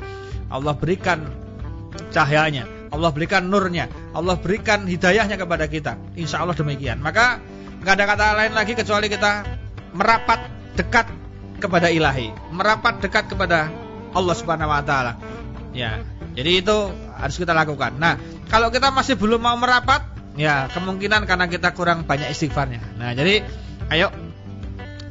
Allah 0.52 0.76
berikan 0.76 1.24
cahayanya, 2.12 2.68
Allah 2.92 3.10
berikan 3.10 3.48
nurnya, 3.48 3.88
Allah 4.12 4.36
berikan 4.36 4.84
hidayahnya 4.84 5.40
kepada 5.40 5.64
kita. 5.66 5.96
Insya 6.14 6.44
Allah 6.44 6.52
demikian. 6.52 7.00
Maka 7.00 7.40
nggak 7.80 7.94
ada 7.96 8.04
kata 8.04 8.26
lain 8.36 8.52
lagi 8.52 8.76
kecuali 8.76 9.08
kita 9.08 9.32
merapat 9.96 10.61
dekat 10.74 11.08
kepada 11.62 11.92
ilahi, 11.92 12.34
merapat 12.50 12.98
dekat 12.98 13.30
kepada 13.30 13.70
Allah 14.12 14.34
Subhanahu 14.34 14.72
wa 14.72 14.82
taala. 14.82 15.16
Ya. 15.72 16.02
Jadi 16.32 16.64
itu 16.64 16.76
harus 17.16 17.36
kita 17.36 17.52
lakukan. 17.52 18.00
Nah, 18.00 18.16
kalau 18.48 18.72
kita 18.72 18.88
masih 18.88 19.20
belum 19.20 19.44
mau 19.44 19.56
merapat, 19.60 20.02
ya 20.34 20.66
kemungkinan 20.72 21.28
karena 21.28 21.46
kita 21.46 21.76
kurang 21.76 22.08
banyak 22.08 22.32
istighfarnya. 22.32 22.80
Nah, 22.96 23.12
jadi 23.12 23.44
ayo 23.92 24.08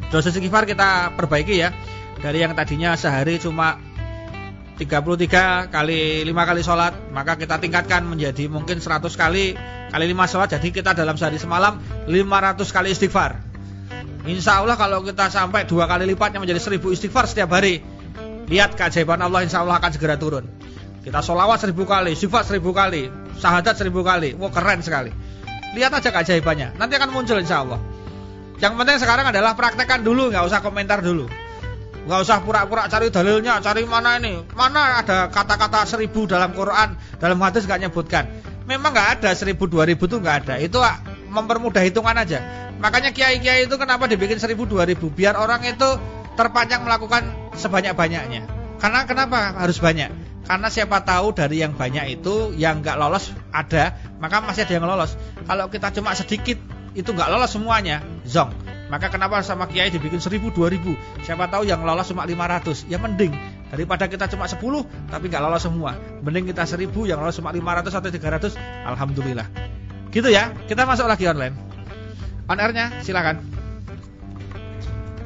dosa 0.10 0.34
istighfar 0.34 0.66
kita 0.66 1.14
perbaiki 1.14 1.56
ya. 1.62 1.70
Dari 2.22 2.42
yang 2.42 2.54
tadinya 2.54 2.94
sehari 2.94 3.42
cuma 3.42 3.82
33 4.78 5.74
kali 5.74 6.26
5 6.26 6.50
kali 6.50 6.62
sholat 6.62 6.94
Maka 7.14 7.38
kita 7.38 7.58
tingkatkan 7.62 8.02
menjadi 8.06 8.46
mungkin 8.50 8.78
100 8.78 9.10
kali 9.14 9.58
Kali 9.90 10.06
5 10.10 10.26
sholat 10.30 10.50
Jadi 10.54 10.70
kita 10.70 10.94
dalam 10.94 11.18
sehari 11.18 11.38
semalam 11.42 11.82
500 12.06 12.62
kali 12.70 12.94
istighfar 12.94 13.51
Insya 14.22 14.62
Allah 14.62 14.78
kalau 14.78 15.02
kita 15.02 15.34
sampai 15.34 15.66
dua 15.66 15.90
kali 15.90 16.06
lipatnya 16.06 16.38
menjadi 16.38 16.62
seribu 16.62 16.94
istighfar 16.94 17.26
setiap 17.26 17.58
hari. 17.58 17.82
Lihat 18.52 18.78
keajaiban 18.78 19.18
Allah 19.18 19.42
insya 19.42 19.66
Allah 19.66 19.82
akan 19.82 19.92
segera 19.96 20.20
turun. 20.20 20.46
Kita 21.02 21.26
sholawat 21.26 21.58
seribu 21.58 21.90
kali, 21.90 22.14
istighfar 22.14 22.46
seribu 22.46 22.78
kali 22.78 23.10
Sahadat 23.42 23.74
seribu 23.74 24.06
kali. 24.06 24.38
Wah 24.38 24.54
keren 24.54 24.86
sekali. 24.86 25.10
Lihat 25.74 25.98
aja 25.98 26.14
keajaibannya. 26.14 26.78
Nanti 26.78 26.94
akan 27.00 27.10
muncul 27.10 27.40
insya 27.42 27.64
Allah 27.66 27.80
Yang 28.62 28.74
penting 28.78 28.98
sekarang 29.02 29.26
adalah 29.34 29.58
praktekkan 29.58 30.06
dulu 30.06 30.30
nggak 30.30 30.46
usah 30.46 30.62
komentar 30.62 31.02
dulu. 31.02 31.26
Nggak 32.06 32.20
usah 32.22 32.38
pura-pura 32.46 32.86
cari 32.86 33.10
dalilnya, 33.10 33.58
cari 33.62 33.86
mana 33.90 34.22
ini, 34.22 34.42
mana 34.54 35.02
ada 35.02 35.30
kata-kata 35.30 35.86
seribu 35.86 36.26
dalam 36.30 36.54
Quran, 36.54 36.98
dalam 37.18 37.38
hadis 37.42 37.66
nggak 37.66 37.90
nyebutkan. 37.90 38.26
Memang 38.70 38.94
nggak 38.94 39.10
ada 39.22 39.30
seribu 39.34 39.66
dua 39.66 39.90
ribu 39.90 40.06
tuh 40.06 40.22
nggak 40.22 40.46
ada. 40.46 40.56
Itu 40.62 40.78
mempermudah 41.32 41.82
hitungan 41.88 42.14
aja. 42.20 42.44
Makanya 42.84 43.16
kiai-kiai 43.16 43.66
itu 43.66 43.76
kenapa 43.80 44.06
dibikin 44.12 44.38
seribu 44.38 44.68
dua 44.68 44.84
ribu 44.84 45.08
biar 45.08 45.40
orang 45.40 45.64
itu 45.64 45.90
terpanjang 46.36 46.84
melakukan 46.84 47.54
sebanyak-banyaknya. 47.56 48.46
Karena 48.82 49.06
kenapa 49.08 49.56
harus 49.56 49.78
banyak? 49.80 50.10
Karena 50.42 50.68
siapa 50.68 51.06
tahu 51.06 51.38
dari 51.38 51.62
yang 51.62 51.78
banyak 51.78 52.20
itu 52.20 52.52
yang 52.58 52.82
nggak 52.82 52.98
lolos 52.98 53.30
ada, 53.54 53.96
maka 54.18 54.42
masih 54.42 54.66
ada 54.66 54.74
yang 54.74 54.88
lolos. 54.90 55.14
Kalau 55.46 55.70
kita 55.70 55.94
cuma 55.94 56.18
sedikit 56.18 56.58
itu 56.98 57.08
nggak 57.08 57.30
lolos 57.32 57.56
semuanya, 57.56 58.04
zong. 58.28 58.52
Maka 58.92 59.08
kenapa 59.08 59.40
sama 59.40 59.72
kiai 59.72 59.88
dibikin 59.88 60.20
seribu 60.20 60.52
dua 60.52 60.68
ribu? 60.68 60.98
Siapa 61.24 61.48
tahu 61.48 61.64
yang 61.64 61.88
lolos 61.88 62.12
cuma 62.12 62.28
lima 62.28 62.44
ratus, 62.50 62.84
ya 62.92 63.00
mending 63.00 63.32
daripada 63.72 64.12
kita 64.12 64.28
cuma 64.28 64.52
sepuluh 64.52 64.84
tapi 65.08 65.32
nggak 65.32 65.40
lolos 65.40 65.64
semua. 65.64 65.96
Mending 66.20 66.52
kita 66.52 66.68
seribu 66.68 67.08
yang 67.08 67.24
lolos 67.24 67.40
cuma 67.40 67.56
lima 67.56 67.72
ratus 67.80 67.96
atau 67.96 68.12
tiga 68.12 68.34
ratus, 68.34 68.58
alhamdulillah. 68.84 69.48
Gitu 70.12 70.28
ya. 70.28 70.52
Kita 70.68 70.84
masuk 70.84 71.08
lagi 71.08 71.26
online. 71.26 71.56
On 72.52 72.60
airnya 72.60 72.92
silakan. 73.00 73.40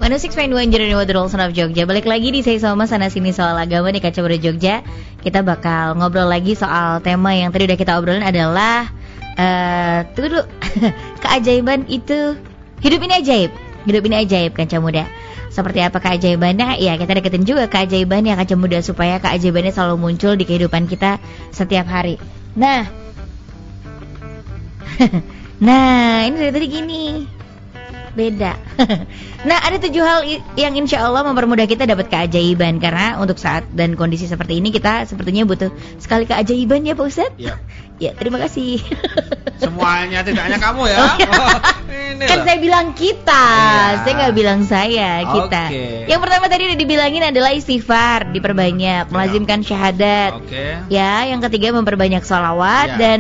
106.1 0.06 0.54
Jeremy 0.69 0.93
Water 0.93 1.17
Son 1.32 1.41
Jogja 1.56 1.88
Balik 1.88 2.06
lagi 2.06 2.30
di 2.30 2.43
saya 2.43 2.60
sama 2.60 2.86
sana 2.86 3.08
sini 3.08 3.32
soal 3.32 3.56
agama 3.56 3.89
di 3.89 4.04
Kaca 4.04 4.21
Muda 4.21 4.38
Jogja 4.38 4.84
Kita 5.24 5.39
bakal 5.41 5.95
ngobrol 5.98 6.28
lagi 6.28 6.54
soal 6.54 7.00
tema 7.00 7.32
yang 7.34 7.56
tadi 7.56 7.65
udah 7.65 7.80
kita 7.80 7.95
obrolin 7.98 8.21
adalah 8.21 8.91
uh, 9.39 10.04
Tunggu 10.13 10.36
dulu 10.36 10.43
Keajaiban 11.24 11.88
itu 11.88 12.36
Hidup 12.84 13.02
ini 13.08 13.13
ajaib 13.24 13.52
Hidup 13.88 14.04
ini 14.06 14.15
ajaib 14.28 14.52
Kaca 14.54 14.78
Muda 14.84 15.08
seperti 15.56 15.80
apa 15.80 16.04
keajaibannya? 16.04 16.84
Ya 16.84 17.00
kita 17.00 17.15
deketin 17.15 17.48
juga 17.48 17.71
keajaibannya 17.71 18.36
Kaca 18.36 18.60
Muda 18.60 18.83
Supaya 18.83 19.23
keajaibannya 19.23 19.71
selalu 19.71 19.96
muncul 19.96 20.36
di 20.36 20.44
kehidupan 20.44 20.92
kita 20.92 21.23
setiap 21.56 21.88
hari 21.88 22.19
Nah 22.60 23.04
Nah, 25.56 26.27
ini 26.27 26.35
dari 26.35 26.52
tadi 26.52 26.67
gini. 26.67 27.04
Beda. 28.15 28.56
nah, 29.50 29.60
ada 29.60 29.75
tujuh 29.75 30.00
hal 30.00 30.23
yang 30.56 30.71
insya 30.75 31.04
Allah 31.04 31.27
mempermudah 31.27 31.67
kita 31.67 31.83
dapat 31.83 32.08
keajaiban 32.08 32.79
karena 32.79 33.19
untuk 33.19 33.35
saat 33.35 33.67
dan 33.75 34.00
kondisi 34.00 34.23
seperti 34.23 34.63
ini 34.63 34.71
kita 34.71 35.04
sepertinya 35.04 35.43
butuh 35.43 35.67
sekali 36.00 36.23
keajaiban 36.23 36.87
ya 36.87 36.96
Pak 36.96 37.06
Ustadz. 37.08 37.35
Ya. 37.35 37.60
ya, 38.04 38.12
terima 38.15 38.39
kasih. 38.39 38.79
Semuanya 39.60 40.23
tidak 40.23 40.48
hanya 40.48 40.60
kamu 40.60 40.91
ya. 40.91 40.98
Oh, 41.00 41.15
ya. 41.19 41.31
Oh, 41.31 41.58
ini 41.91 42.23
Kan 42.23 42.39
saya 42.48 42.58
bilang 42.60 42.87
kita, 42.96 43.46
Iya. 43.48 44.00
saya 44.04 44.13
nggak 44.15 44.35
bilang 44.35 44.60
saya, 44.63 45.10
kita. 45.27 45.63
Oke. 45.71 45.87
Yang 46.08 46.19
pertama 46.23 46.46
tadi 46.48 46.63
udah 46.71 46.79
dibilangin 46.79 47.23
adalah 47.23 47.52
istighfar, 47.52 48.31
diperbanyak, 48.31 49.08
Iya. 49.08 49.12
melazimkan 49.12 49.60
syahadat. 49.60 50.39
Oke. 50.39 50.65
Ya, 50.87 51.27
yang 51.27 51.43
ketiga 51.43 51.75
memperbanyak 51.75 52.23
sholawat 52.23 52.96
Ya. 52.96 53.00
dan 53.00 53.19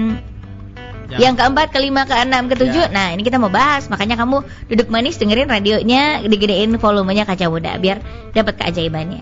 Yang- 1.05 1.21
yang 1.21 1.35
keempat, 1.37 1.67
kelima, 1.69 2.01
keenam, 2.09 2.49
ketujuh. 2.49 2.89
Ya. 2.89 2.93
Nah, 2.93 3.13
ini 3.13 3.21
kita 3.21 3.37
mau 3.37 3.53
bahas. 3.53 3.85
Makanya 3.93 4.17
kamu 4.17 4.41
duduk 4.73 4.87
manis 4.89 5.21
dengerin 5.21 5.45
radionya, 5.45 6.25
digedein 6.25 6.73
volumenya 6.81 7.29
kaca 7.29 7.45
muda 7.45 7.77
biar 7.77 8.01
dapat 8.33 8.57
keajaibannya. 8.57 9.21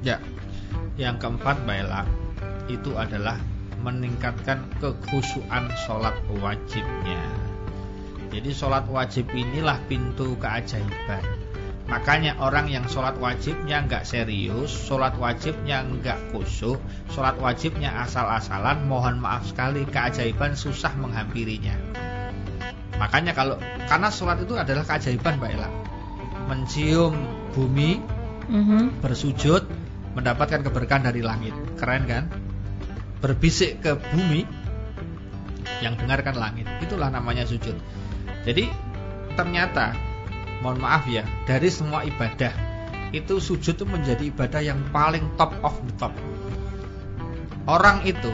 Ya. 0.00 0.16
Yang 0.96 1.24
keempat 1.24 1.64
Mbak 1.68 1.76
Ella 1.84 2.02
itu 2.68 2.96
adalah 2.96 3.36
meningkatkan 3.82 4.62
kekhusyuan 4.80 5.68
sholat 5.84 6.16
wajibnya. 6.40 7.20
Jadi 8.32 8.50
sholat 8.56 8.88
wajib 8.88 9.28
inilah 9.36 9.76
pintu 9.90 10.38
keajaiban. 10.40 11.20
Makanya 11.92 12.40
orang 12.40 12.72
yang 12.72 12.88
sholat 12.88 13.20
wajibnya 13.20 13.84
nggak 13.84 14.08
serius, 14.08 14.72
sholat 14.72 15.12
wajibnya 15.20 15.84
nggak 15.84 16.32
khusyuk, 16.32 16.80
sholat 17.12 17.36
wajibnya 17.36 17.92
asal-asalan, 18.08 18.88
mohon 18.88 19.20
maaf 19.20 19.44
sekali 19.44 19.84
keajaiban 19.84 20.56
susah 20.56 20.96
menghampirinya. 20.96 21.76
Makanya 22.96 23.36
kalau 23.36 23.60
karena 23.92 24.08
sholat 24.08 24.40
itu 24.40 24.56
adalah 24.56 24.88
keajaiban 24.88 25.36
Mbak 25.36 25.50
Ella. 25.52 25.68
Mencium 26.48 27.12
bumi, 27.52 28.00
Mhm. 28.48 29.04
bersujud 29.04 29.68
mendapatkan 30.16 30.64
keberkahan 30.64 31.04
dari 31.12 31.20
langit. 31.20 31.52
Keren 31.76 32.08
kan? 32.08 32.32
Berbisik 33.20 33.84
ke 33.84 34.00
bumi 34.16 34.48
yang 35.84 36.00
dengarkan 36.00 36.40
langit. 36.40 36.64
Itulah 36.80 37.12
namanya 37.12 37.44
sujud. 37.44 37.76
Jadi 38.48 38.72
ternyata 39.36 40.11
mohon 40.62 40.78
maaf 40.78 41.04
ya, 41.10 41.26
dari 41.44 41.68
semua 41.68 42.06
ibadah 42.06 42.54
itu 43.12 43.42
sujud 43.42 43.76
itu 43.76 43.84
menjadi 43.84 44.30
ibadah 44.32 44.62
yang 44.64 44.80
paling 44.94 45.36
top 45.36 45.52
of 45.60 45.76
the 45.84 45.92
top. 46.00 46.14
Orang 47.68 48.06
itu 48.08 48.30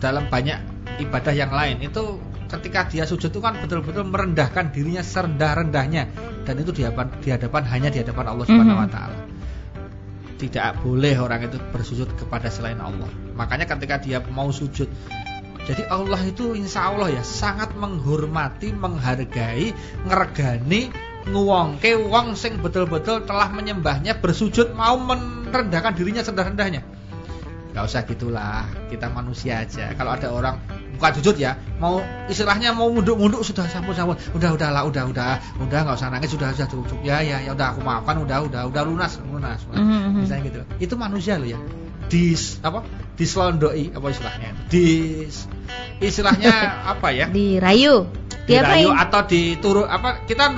dalam 0.00 0.26
banyak 0.32 0.58
ibadah 1.02 1.34
yang 1.36 1.52
lain 1.52 1.84
itu 1.84 2.18
ketika 2.46 2.86
dia 2.88 3.04
sujud 3.04 3.28
itu 3.28 3.40
kan 3.42 3.58
betul-betul 3.58 4.06
merendahkan 4.06 4.70
dirinya 4.70 5.02
serendah-rendahnya 5.02 6.02
dan 6.46 6.54
itu 6.62 6.70
di 6.70 6.86
hadapan, 6.86 7.10
di 7.18 7.28
hadapan 7.34 7.62
hanya 7.66 7.88
di 7.90 7.98
hadapan 8.00 8.24
Allah 8.30 8.46
Subhanahu 8.46 8.78
wa 8.78 8.86
Mhm. 8.88 8.94
taala 8.94 9.18
tidak 10.36 10.76
boleh 10.84 11.16
orang 11.16 11.48
itu 11.48 11.56
bersujud 11.72 12.12
kepada 12.20 12.52
selain 12.52 12.76
Allah. 12.76 13.08
Makanya 13.34 13.64
ketika 13.64 13.96
dia 13.96 14.20
mau 14.20 14.52
sujud, 14.52 14.84
jadi 15.64 15.82
Allah 15.88 16.20
itu 16.22 16.52
insya 16.52 16.92
Allah 16.92 17.08
ya 17.08 17.24
sangat 17.24 17.72
menghormati, 17.72 18.70
menghargai, 18.76 19.72
ngeregani, 20.04 20.92
nguwongke 21.26 21.98
wong 22.06 22.38
sing 22.38 22.62
betul-betul 22.62 23.26
telah 23.26 23.50
menyembahnya 23.50 24.22
bersujud 24.22 24.72
mau 24.78 24.94
merendahkan 24.98 25.98
dirinya 25.98 26.22
serendah-rendahnya. 26.22 26.86
Gak 27.74 27.84
usah 27.84 28.08
gitulah, 28.08 28.64
kita 28.88 29.12
manusia 29.12 29.60
aja. 29.60 29.92
Kalau 29.92 30.16
ada 30.16 30.32
orang 30.32 30.56
bukan 30.96 31.12
sujud 31.20 31.36
ya, 31.36 31.60
mau 31.76 32.00
istilahnya 32.24 32.72
mau 32.72 32.88
munduk-munduk 32.88 33.44
sudah 33.44 33.68
sampun 33.68 33.92
sampun, 33.92 34.16
udah 34.32 34.56
udahlah, 34.56 34.82
udah 34.88 35.04
udah, 35.12 35.36
udah 35.60 35.78
nggak 35.84 35.96
usah 36.00 36.08
nangis, 36.08 36.32
sudah 36.32 36.56
sudah 36.56 36.72
cukup, 36.72 37.04
ya 37.04 37.20
ya 37.20 37.44
ya 37.44 37.52
udah 37.52 37.76
aku 37.76 37.84
maafkan, 37.84 38.16
udah 38.24 38.48
udah 38.48 38.62
udah 38.72 38.82
lunas 38.88 39.20
lunas, 39.28 39.60
lunas. 39.68 39.84
Mhm, 39.84 39.92
mhm. 39.92 40.20
misalnya 40.24 40.42
gitu. 40.48 40.60
Itu 40.80 40.94
manusia 40.96 41.36
loh 41.36 41.52
ya. 41.52 41.60
Di 42.08 42.32
apa? 42.64 42.80
Diselondoi 43.20 43.92
apa 43.92 44.06
istilahnya? 44.08 44.50
Di 44.72 44.86
istilahnya 46.00 46.52
apa 46.96 47.12
ya? 47.12 47.28
Dirayu. 47.28 48.08
dirayu 48.46 48.94
Diapain? 48.94 49.04
atau 49.04 49.20
diturun 49.26 49.90
apa 49.90 50.22
kita 50.24 50.54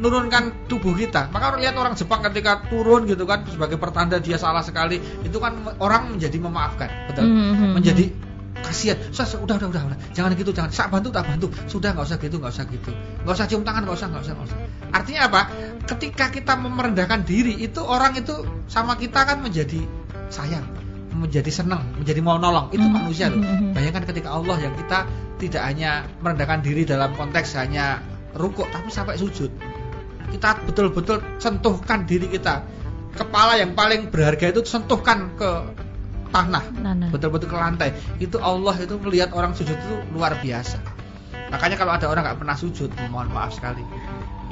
menurunkan 0.00 0.42
nurunkan 0.56 0.66
tubuh 0.66 0.96
kita. 0.96 1.28
Maka 1.28 1.54
orang 1.54 1.60
lihat 1.60 1.76
orang 1.76 1.94
Jepang 1.94 2.24
ketika 2.24 2.64
turun 2.72 3.04
gitu 3.04 3.28
kan 3.28 3.44
sebagai 3.44 3.76
pertanda 3.76 4.16
dia 4.16 4.40
salah 4.40 4.64
sekali 4.64 4.96
itu 4.98 5.36
kan 5.36 5.60
orang 5.76 6.16
menjadi 6.16 6.40
memaafkan 6.40 6.88
betul? 7.12 7.28
Mhm. 7.28 7.76
menjadi 7.76 8.04
kasihan. 8.64 8.96
Sus, 9.12 9.36
udah, 9.36 9.60
udah 9.60 9.68
udah 9.68 9.82
jangan 10.16 10.32
gitu 10.32 10.50
jangan. 10.56 10.72
Sak 10.72 10.88
bantu 10.88 11.12
tak 11.12 11.28
bantu. 11.28 11.52
Sudah 11.68 11.92
nggak 11.92 12.08
usah 12.08 12.18
gitu 12.18 12.36
nggak 12.40 12.52
usah 12.52 12.64
gitu. 12.72 12.90
Nggak 13.24 13.34
usah 13.36 13.46
cium 13.46 13.62
tangan 13.62 13.84
nggak 13.84 13.96
usah 14.00 14.08
nggak 14.08 14.22
usah 14.24 14.32
nggak 14.32 14.48
usah. 14.48 14.58
Artinya 14.90 15.20
apa? 15.28 15.40
Ketika 15.84 16.24
kita 16.32 16.52
merendahkan 16.56 17.20
diri 17.28 17.60
itu 17.60 17.80
orang 17.84 18.16
itu 18.16 18.34
sama 18.72 18.96
kita 18.96 19.28
kan 19.28 19.44
menjadi 19.44 19.84
sayang 20.32 20.64
menjadi 21.10 21.50
senang 21.52 21.84
menjadi 22.00 22.24
mau 22.24 22.40
nolong. 22.40 22.72
Itu 22.72 22.86
Mhm. 22.86 22.94
manusia 22.96 23.28
loh. 23.28 23.42
Mhm. 23.42 23.76
bayangkan 23.76 24.04
ketika 24.08 24.32
Allah 24.32 24.56
yang 24.56 24.72
kita 24.72 25.04
tidak 25.40 25.62
hanya 25.64 26.06
merendahkan 26.24 26.60
diri 26.64 26.88
dalam 26.88 27.12
konteks 27.16 27.56
hanya 27.56 28.00
rukuk 28.36 28.68
tapi 28.70 28.88
sampai 28.94 29.18
sujud 29.18 29.50
kita 30.30 30.62
betul-betul 30.64 31.18
sentuhkan 31.42 32.06
diri 32.06 32.30
kita. 32.30 32.64
Kepala 33.10 33.58
yang 33.58 33.74
paling 33.74 34.08
berharga 34.08 34.54
itu 34.54 34.62
sentuhkan 34.62 35.34
ke 35.34 35.50
tanah 36.30 36.64
betul-betul 37.10 37.50
ke 37.50 37.58
lantai. 37.58 37.90
Itu 38.22 38.38
Allah 38.38 38.78
itu 38.78 38.96
melihat 39.02 39.34
orang 39.34 39.52
sujud 39.52 39.74
itu 39.74 39.94
luar 40.14 40.38
biasa. 40.38 40.78
Makanya 41.50 41.74
kalau 41.74 41.92
ada 41.98 42.06
orang 42.06 42.22
nggak 42.22 42.38
pernah 42.38 42.56
sujud 42.56 42.90
mohon 43.10 43.34
maaf 43.34 43.58
sekali. 43.58 43.82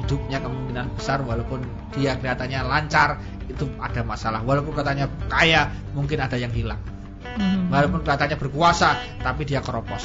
Hidupnya 0.03 0.43
kemungkinan 0.43 0.99
besar 0.99 1.23
walaupun 1.23 1.63
dia 1.95 2.19
kelihatannya 2.19 2.59
lancar 2.67 3.23
itu 3.47 3.67
ada 3.79 4.03
masalah. 4.03 4.43
Walaupun 4.43 4.75
katanya 4.75 5.07
kaya 5.31 5.71
mungkin 5.95 6.19
ada 6.19 6.35
yang 6.35 6.51
hilang. 6.51 6.79
Mhm. 7.19 7.71
walaupun 7.71 8.03
kelihatannya 8.03 8.37
berkuasa 8.39 8.99
tapi 9.23 9.47
dia 9.47 9.63
keropos. 9.63 10.03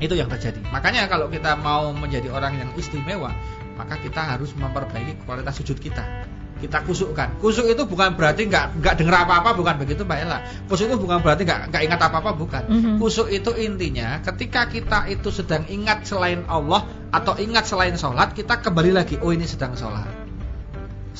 Itu 0.00 0.16
yang 0.16 0.32
terjadi. 0.32 0.64
Makanya 0.72 1.08
kalau 1.12 1.28
kita 1.28 1.60
mau 1.60 1.92
menjadi 1.92 2.32
orang 2.32 2.56
yang 2.56 2.70
istimewa 2.76 3.32
maka 3.80 3.96
kita 3.96 4.20
harus 4.36 4.52
memperbaiki 4.52 5.24
kualitas 5.24 5.56
sujud 5.56 5.80
kita. 5.80 6.04
Kita 6.60 6.84
kusukkan. 6.84 7.40
Kusuk 7.40 7.72
itu 7.72 7.88
bukan 7.88 8.20
berarti 8.20 8.44
nggak 8.44 8.84
nggak 8.84 8.94
dengar 9.00 9.24
apa-apa 9.24 9.56
bukan 9.56 9.80
begitu 9.80 10.04
mbak 10.04 10.28
Ella. 10.28 10.44
Kusuk 10.68 10.92
itu 10.92 11.00
bukan 11.00 11.24
berarti 11.24 11.48
nggak 11.48 11.72
nggak 11.72 11.82
ingat 11.88 12.00
apa-apa 12.04 12.36
bukan. 12.36 12.62
Mhm. 12.68 12.92
kusuk 13.00 13.32
itu 13.32 13.56
intinya 13.56 14.20
ketika 14.20 14.68
kita 14.68 15.08
itu 15.08 15.32
sedang 15.32 15.64
ingat 15.72 16.04
selain 16.04 16.44
Allah 16.52 16.84
atau 17.08 17.32
ingat 17.40 17.64
selain 17.64 17.96
sholat 17.96 18.36
kita 18.36 18.60
kembali 18.60 18.92
lagi 18.92 19.16
oh 19.24 19.32
ini 19.32 19.48
sedang 19.48 19.72
sholat 19.72 20.19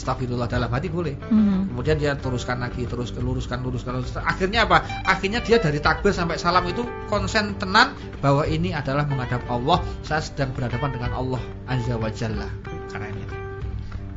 Astagfirullah 0.00 0.48
dalam 0.48 0.72
hati 0.72 0.88
boleh 0.88 1.12
Mhm. 1.28 1.76
Kemudian 1.76 2.00
dia 2.00 2.16
teruskan 2.16 2.64
lagi, 2.64 2.88
terus 2.88 3.12
luruskan, 3.12 3.60
luruskan, 3.60 4.00
luruskan. 4.00 4.24
Akhirnya 4.24 4.64
apa? 4.64 4.80
Akhirnya 5.04 5.44
dia 5.44 5.60
dari 5.60 5.76
takbir 5.78 6.16
sampai 6.16 6.40
salam 6.40 6.64
itu 6.64 6.82
konsen 7.12 7.54
tenan 7.60 7.92
bahwa 8.24 8.48
ini 8.48 8.72
adalah 8.72 9.04
menghadap 9.04 9.44
Allah. 9.52 9.84
Saya 10.00 10.24
sedang 10.24 10.56
berhadapan 10.56 10.96
dengan 10.96 11.12
Allah 11.12 11.42
Azza 11.68 11.94
wa 12.00 12.08
Jalla. 12.08 12.48
Karena 12.88 13.06
ini. 13.12 13.24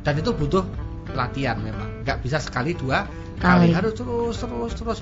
Dan 0.00 0.14
itu 0.20 0.32
butuh 0.32 0.64
latihan 1.12 1.60
memang. 1.60 2.02
Nggak 2.02 2.24
bisa 2.24 2.40
sekali 2.40 2.72
dua 2.74 3.04
Kali. 3.38 3.70
kali. 3.70 3.76
Harus 3.76 3.92
terus, 3.96 4.36
terus, 4.40 4.72
terus. 4.76 4.98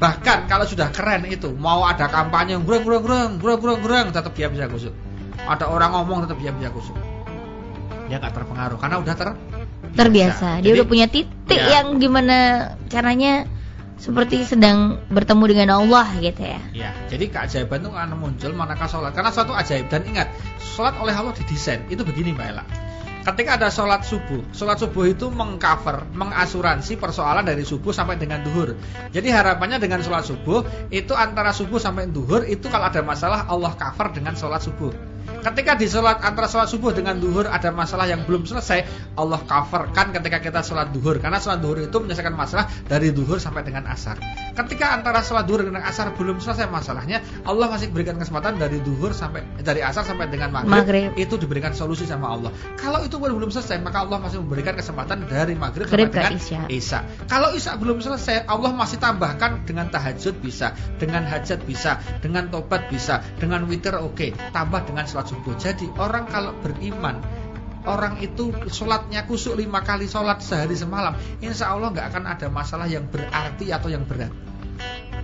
Bahkan 0.00 0.50
kalau 0.50 0.66
sudah 0.66 0.90
keren 0.90 1.22
itu, 1.28 1.54
mau 1.54 1.86
ada 1.86 2.10
kampanye 2.10 2.58
gurang, 2.60 2.82
gurang, 2.82 3.02
gurang, 3.04 3.30
gurang, 3.38 3.58
gurang, 3.62 3.78
gurang, 3.80 4.06
tetap 4.10 4.32
dia 4.34 4.50
bisa 4.50 4.66
kusuk. 4.66 4.94
Ada 5.46 5.70
orang 5.70 5.94
ngomong 5.94 6.26
tetap 6.26 6.38
dia 6.42 6.50
bisa 6.50 6.70
kusuk. 6.74 6.96
Dia 8.10 8.18
nggak 8.18 8.34
terpengaruh 8.34 8.76
karena 8.76 8.96
udah 9.00 9.14
ter 9.14 9.28
terbiasa. 9.94 10.60
Dia 10.60 10.72
Jadi- 10.72 10.76
udah 10.80 10.86
punya 10.88 11.06
titik 11.08 11.60
Ya. 11.60 11.80
yang 11.80 12.00
gimana 12.00 12.36
caranya 12.88 13.44
seperti 14.02 14.42
sedang 14.42 14.98
bertemu 15.14 15.44
dengan 15.46 15.68
Allah 15.78 16.10
gitu 16.18 16.42
ya. 16.42 16.58
Ya, 16.74 16.90
jadi 17.06 17.30
keajaiban 17.30 17.86
itu 17.86 17.90
akan 17.94 18.18
muncul 18.18 18.50
manakah 18.50 18.90
sholat. 18.90 19.14
Karena 19.14 19.30
suatu 19.30 19.54
ajaib 19.54 19.86
dan 19.86 20.02
ingat, 20.02 20.26
sholat 20.58 20.98
oleh 20.98 21.14
Allah 21.14 21.30
didesain. 21.38 21.86
Itu 21.86 22.02
begini 22.02 22.34
Mbak 22.34 22.46
Ella. 22.50 22.64
Ketika 23.22 23.54
ada 23.54 23.70
sholat 23.70 24.02
subuh, 24.02 24.42
sholat 24.50 24.82
subuh 24.82 25.06
itu 25.06 25.30
mengcover, 25.30 26.10
mengasuransi 26.10 26.98
persoalan 26.98 27.46
dari 27.46 27.62
subuh 27.62 27.94
sampai 27.94 28.18
dengan 28.18 28.42
duhur. 28.42 28.74
Jadi 29.14 29.30
harapannya 29.30 29.78
dengan 29.78 30.02
sholat 30.02 30.26
subuh 30.26 30.66
itu 30.90 31.14
antara 31.14 31.54
subuh 31.54 31.78
sampai 31.78 32.10
duhur 32.10 32.42
itu 32.42 32.66
kalau 32.66 32.90
ada 32.90 32.98
masalah 33.06 33.46
Allah 33.46 33.78
cover 33.78 34.10
dengan 34.10 34.34
sholat 34.34 34.58
subuh. 34.66 34.90
Ketika 35.42 35.74
di 35.74 35.86
sholat 35.90 36.22
antara 36.22 36.46
sholat 36.46 36.70
subuh 36.70 36.94
dengan 36.94 37.18
duhur 37.18 37.50
ada 37.50 37.70
masalah 37.74 38.06
yang 38.06 38.22
belum 38.26 38.46
selesai, 38.46 38.86
Allah 39.18 39.40
coverkan 39.42 40.14
ketika 40.14 40.38
kita 40.38 40.60
sholat 40.62 40.94
duhur. 40.94 41.18
Karena 41.18 41.42
sholat 41.42 41.58
duhur 41.62 41.82
itu 41.82 41.96
menyelesaikan 41.98 42.34
masalah 42.34 42.70
dari 42.86 43.10
duhur 43.10 43.42
sampai 43.42 43.66
dengan 43.66 43.86
asar. 43.90 44.18
Ketika 44.52 44.94
antara 44.94 45.22
sholat 45.22 45.46
duhur 45.46 45.66
dengan 45.66 45.82
asar 45.86 46.14
belum 46.14 46.38
selesai 46.38 46.70
masalahnya, 46.70 47.22
Allah 47.46 47.70
masih 47.70 47.90
berikan 47.90 48.18
kesempatan 48.18 48.58
dari 48.58 48.78
duhur 48.82 49.10
sampai 49.14 49.42
dari 49.62 49.82
asar 49.82 50.06
sampai 50.06 50.30
dengan 50.30 50.52
maghrib, 50.54 50.82
Maghrib. 50.84 51.10
itu 51.18 51.34
diberikan 51.38 51.72
solusi 51.72 52.04
sama 52.06 52.30
Allah. 52.30 52.50
Kalau 52.78 53.02
itu 53.02 53.16
belum 53.18 53.50
selesai, 53.50 53.82
maka 53.82 54.04
Allah 54.06 54.18
masih 54.22 54.42
memberikan 54.42 54.74
kesempatan 54.78 55.26
dari 55.26 55.54
maghrib 55.58 55.86
sampai 55.88 56.08
dengan 56.10 56.32
ke 56.34 56.38
Isya. 56.38 56.60
Isya. 56.68 57.00
Kalau 57.26 57.50
Isya 57.54 57.78
belum 57.78 57.98
selesai, 57.98 58.46
Allah 58.46 58.70
masih 58.74 58.98
tambahkan 59.02 59.66
dengan 59.66 59.90
tahajud 59.90 60.38
bisa, 60.38 60.76
dengan 60.98 61.26
hajat 61.26 61.64
bisa, 61.66 61.98
dengan 62.20 62.48
tobat 62.52 62.86
bisa, 62.88 63.20
dengan 63.40 63.64
witir 63.66 63.94
oke, 63.96 64.32
tambah 64.52 64.80
dengan 64.86 65.04
sholat 65.12 65.28
subuh. 65.28 65.52
Jadi 65.60 65.92
orang 66.00 66.24
kalau 66.24 66.56
beriman, 66.64 67.20
orang 67.84 68.16
itu 68.24 68.48
sholatnya 68.72 69.28
kusuk 69.28 69.60
lima 69.60 69.84
kali 69.84 70.08
sholat 70.08 70.40
sehari 70.40 70.72
semalam, 70.72 71.12
insya 71.44 71.76
Allah 71.76 71.92
nggak 71.92 72.06
akan 72.08 72.24
ada 72.24 72.48
masalah 72.48 72.88
yang 72.88 73.04
berarti 73.12 73.68
atau 73.68 73.92
yang 73.92 74.08
berat. 74.08 74.32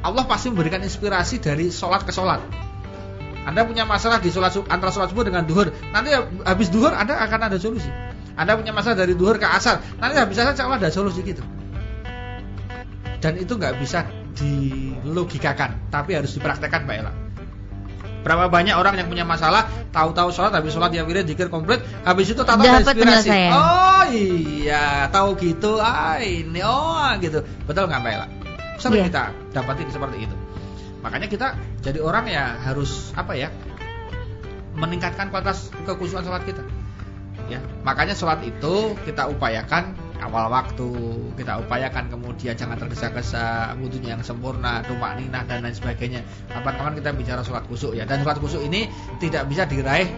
Allah 0.04 0.28
pasti 0.28 0.52
memberikan 0.52 0.84
inspirasi 0.84 1.40
dari 1.40 1.72
sholat 1.72 2.04
ke 2.04 2.12
sholat. 2.12 2.44
Anda 3.48 3.64
punya 3.64 3.88
masalah 3.88 4.20
di 4.20 4.28
sholat 4.28 4.52
antara 4.68 4.92
sholat 4.92 5.08
subuh 5.08 5.24
dengan 5.24 5.48
duhur, 5.48 5.72
nanti 5.90 6.12
habis 6.44 6.68
duhur 6.68 6.92
Anda 6.92 7.16
akan 7.16 7.48
ada 7.48 7.56
solusi. 7.56 7.88
Anda 8.38 8.54
punya 8.54 8.70
masalah 8.70 9.02
dari 9.02 9.16
duhur 9.18 9.40
ke 9.40 9.48
asar, 9.48 9.82
nanti 9.98 10.14
habis 10.20 10.38
asar 10.38 10.54
Allah 10.54 10.78
ada 10.78 10.92
solusi 10.92 11.24
gitu. 11.24 11.40
Dan 13.18 13.34
itu 13.34 13.58
nggak 13.58 13.82
bisa 13.82 14.06
dilogikakan, 14.38 15.90
tapi 15.90 16.14
harus 16.14 16.30
dipraktekkan 16.38 16.86
Mbak 16.86 16.96
Ella. 17.02 17.27
Berapa 18.26 18.50
banyak 18.50 18.74
orang 18.74 18.98
yang 18.98 19.06
punya 19.06 19.22
masalah, 19.22 19.70
tahu-tahu 19.94 20.34
sholat, 20.34 20.50
habis 20.50 20.74
sholat 20.74 20.90
dia 20.90 21.06
wirid, 21.06 21.24
dikir 21.24 21.48
komplit, 21.48 21.80
habis 22.02 22.28
itu 22.28 22.42
tahu 22.42 22.60
ada 22.60 22.82
inspirasi. 22.82 23.30
Oh 23.54 24.04
iya, 24.10 25.06
tahu 25.08 25.38
gitu, 25.38 25.78
ah 25.78 26.18
ini, 26.18 26.60
oh 26.60 27.08
gitu. 27.22 27.46
Betul 27.64 27.86
nggak 27.86 28.00
Mbak 28.02 28.12
Ella? 28.18 28.26
Sering 28.78 29.02
yeah. 29.02 29.08
kita 29.10 29.22
dapatin 29.54 29.88
seperti 29.90 30.26
itu. 30.26 30.36
Makanya 30.98 31.30
kita 31.30 31.54
jadi 31.82 32.02
orang 32.02 32.26
ya 32.26 32.58
harus 32.58 33.14
apa 33.14 33.38
ya? 33.38 33.54
Meningkatkan 34.74 35.30
kualitas 35.30 35.70
kekhusyuan 35.86 36.26
sholat 36.26 36.42
kita. 36.42 36.62
Ya, 37.48 37.62
makanya 37.86 38.12
sholat 38.12 38.44
itu 38.44 38.98
kita 39.06 39.30
upayakan 39.30 39.96
awal 40.18 40.50
waktu 40.50 40.88
kita 41.38 41.62
upayakan 41.62 42.10
kemudian 42.10 42.54
jangan 42.58 42.76
tergesa-gesa 42.76 43.74
wudhunya 43.78 44.18
yang 44.18 44.22
sempurna 44.26 44.82
tumak 44.84 45.16
ninah 45.16 45.46
dan 45.46 45.62
lain 45.62 45.74
sebagainya. 45.74 46.20
Kapan-kapan 46.50 46.98
kita 46.98 47.10
bicara 47.14 47.40
sholat 47.46 47.64
kusuk 47.70 47.94
ya. 47.94 48.04
Dan 48.04 48.26
sholat 48.26 48.42
kusuk 48.42 48.62
ini 48.62 48.90
tidak 49.22 49.46
bisa 49.46 49.64
diraih 49.64 50.10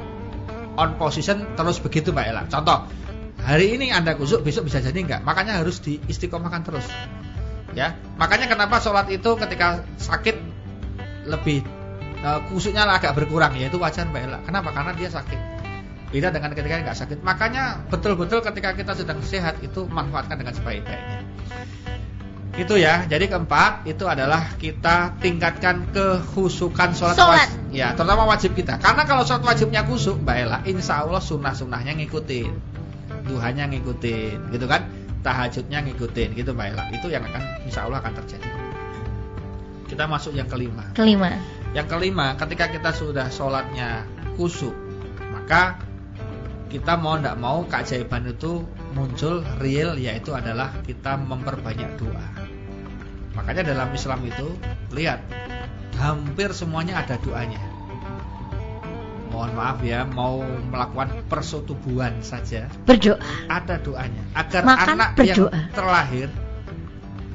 on 0.80 0.96
position 0.96 1.44
terus 1.55 1.78
begitu 1.78 2.11
Mbak 2.11 2.26
Ella. 2.26 2.42
Contoh 2.48 2.88
hari 3.44 3.76
ini 3.76 3.92
anda 3.92 4.16
kusuk 4.16 4.40
besok 4.40 4.66
bisa 4.66 4.80
jadi 4.80 4.96
enggak? 4.96 5.20
Makanya 5.22 5.61
harus 5.61 5.78
diistiqomahkan 5.84 6.64
terus. 6.64 6.86
Ya 7.76 7.94
makanya 8.16 8.51
kenapa 8.51 8.80
sholat 8.82 9.07
itu 9.12 9.36
ketika 9.36 9.84
sakit 10.01 10.36
lebih 11.28 11.62
uh, 12.24 12.40
kusuknya 12.48 12.88
agak 12.88 13.12
berkurang? 13.14 13.53
Ya 13.55 13.68
itu 13.68 13.76
wajar 13.76 14.09
Mbak 14.09 14.22
Ella. 14.24 14.38
Kenapa? 14.48 14.72
Karena 14.72 14.96
dia 14.96 15.12
sakit 15.12 15.59
Beda 16.11 16.34
dengan 16.34 16.50
ketika 16.50 16.74
nggak 16.82 16.98
sakit. 16.98 17.18
Makanya 17.22 17.86
betul-betul 17.86 18.42
ketika 18.42 18.74
kita 18.74 18.92
sedang 18.98 19.22
sehat 19.22 19.62
itu 19.62 19.86
manfaatkan 19.86 20.42
dengan 20.42 20.54
sebaik-baiknya. 20.58 21.22
Itu 22.58 22.74
ya. 22.74 23.06
Jadi 23.06 23.30
keempat 23.30 23.86
itu 23.86 24.04
adalah 24.11 24.58
kita 24.58 25.14
tingkatkan 25.22 25.94
kehusukan 25.94 26.98
sholat, 26.98 27.14
sholat. 27.14 27.46
wajib. 27.46 27.58
Ya, 27.70 27.94
terutama 27.94 28.26
wajib 28.26 28.58
kita. 28.58 28.82
Karena 28.82 29.06
kalau 29.06 29.22
sholat 29.22 29.46
wajibnya 29.46 29.86
kusuk, 29.86 30.18
Mbak 30.26 30.36
Ella, 30.36 30.58
insya 30.66 31.06
Allah 31.06 31.22
sunnah-sunnahnya 31.22 31.94
ngikutin, 32.02 32.50
duhanya 33.30 33.70
ngikutin, 33.70 34.50
gitu 34.50 34.66
kan? 34.66 34.90
Tahajudnya 35.22 35.78
ngikutin, 35.86 36.34
gitu 36.34 36.50
Mbak 36.50 36.66
Ella. 36.74 36.84
Itu 36.90 37.06
yang 37.06 37.22
akan 37.22 37.42
insya 37.70 37.86
Allah 37.86 38.02
akan 38.02 38.12
terjadi. 38.18 38.50
Kita 39.86 40.11
masuk 40.11 40.34
yang 40.34 40.50
kelima. 40.50 40.90
Kelima. 40.98 41.38
Yang 41.70 41.86
kelima, 41.86 42.34
ketika 42.34 42.66
kita 42.66 42.90
sudah 42.90 43.30
sholatnya 43.30 44.02
kusuk, 44.34 44.74
maka 45.30 45.78
kita 46.70 46.94
mau 46.94 47.18
tidak 47.18 47.36
mau 47.42 47.66
keajaiban 47.66 48.30
itu 48.30 48.62
muncul 48.94 49.42
real 49.58 49.98
yaitu 49.98 50.30
adalah 50.30 50.70
kita 50.86 51.18
memperbanyak 51.18 51.98
doa. 51.98 52.26
Makanya 53.34 53.74
dalam 53.74 53.90
Islam 53.90 54.22
itu 54.22 54.54
lihat 54.94 55.18
hampir 55.98 56.54
semuanya 56.54 57.02
ada 57.02 57.18
doanya. 57.18 57.58
Mohon 59.30 59.52
maaf 59.54 59.78
ya, 59.82 60.06
mau 60.06 60.42
melakukan 60.42 61.26
persetubuhan 61.26 62.22
saja 62.22 62.70
berdoa. 62.86 63.18
Ada 63.50 63.82
doanya 63.82 64.22
agar 64.38 64.62
Makan 64.62 64.88
anak 64.94 65.10
berdoa. 65.18 65.50
yang 65.50 65.74
terlahir 65.74 66.28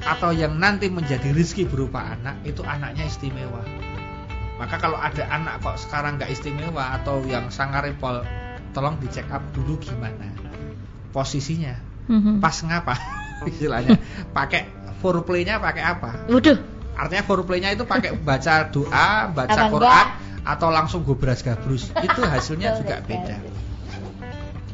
atau 0.06 0.30
yang 0.32 0.56
nanti 0.56 0.88
menjadi 0.88 1.36
rizki 1.36 1.68
berupa 1.68 2.16
anak 2.16 2.40
itu 2.48 2.64
anaknya 2.64 3.04
istimewa. 3.04 3.60
Maka 4.56 4.80
kalau 4.80 4.96
ada 4.96 5.28
anak 5.28 5.60
kok 5.60 5.76
sekarang 5.76 6.16
nggak 6.16 6.32
istimewa 6.32 6.96
atau 6.96 7.20
yang 7.28 7.52
sangarepol 7.52 8.24
tolong 8.76 9.00
dicek 9.00 9.24
up 9.32 9.40
dulu 9.56 9.80
gimana. 9.80 10.28
Posisinya. 11.16 11.80
Mm-hmm. 12.12 12.44
pas 12.44 12.56
ngapa? 12.60 12.94
Istilahnya. 13.50 13.96
Pakai 14.36 14.68
foreplaynya 15.00 15.56
pakai 15.56 15.82
apa? 15.82 16.28
Waduh. 16.28 16.76
artinya 16.96 17.24
foreplaynya 17.28 17.76
itu 17.76 17.84
pakai 17.84 18.16
baca 18.16 18.72
doa 18.72 19.28
baca 19.28 19.52
apa 19.52 19.68
Quran 19.68 19.84
enggak? 19.84 20.08
atau 20.48 20.68
langsung 20.72 21.04
gobras 21.04 21.44
gabrus. 21.44 21.92
Itu 21.92 22.24
hasilnya 22.24 22.80
juga 22.80 23.04
beda. 23.04 23.36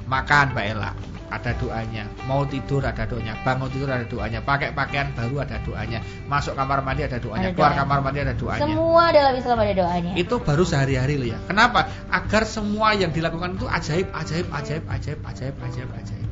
Makan 0.07 0.55
Mbak 0.55 0.67
Ella 0.71 1.12
ada 1.33 1.57
doanya. 1.57 2.05
Mau 2.29 2.45
tidur 2.45 2.85
ada 2.85 3.09
doanya, 3.09 3.33
bangun 3.41 3.73
tidur 3.73 3.89
ada 3.89 4.05
doanya, 4.05 4.45
pakai 4.45 4.77
pakaian 4.77 5.09
baru 5.17 5.41
ada 5.49 5.57
doanya, 5.65 6.05
masuk 6.29 6.53
kamar 6.53 6.85
mandi 6.85 7.09
ada 7.09 7.17
doanya, 7.17 7.49
ada 7.51 7.57
keluar 7.57 7.73
kamar 7.73 7.99
mandi 8.05 8.21
ada 8.21 8.35
doanya. 8.37 8.61
Semua 8.61 9.05
dalam 9.09 9.35
Islam 9.35 9.57
ada 9.65 9.73
doanya. 9.73 10.13
Itu 10.13 10.45
baru 10.45 10.63
sehari-hari 10.69 11.17
loh 11.17 11.29
ya. 11.33 11.39
Kenapa? 11.49 11.89
Agar 12.13 12.45
semua 12.45 12.93
yang 12.93 13.11
dilakukan 13.11 13.57
itu 13.57 13.65
ajaib, 13.65 14.13
ajaib, 14.13 14.47
ajaib, 14.53 14.85
ajaib, 14.93 15.19
ajaib, 15.25 15.55
ajaib, 15.57 15.91
ajaib. 15.97 16.29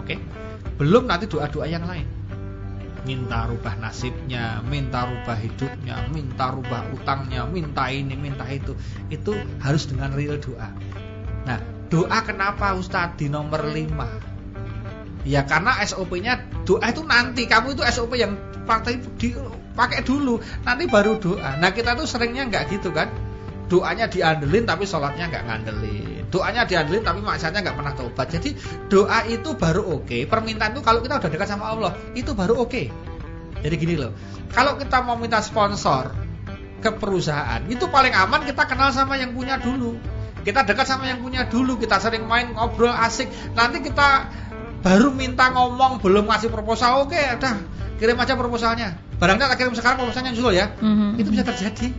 Oke? 0.00 0.16
Belum 0.80 1.04
nanti 1.04 1.28
doa-doa 1.28 1.68
yang 1.68 1.84
lain. 1.84 2.08
Minta 3.00 3.48
rubah 3.48 3.76
nasibnya, 3.80 4.60
minta 4.64 5.08
rubah 5.08 5.36
hidupnya, 5.36 6.04
minta 6.12 6.52
rubah 6.52 6.84
utangnya, 6.92 7.44
minta 7.48 7.88
ini, 7.88 8.16
minta 8.16 8.44
itu. 8.48 8.76
Itu 9.12 9.36
harus 9.60 9.88
dengan 9.88 10.12
real 10.12 10.36
doa. 10.36 10.68
Nah, 11.48 11.58
doa 11.88 12.18
kenapa 12.24 12.76
Ustadz 12.76 13.16
di 13.16 13.32
nomor 13.32 13.64
5? 13.72 14.29
Ya 15.28 15.44
karena 15.44 15.76
SOP-nya 15.84 16.40
doa 16.64 16.86
itu 16.88 17.04
nanti 17.04 17.44
kamu 17.44 17.76
itu 17.76 17.82
SOP 17.92 18.16
yang 18.16 18.40
partai 18.64 19.00
pakai 19.76 20.00
dulu, 20.04 20.40
nanti 20.64 20.88
baru 20.88 21.20
doa. 21.20 21.60
Nah 21.60 21.70
kita 21.72 21.92
tuh 21.96 22.08
seringnya 22.08 22.48
nggak 22.48 22.72
gitu 22.72 22.92
kan? 22.92 23.12
Doanya 23.70 24.10
diandelin 24.10 24.66
tapi 24.66 24.88
sholatnya 24.88 25.30
nggak 25.30 25.44
ngandelin. 25.46 26.24
Doanya 26.32 26.66
diandelin 26.66 27.04
tapi 27.04 27.20
maksudnya 27.22 27.60
nggak 27.62 27.76
pernah 27.76 27.94
tobat. 27.94 28.26
Jadi 28.32 28.56
doa 28.90 29.22
itu 29.28 29.54
baru 29.54 30.00
oke. 30.00 30.08
Okay. 30.08 30.20
Permintaan 30.26 30.74
itu 30.74 30.82
kalau 30.82 31.04
kita 31.04 31.22
udah 31.22 31.30
dekat 31.30 31.48
sama 31.48 31.70
Allah 31.70 31.92
itu 32.16 32.32
baru 32.34 32.64
oke. 32.64 32.70
Okay. 32.72 32.86
Jadi 33.60 33.74
gini 33.76 33.94
loh, 34.00 34.16
kalau 34.56 34.80
kita 34.80 35.04
mau 35.04 35.20
minta 35.20 35.44
sponsor 35.44 36.16
ke 36.80 36.90
perusahaan 36.96 37.60
itu 37.68 37.84
paling 37.92 38.16
aman 38.16 38.40
kita 38.48 38.64
kenal 38.64 38.88
sama 38.90 39.20
yang 39.20 39.36
punya 39.36 39.60
dulu. 39.60 40.00
Kita 40.40 40.64
dekat 40.64 40.88
sama 40.88 41.04
yang 41.04 41.20
punya 41.20 41.44
dulu, 41.44 41.76
kita 41.76 42.00
sering 42.00 42.24
main 42.24 42.56
ngobrol 42.56 42.88
asik. 42.88 43.28
Nanti 43.52 43.84
kita 43.84 44.32
baru 44.80 45.12
minta 45.12 45.52
ngomong 45.52 46.00
belum 46.00 46.24
ngasih 46.28 46.48
proposal 46.48 47.04
oke 47.04 47.12
okay, 47.12 47.36
udah 47.36 47.56
kirim 48.00 48.16
aja 48.16 48.32
proposalnya. 48.32 48.96
Barangnya 49.20 49.52
tak 49.52 49.60
kirim 49.60 49.76
sekarang 49.76 50.00
proposalnya 50.00 50.32
dulu 50.32 50.50
ya. 50.56 50.72
Mm-hmm. 50.80 51.20
itu 51.20 51.28
bisa 51.28 51.44
terjadi. 51.44 51.92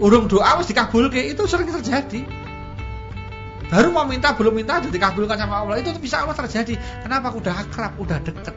Urung 0.00 0.26
doa 0.26 0.56
harus 0.56 0.66
dikabul 0.66 1.12
ke 1.12 1.20
itu 1.20 1.44
sering 1.44 1.68
terjadi. 1.68 2.24
Baru 3.68 3.92
mau 3.92 4.08
minta 4.08 4.32
belum 4.32 4.56
minta 4.56 4.80
sudah 4.80 4.96
dikabulkan 4.96 5.36
sama 5.36 5.60
Allah. 5.60 5.84
Itu 5.84 5.92
bisa 6.00 6.24
Allah 6.24 6.32
terjadi. 6.32 6.80
Kenapa? 7.04 7.36
Udah 7.36 7.52
akrab 7.52 7.92
udah 8.00 8.16
deket. 8.24 8.56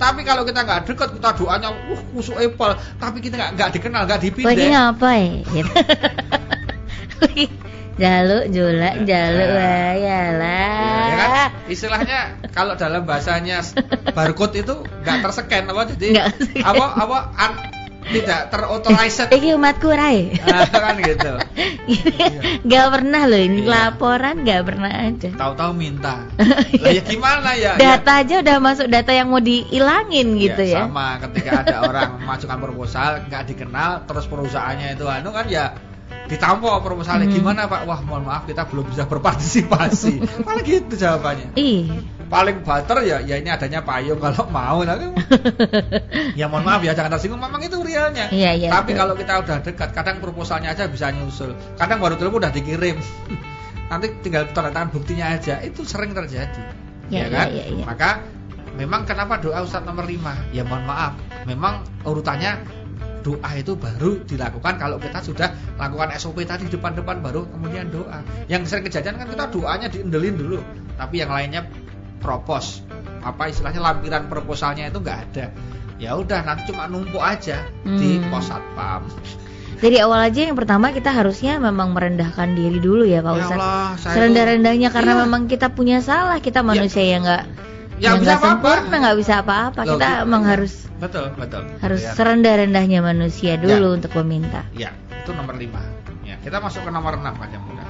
Tapi 0.00 0.20
kalau 0.26 0.42
kita 0.42 0.64
nggak 0.66 0.90
deket 0.90 1.08
kita 1.16 1.30
doanya 1.38 1.70
uh 1.70 2.02
musuh 2.10 2.34
apple. 2.34 2.74
Tapi 2.98 3.18
kita 3.22 3.38
nggak 3.38 3.50
nggak 3.54 3.70
dikenal 3.78 4.02
nggak 4.10 4.20
dipindah. 4.26 4.50
Lagi 4.50 4.68
apa 4.74 5.08
ya? 5.14 5.28
Gitu. 5.54 7.52
Jaluk, 8.00 8.48
julak, 8.48 9.04
jaluk, 9.04 9.48
nah. 9.60 9.92
ya 9.92 10.22
lah. 10.40 11.04
Ya 11.04 11.16
kan? 11.20 11.48
Istilahnya 11.70 12.42
kalau 12.50 12.74
dalam 12.74 13.06
bahasanya 13.06 13.62
barcode 14.10 14.66
itu 14.66 14.74
nggak 15.06 15.16
terscan 15.22 15.70
apa 15.70 15.82
jadi 15.94 16.06
gak. 16.18 16.28
apa 16.66 16.84
apa 16.98 17.18
an, 17.38 17.52
tidak 18.10 18.40
terotorized. 18.50 19.28
Iki 19.30 19.48
umatku 19.54 19.88
rai. 19.92 20.34
Nah, 20.42 20.66
kan 20.66 20.96
gitu. 20.98 21.32
gak 22.70 22.86
pernah 22.90 23.22
loh 23.28 23.40
ini 23.40 23.62
iya. 23.62 23.70
laporan 23.70 24.42
gak 24.42 24.62
pernah 24.66 24.92
aja. 24.92 25.30
Tahu-tahu 25.36 25.72
minta. 25.76 26.26
Lah 26.82 26.90
ya 26.90 27.02
gimana 27.04 27.54
ya? 27.54 27.78
Data 27.78 28.12
ya. 28.18 28.22
aja 28.26 28.34
udah 28.42 28.56
masuk 28.58 28.86
data 28.90 29.12
yang 29.14 29.30
mau 29.30 29.42
dihilangin 29.42 30.40
gitu 30.40 30.62
ya. 30.64 30.88
Sama 30.88 31.20
ketika 31.28 31.62
ada 31.62 31.76
orang 31.86 32.08
memasukkan 32.24 32.58
proposal 32.58 33.10
nggak 33.30 33.42
dikenal 33.54 34.08
terus 34.08 34.26
perusahaannya 34.26 34.98
itu 34.98 35.06
anu 35.06 35.30
kan 35.30 35.46
ya 35.46 35.76
ditampok 36.30 36.86
proposalnya 36.86 37.26
hmm. 37.26 37.34
gimana 37.34 37.66
Pak? 37.66 37.82
Wah, 37.90 38.00
mohon 38.06 38.22
maaf 38.22 38.46
kita 38.46 38.62
belum 38.70 38.86
bisa 38.86 39.10
berpartisipasi. 39.10 40.22
Paling 40.46 40.62
gitu 40.62 40.94
jawabannya. 40.94 41.58
Iya. 41.58 42.06
Paling 42.30 42.62
bater 42.62 43.02
ya 43.02 43.18
ya 43.18 43.42
ini 43.42 43.50
adanya 43.50 43.82
payung 43.82 44.22
kalau 44.22 44.46
mau 44.46 44.86
tapi 44.86 45.10
ya 46.38 46.46
mohon 46.46 46.62
maaf 46.62 46.86
ya 46.86 46.94
jangan 46.94 47.18
tersinggung 47.18 47.42
memang 47.42 47.58
itu 47.66 47.82
realnya. 47.82 48.30
Iya, 48.30 48.54
iya, 48.54 48.68
tapi 48.70 48.94
betul. 48.94 49.02
kalau 49.02 49.14
kita 49.18 49.32
udah 49.42 49.56
dekat 49.66 49.90
kadang 49.90 50.22
proposalnya 50.22 50.70
aja 50.70 50.86
bisa 50.86 51.10
nyusul. 51.10 51.58
Kadang 51.74 51.98
baru 51.98 52.14
telepon 52.14 52.46
udah 52.46 52.54
dikirim. 52.54 53.02
Nanti 53.90 54.06
tinggal 54.22 54.46
tanda 54.54 54.70
tangan 54.70 54.94
buktinya 54.94 55.34
aja. 55.34 55.58
Itu 55.66 55.82
sering 55.82 56.14
terjadi. 56.14 56.62
Ya, 57.10 57.26
ya 57.26 57.34
kan? 57.34 57.46
Ya, 57.50 57.66
ya, 57.66 57.74
ya. 57.74 57.84
Maka 57.90 58.22
memang 58.78 59.02
kenapa 59.02 59.42
doa 59.42 59.66
Ustadz 59.66 59.82
nomor 59.82 60.06
5? 60.06 60.54
Ya 60.54 60.62
mohon 60.62 60.86
maaf, 60.86 61.18
memang 61.42 61.82
urutannya 62.06 62.79
doa 63.20 63.50
itu 63.56 63.76
baru 63.76 64.24
dilakukan 64.24 64.80
kalau 64.80 64.96
kita 64.96 65.20
sudah 65.20 65.48
lakukan 65.76 66.12
SOP 66.16 66.44
tadi 66.44 66.66
depan-depan 66.68 67.20
baru 67.20 67.46
kemudian 67.48 67.92
doa. 67.92 68.24
Yang 68.48 68.72
sering 68.72 68.84
kejadian 68.88 69.16
kan 69.20 69.26
kita 69.28 69.44
doanya 69.52 69.88
diendelin 69.88 70.36
dulu, 70.36 70.58
tapi 70.96 71.22
yang 71.22 71.30
lainnya 71.32 71.64
propos. 72.20 72.84
Apa 73.20 73.52
istilahnya 73.52 73.80
lampiran 73.84 74.28
proposalnya 74.32 74.88
itu 74.88 74.98
nggak 75.00 75.18
ada. 75.32 75.52
Ya 76.00 76.16
udah 76.16 76.40
nanti 76.44 76.72
cuma 76.72 76.88
numpuk 76.88 77.20
aja 77.20 77.60
hmm. 77.84 77.98
di 78.00 78.20
pos 78.32 78.48
satpam. 78.48 79.04
Jadi 79.80 79.96
awal 79.96 80.28
aja 80.28 80.44
yang 80.44 80.56
pertama 80.60 80.92
kita 80.92 81.08
harusnya 81.08 81.56
memang 81.56 81.96
merendahkan 81.96 82.52
diri 82.52 82.84
dulu 82.84 83.08
ya 83.08 83.24
Pak 83.24 83.32
Ya 83.32 83.48
saya 83.48 84.12
Serendah-rendahnya 84.12 84.92
karena 84.92 85.16
Iya. 85.16 85.20
memang 85.24 85.48
kita 85.48 85.72
punya 85.72 86.04
salah, 86.04 86.36
kita 86.44 86.60
manusia 86.60 87.00
yang 87.00 87.24
nggak 87.24 87.44
Ya, 87.48 87.69
yang 88.00 88.16
bisa 88.18 88.36
apa-apa. 88.40 88.48
sempurna, 88.58 88.94
nggak 88.96 89.18
bisa 89.20 89.34
apa-apa. 89.44 89.80
Kita 89.84 90.08
gitu. 90.08 90.24
emang 90.24 90.42
harus 90.48 90.72
betul 91.00 91.26
betul 91.36 91.62
harus 91.80 92.00
Ya. 92.04 92.12
serendah-rendahnya 92.16 93.00
manusia 93.04 93.56
dulu 93.60 93.96
untuk 93.96 94.12
meminta. 94.24 94.64
Ya, 94.72 94.92
itu 95.12 95.30
nomor 95.36 95.56
5. 95.56 95.80
Ya, 96.24 96.36
kita 96.40 96.60
masuk 96.60 96.84
ke 96.84 96.90
nomor 96.90 97.16
6 97.20 97.36
aja 97.36 97.58
mudah. 97.60 97.88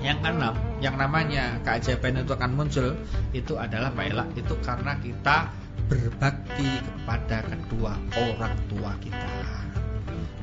Yang 0.00 0.18
keenam, 0.22 0.54
yang 0.78 0.94
namanya 0.96 1.58
keajaiban 1.66 2.22
itu 2.22 2.32
akan 2.32 2.50
muncul 2.54 2.94
itu 3.34 3.54
adalah 3.58 3.90
Ella, 3.98 4.24
itu 4.38 4.54
karena 4.62 4.94
kita 5.02 5.50
berbakti 5.90 6.68
kepada 6.78 7.42
kedua 7.42 7.98
orang 8.14 8.54
tua 8.70 8.92
kita. 9.02 9.28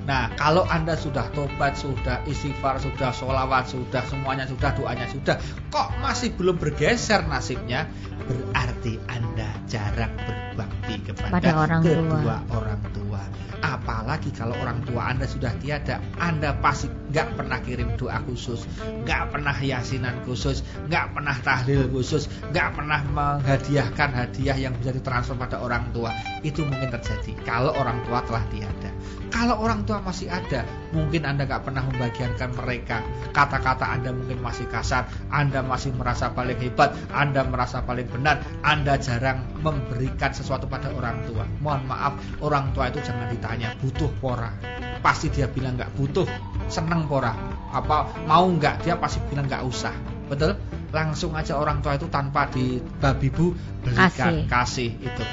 Nah, 0.03 0.27
kalau 0.35 0.67
Anda 0.67 0.99
sudah 0.99 1.31
tobat, 1.31 1.79
sudah 1.79 2.19
istighfar, 2.27 2.79
sudah 2.83 3.15
sholawat, 3.15 3.71
sudah 3.71 4.03
semuanya 4.11 4.43
sudah, 4.43 4.75
doanya 4.75 5.07
sudah, 5.07 5.39
kok 5.71 5.95
masih 6.03 6.35
belum 6.35 6.59
bergeser 6.59 7.23
nasibnya, 7.23 7.87
berarti 8.27 8.99
Anda 9.07 9.47
jarang 9.71 10.11
berbakti 10.27 11.07
kepada 11.07 11.31
Pada 11.31 11.51
orang 11.55 11.81
tua. 11.81 11.95
kedua 11.95 12.35
orang 12.51 12.81
tua. 12.91 13.23
Apalagi 13.63 14.29
kalau 14.35 14.59
orang 14.59 14.83
tua 14.83 15.15
Anda 15.15 15.23
sudah 15.23 15.55
tiada, 15.63 16.03
Anda 16.19 16.51
pasti 16.59 16.91
nggak 17.13 17.37
pernah 17.37 17.61
kirim 17.61 17.93
doa 17.93 18.17
khusus, 18.25 18.65
nggak 19.05 19.29
pernah 19.29 19.53
yasinan 19.53 20.17
khusus, 20.25 20.65
nggak 20.89 21.13
pernah 21.13 21.37
tahlil 21.45 21.85
khusus, 21.93 22.25
nggak 22.49 22.73
pernah 22.73 23.05
menghadiahkan 23.13 24.09
hadiah 24.09 24.57
yang 24.57 24.73
bisa 24.81 24.89
ditransfer 24.89 25.37
pada 25.37 25.61
orang 25.61 25.93
tua. 25.93 26.09
Itu 26.41 26.65
mungkin 26.65 26.89
terjadi 26.89 27.37
kalau 27.45 27.69
orang 27.77 28.01
tua 28.09 28.25
telah 28.25 28.43
tiada. 28.49 28.89
Kalau 29.33 29.57
orang 29.65 29.81
tua 29.89 29.97
masih 29.97 30.29
ada, 30.29 30.61
mungkin 30.93 31.25
Anda 31.25 31.49
nggak 31.49 31.65
pernah 31.65 31.81
membagiankan 31.89 32.53
mereka. 32.53 33.01
Kata-kata 33.33 33.81
Anda 33.89 34.13
mungkin 34.13 34.37
masih 34.45 34.69
kasar, 34.69 35.09
Anda 35.33 35.65
masih 35.65 35.89
merasa 35.97 36.29
paling 36.29 36.61
hebat, 36.61 36.93
Anda 37.09 37.41
merasa 37.41 37.81
paling 37.81 38.13
benar, 38.13 38.45
Anda 38.61 38.93
jarang 39.01 39.41
memberikan 39.65 40.37
sesuatu 40.37 40.69
pada 40.69 40.93
orang 40.93 41.25
tua. 41.25 41.49
Mohon 41.65 41.81
maaf, 41.89 42.13
orang 42.45 42.77
tua 42.77 42.93
itu 42.93 43.01
jangan 43.01 43.25
ditanya 43.33 43.73
butuh 43.81 44.13
pora. 44.21 44.53
Pasti 45.01 45.33
dia 45.33 45.49
bilang 45.49 45.81
nggak 45.81 45.97
butuh, 45.97 46.29
seneng 46.67 47.07
pora. 47.09 47.33
Apa 47.73 48.25
mau 48.29 48.45
nggak? 48.47 48.85
Dia 48.85 48.95
pasti 48.99 49.19
bilang 49.27 49.49
nggak 49.49 49.63
usah. 49.65 49.93
Betul? 50.29 50.55
Langsung 50.93 51.33
aja 51.33 51.57
orang 51.57 51.81
tua 51.81 51.97
itu 51.97 52.05
tanpa 52.07 52.45
dibabi 52.53 53.27
bu 53.33 53.55
belikan 53.81 54.45
Kasih. 54.45 54.49
kasih 54.49 54.89
itu. 55.01 55.23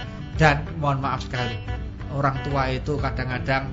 Dan 0.41 0.65
mohon 0.81 1.05
maaf 1.05 1.21
sekali, 1.21 1.61
orang 2.17 2.41
tua 2.41 2.73
itu 2.73 2.97
kadang-kadang 2.97 3.69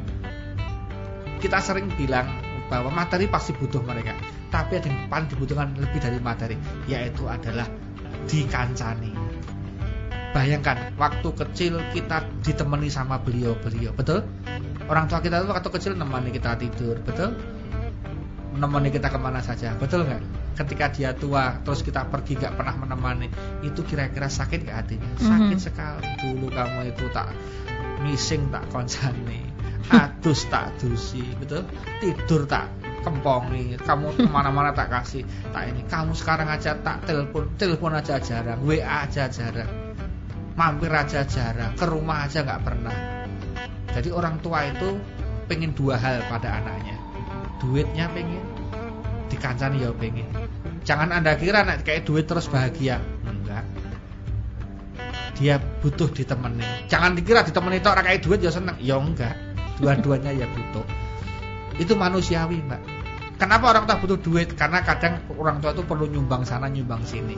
kita 1.39 1.63
sering 1.63 1.87
bilang 1.95 2.27
bahwa 2.67 2.91
materi 2.91 3.29
pasti 3.31 3.55
butuh 3.55 3.79
mereka 3.85 4.11
tapi 4.47 4.79
ada 4.79 4.87
yang 4.87 5.07
paling 5.11 5.27
dibutuhkan 5.27 5.71
lebih 5.75 5.99
dari 5.99 6.19
materi 6.19 6.55
yaitu 6.87 7.27
adalah 7.27 7.67
dikancani 8.27 9.11
bayangkan 10.37 10.93
waktu 11.01 11.29
kecil 11.33 11.81
kita 11.97 12.21
ditemani 12.45 12.93
sama 12.93 13.17
beliau-beliau 13.17 13.89
betul? 13.97 14.21
Orang 14.85 15.09
tua 15.09 15.17
kita 15.17 15.41
itu 15.41 15.49
waktu 15.49 15.69
kecil 15.73 15.97
nemani 15.97 16.29
kita 16.29 16.53
tidur 16.61 17.01
betul? 17.01 17.33
Menemani 18.53 18.93
kita 18.93 19.09
ke 19.09 19.17
mana 19.17 19.41
saja 19.41 19.73
betul 19.81 20.05
nggak? 20.05 20.21
Ketika 20.61 20.93
dia 20.93 21.17
tua 21.17 21.57
terus 21.65 21.81
kita 21.81 22.05
pergi 22.05 22.37
nggak 22.37 22.53
pernah 22.53 22.77
menemani 22.77 23.33
itu 23.65 23.81
kira-kira 23.81 24.29
sakit 24.29 24.61
nggak 24.61 24.77
hatinya 24.77 25.09
sakit 25.17 25.57
Mhm. 25.57 25.65
sekali. 25.65 26.05
Dulu 26.21 26.47
kamu 26.53 26.79
itu 26.93 27.05
tak 27.09 27.33
mising 28.05 28.53
tak 28.53 28.69
konsani 28.69 29.41
adus 29.89 30.45
tak 30.53 30.69
dusi 30.77 31.25
betul? 31.41 31.65
Tidur 31.97 32.45
tak 32.45 32.69
kempongi 33.01 33.73
kamu 33.81 34.13
ke 34.21 34.29
mana-mana 34.29 34.69
tak 34.69 34.93
kasih 34.93 35.25
tak 35.49 35.73
ini. 35.73 35.81
Kamu 35.89 36.13
sekarang 36.13 36.45
aja 36.45 36.77
tak 36.77 37.09
telepon 37.09 37.49
telepon 37.57 37.97
aja 37.97 38.21
jarang 38.21 38.61
WA 38.61 39.09
aja 39.09 39.25
jarang 39.33 39.86
mampir 40.57 40.89
aja 40.89 41.21
jarang 41.29 41.77
ke 41.77 41.85
rumah 41.85 42.25
aja 42.25 42.41
nggak 42.41 42.61
pernah. 42.65 42.97
Jadi 43.93 44.09
orang 44.09 44.41
tua 44.41 44.65
itu 44.65 44.97
pengen 45.45 45.71
dua 45.77 45.95
hal 46.01 46.25
pada 46.25 46.59
anaknya. 46.59 46.97
Duitnya 47.61 48.09
pengen 48.09 48.41
dikancani 49.29 49.85
ya 49.85 49.93
pengen. 49.93 50.27
Jangan 50.81 51.13
anda 51.13 51.37
kira 51.37 51.61
anak 51.61 51.85
kayak 51.85 52.09
duit 52.09 52.25
terus 52.25 52.49
bahagia. 52.49 52.97
Enggak. 53.23 53.63
Dia 55.37 55.61
butuh 55.85 56.09
ditemani. 56.09 56.89
Jangan 56.89 57.13
dikira 57.13 57.45
ditemani 57.45 57.77
tok 57.77 57.93
ora 57.93 58.01
kayak 58.01 58.25
duit 58.25 58.41
ya 58.41 58.49
seneng. 58.49 58.81
Ya 58.81 58.97
enggak. 58.97 59.37
Dua-duanya 59.77 60.33
ya 60.33 60.49
butuh. 60.49 60.85
Itu 61.77 61.93
manusiawi 61.93 62.65
mbak. 62.65 62.81
Kenapa 63.37 63.69
orang 63.69 63.85
tua 63.85 64.01
butuh 64.01 64.17
duit? 64.17 64.57
Karena 64.57 64.81
kadang 64.81 65.21
orang 65.37 65.61
tua 65.61 65.77
itu 65.77 65.85
perlu 65.85 66.09
nyumbang 66.09 66.41
sana 66.41 66.65
nyumbang 66.65 67.05
sini 67.05 67.37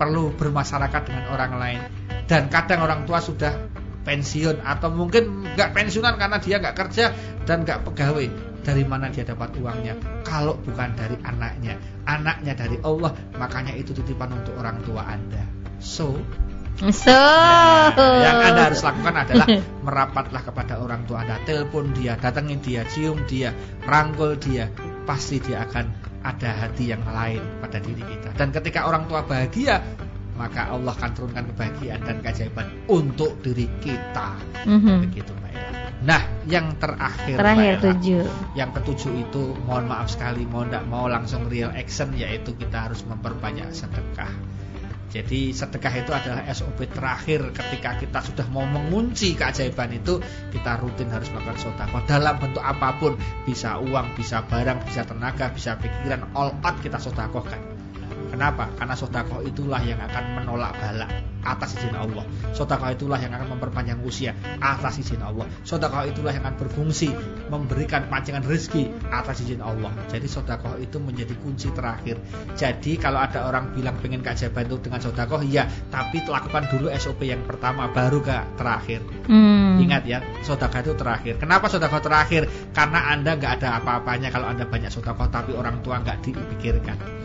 perlu 0.00 0.32
bermasyarakat 0.32 1.02
dengan 1.04 1.24
orang 1.28 1.52
lain. 1.60 1.80
Dan 2.24 2.48
kadang 2.48 2.88
orang 2.88 3.04
tua 3.04 3.20
sudah 3.20 3.52
pensiun 4.00 4.64
atau 4.64 4.88
mungkin 4.88 5.44
nggak 5.52 5.76
pensiunan 5.76 6.16
karena 6.16 6.40
dia 6.40 6.56
nggak 6.56 6.76
kerja 6.80 7.12
dan 7.44 7.68
nggak 7.68 7.84
pegawai. 7.84 8.48
Dari 8.60 8.84
mana 8.84 9.12
dia 9.12 9.24
dapat 9.24 9.56
uangnya? 9.60 9.96
Kalau 10.24 10.56
bukan 10.56 10.96
dari 10.96 11.20
anaknya. 11.20 11.76
Anaknya 12.08 12.56
dari 12.56 12.80
Allah 12.80 13.12
makanya 13.36 13.76
itu 13.76 13.92
titipan 13.92 14.32
untuk 14.32 14.56
orang 14.56 14.80
tua 14.88 15.04
anda. 15.04 15.44
So 15.80 16.16
So, 16.80 17.12
Nah, 17.12 17.92
yang 18.24 18.40
Anda 18.40 18.72
harus 18.72 18.80
lakukan 18.80 19.12
adalah 19.12 19.44
merapatlah 19.84 20.40
kepada 20.40 20.80
orang 20.80 21.04
tua 21.04 21.28
Anda, 21.28 21.36
telepon 21.44 21.92
dia, 21.92 22.16
datengin 22.16 22.56
dia, 22.64 22.88
cium 22.88 23.20
dia, 23.28 23.52
rangkul 23.84 24.40
dia, 24.40 24.72
pasti 25.04 25.44
dia 25.44 25.68
akan 25.68 26.09
ada 26.20 26.50
hati 26.52 26.92
yang 26.92 27.02
lain 27.04 27.40
pada 27.64 27.78
diri 27.80 28.02
kita. 28.04 28.36
Dan 28.36 28.52
ketika 28.52 28.84
orang 28.88 29.08
tua 29.08 29.24
bahagia, 29.24 29.80
maka 30.40 30.72
Allah 30.72 30.96
akan 30.96 31.10
turunkan 31.12 31.44
kebahagiaan 31.52 32.00
dan 32.00 32.16
keajaiban 32.24 32.66
untuk 32.88 33.36
diri 33.44 33.68
kita. 33.84 34.40
Mhm. 34.64 35.08
Begitu 35.08 35.32
Mbak 35.36 35.52
Ella. 35.52 35.80
Nah, 36.00 36.22
yang 36.48 36.80
terakhir, 36.80 37.36
terakhir 37.36 37.60
Mbak 37.60 37.76
Ella. 37.76 37.84
tujuh. 37.92 38.24
Yang 38.56 38.70
ketujuh 38.80 39.12
itu 39.20 39.42
mohon 39.68 39.84
maaf 39.84 40.08
sekali 40.08 40.48
mau 40.48 40.64
tidak 40.64 40.84
mau 40.88 41.04
langsung 41.12 41.44
real 41.52 41.68
action 41.76 42.16
yaitu 42.16 42.56
kita 42.56 42.88
harus 42.88 43.04
memperbanyak 43.04 43.68
sedekah. 43.76 44.32
Jadi 45.10 45.50
sedekah 45.50 45.94
itu 45.98 46.14
adalah 46.14 46.46
SOP 46.54 46.86
terakhir 46.86 47.50
ketika 47.50 47.98
kita 47.98 48.22
sudah 48.22 48.46
mau 48.46 48.62
mengunci 48.62 49.34
keajaiban 49.34 49.90
itu 49.90 50.22
kita 50.54 50.78
rutin 50.78 51.10
harus 51.10 51.26
melakukan 51.34 51.58
sedekah 51.58 52.02
dalam 52.06 52.38
bentuk 52.38 52.62
apa 52.62 52.94
pun 52.94 53.18
bisa 53.42 53.82
uang, 53.82 54.14
bisa 54.14 54.46
barang, 54.46 54.86
bisa 54.86 55.02
tenaga, 55.02 55.50
bisa 55.50 55.74
pikiran 55.82 56.30
all 56.38 56.54
out 56.62 56.76
kita 56.78 57.02
sedekahkan. 57.02 57.79
Kenapa? 58.30 58.70
Karena 58.78 58.94
sodakoh 58.94 59.42
itulah 59.42 59.82
yang 59.82 59.98
akan 59.98 60.24
menolak 60.38 60.72
balak 60.78 61.10
atas 61.44 61.76
izin 61.80 61.96
Allah. 61.96 62.24
Sodakoh 62.52 62.92
itulah 62.92 63.16
yang 63.16 63.32
akan 63.32 63.56
memperpanjang 63.56 64.00
usia 64.04 64.36
atas 64.60 65.00
izin 65.00 65.24
Allah. 65.24 65.48
Sodakoh 65.64 66.04
itulah 66.04 66.32
yang 66.32 66.44
akan 66.44 66.56
berfungsi 66.60 67.12
memberikan 67.48 68.06
pancingan 68.12 68.44
rezeki 68.44 68.92
atas 69.08 69.40
izin 69.44 69.64
Allah. 69.64 69.92
Jadi 70.08 70.28
sodakoh 70.28 70.76
itu 70.78 71.00
menjadi 71.00 71.32
kunci 71.40 71.72
terakhir. 71.72 72.20
Jadi 72.54 73.00
kalau 73.00 73.20
ada 73.20 73.48
orang 73.48 73.72
bilang 73.72 73.96
pengen 73.98 74.20
keajaiban 74.20 74.68
itu 74.68 74.76
dengan 74.84 75.00
sodakoh, 75.00 75.40
iya. 75.40 75.66
Tapi 75.88 76.24
lakukan 76.28 76.68
dulu 76.68 76.92
SOP 76.96 77.24
yang 77.24 77.42
pertama, 77.48 77.88
baru 77.90 78.20
ke 78.20 78.36
terakhir. 78.60 79.00
Hmm. 79.26 79.80
Ingat 79.80 80.02
ya, 80.04 80.20
sodakoh 80.44 80.80
itu 80.84 80.92
terakhir. 80.96 81.34
Kenapa 81.40 81.72
sodakoh 81.72 82.04
terakhir? 82.04 82.46
Karena 82.76 83.10
anda 83.10 83.34
nggak 83.34 83.60
ada 83.60 83.80
apa-apanya 83.80 84.28
kalau 84.28 84.46
anda 84.48 84.68
banyak 84.68 84.92
sodakoh, 84.92 85.28
tapi 85.32 85.56
orang 85.56 85.80
tua 85.80 86.00
nggak 86.04 86.20
dipikirkan. 86.20 87.19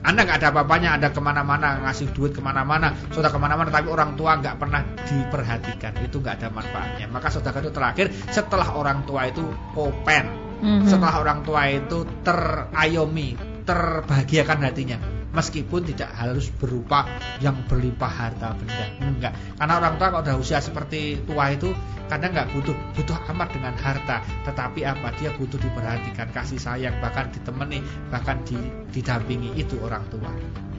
Anda 0.00 0.24
nggak 0.24 0.38
ada 0.40 0.48
apa-apanya, 0.52 0.88
Anda 0.96 1.08
ke 1.12 1.20
mana-mana 1.20 1.84
ngasih 1.84 2.12
duit 2.16 2.32
ke 2.32 2.40
mana-mana, 2.40 2.96
sudah 3.12 3.28
ke 3.28 3.36
mana-mana, 3.36 3.68
tapi 3.68 3.92
orang 3.92 4.16
tua 4.16 4.40
nggak 4.40 4.56
pernah 4.56 4.80
diperhatikan, 5.04 5.92
itu 6.00 6.16
nggak 6.20 6.40
ada 6.40 6.48
manfaatnya. 6.48 7.06
Maka 7.12 7.28
saudara 7.28 7.60
itu 7.60 7.72
terakhir 7.72 8.06
setelah 8.32 8.72
orang 8.72 9.04
tua 9.04 9.28
itu 9.28 9.44
open, 9.76 10.24
Mhm. 10.60 10.88
setelah 10.88 11.20
orang 11.20 11.44
tua 11.44 11.68
itu 11.68 12.04
terayomi, 12.24 13.36
terbahagiakan 13.64 14.58
hatinya, 14.64 14.98
meskipun 15.30 15.86
tidak 15.86 16.10
harus 16.14 16.50
berupa 16.58 17.06
yang 17.38 17.54
berlimpah 17.70 18.10
harta 18.10 18.54
benda, 18.58 18.86
enggak. 18.98 19.32
Karena 19.56 19.74
orang 19.78 19.94
tua 19.96 20.08
kalau 20.10 20.22
udah 20.26 20.36
usia 20.38 20.58
seperti 20.58 21.22
tua 21.24 21.54
itu 21.54 21.70
kadang 22.10 22.34
nggak 22.34 22.50
butuh 22.50 22.74
butuh 22.98 23.18
amat 23.34 23.48
dengan 23.54 23.74
harta, 23.78 24.26
tetapi 24.42 24.82
apa 24.82 25.14
dia 25.22 25.30
butuh 25.38 25.58
diperhatikan, 25.62 26.26
kasih 26.34 26.58
sayang, 26.58 26.94
bahkan 26.98 27.30
ditemani, 27.30 27.78
bahkan 28.10 28.42
di, 28.42 28.58
didampingi 28.90 29.54
itu 29.54 29.78
orang 29.86 30.02
tua. 30.10 30.30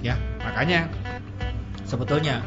Ya, 0.04 0.20
makanya 0.44 0.92
sebetulnya 1.88 2.44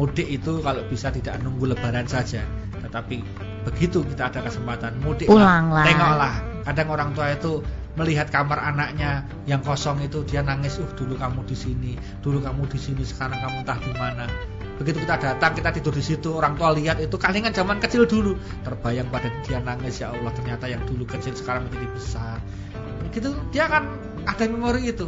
mudik 0.00 0.24
itu 0.24 0.64
kalau 0.64 0.80
bisa 0.88 1.12
tidak 1.12 1.36
nunggu 1.44 1.76
lebaran 1.76 2.08
saja, 2.08 2.40
tetapi 2.80 3.20
begitu 3.68 4.00
kita 4.08 4.32
ada 4.32 4.40
kesempatan 4.40 4.96
mudik 5.04 5.28
Pulanglah. 5.28 5.84
tengoklah. 5.84 6.34
Kadang 6.62 6.88
orang 6.94 7.10
tua 7.12 7.34
itu 7.34 7.60
melihat 7.94 8.32
kamar 8.32 8.58
anaknya 8.60 9.28
yang 9.44 9.60
kosong 9.60 10.00
itu 10.00 10.24
dia 10.24 10.40
nangis, 10.40 10.80
"Uh, 10.80 10.88
dulu 10.96 11.16
kamu 11.20 11.44
di 11.44 11.56
sini, 11.56 11.92
dulu 12.24 12.40
kamu 12.40 12.64
di 12.68 12.78
sini, 12.80 13.02
sekarang 13.04 13.38
kamu 13.40 13.64
entah 13.64 13.78
di 13.80 13.92
mana." 13.96 14.26
begitu 14.82 15.06
kita 15.06 15.14
datang 15.14 15.54
kita 15.54 15.70
tidur 15.70 15.94
di 15.94 16.02
situ 16.02 16.34
orang 16.34 16.58
tua 16.58 16.74
lihat 16.74 16.98
itu 16.98 17.14
kalingan 17.14 17.54
zaman 17.54 17.78
kecil 17.78 18.02
dulu. 18.02 18.34
Terbayang 18.66 19.08
pada 19.14 19.30
dia 19.46 19.62
nangis 19.62 20.02
ya 20.02 20.10
Allah 20.10 20.34
ternyata 20.34 20.66
yang 20.66 20.82
dulu 20.82 21.06
kecil 21.06 21.38
sekarang 21.38 21.70
menjadi 21.70 21.86
besar. 21.94 22.36
Gitu 23.14 23.30
dia 23.54 23.70
akan 23.70 23.86
ada 24.26 24.44
memori 24.50 24.90
itu. 24.90 25.06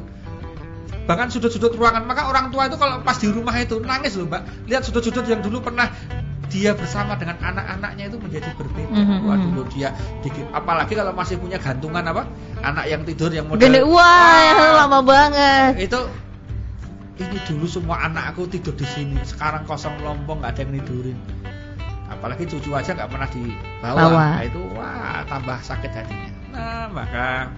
Bahkan 1.05 1.29
sudut-sudut 1.29 1.77
ruangan 1.77 2.07
maka 2.09 2.31
orang 2.31 2.49
tua 2.49 2.71
itu 2.71 2.81
kalau 2.81 3.03
pas 3.05 3.19
di 3.19 3.29
rumah 3.29 3.53
itu 3.59 3.77
nangis 3.83 4.15
loh 4.17 4.31
mbak. 4.31 4.71
Lihat 4.71 4.87
sudut-sudut 4.89 5.27
yang 5.27 5.43
dulu 5.43 5.61
pernah 5.61 5.91
dia 6.55 6.71
bersama 6.71 7.19
dengan 7.19 7.35
anak-anaknya 7.43 8.07
itu 8.07 8.19
menjadi 8.23 8.51
berbeda. 8.55 8.95
Mm 8.95 9.05
-hmm. 9.11 9.27
Wah 9.27 9.37
dulu 9.43 9.63
dia 9.75 9.91
dikit. 10.23 10.47
Apalagi 10.55 10.95
kalau 10.95 11.11
masih 11.11 11.43
punya 11.43 11.59
gantungan 11.59 12.07
apa? 12.07 12.31
Anak 12.63 12.87
yang 12.87 13.03
tidur 13.03 13.35
yang 13.35 13.51
model. 13.51 13.67
Gede, 13.67 13.83
wah, 13.83 14.55
wah 14.55 14.71
lama 14.87 15.03
banget. 15.03 15.91
Itu 15.91 16.07
ini 17.19 17.39
dulu 17.51 17.67
semua 17.67 18.07
anak 18.07 18.39
aku 18.39 18.47
tidur 18.47 18.79
di 18.79 18.87
sini. 18.87 19.19
Sekarang 19.27 19.67
kosong 19.67 19.99
lompong 20.07 20.47
nggak 20.47 20.55
ada 20.55 20.61
yang 20.63 20.73
tidurin. 20.79 21.19
Apalagi 22.07 22.47
cucu 22.47 22.71
aja 22.71 22.95
nggak 22.95 23.11
pernah 23.11 23.29
dibawa. 23.35 23.99
Bawa. 23.99 24.27
Nah, 24.39 24.43
itu 24.47 24.63
wah 24.79 25.27
tambah 25.27 25.59
sakit 25.59 25.91
hatinya. 25.91 26.31
Nah 26.55 26.87
maka 26.95 27.51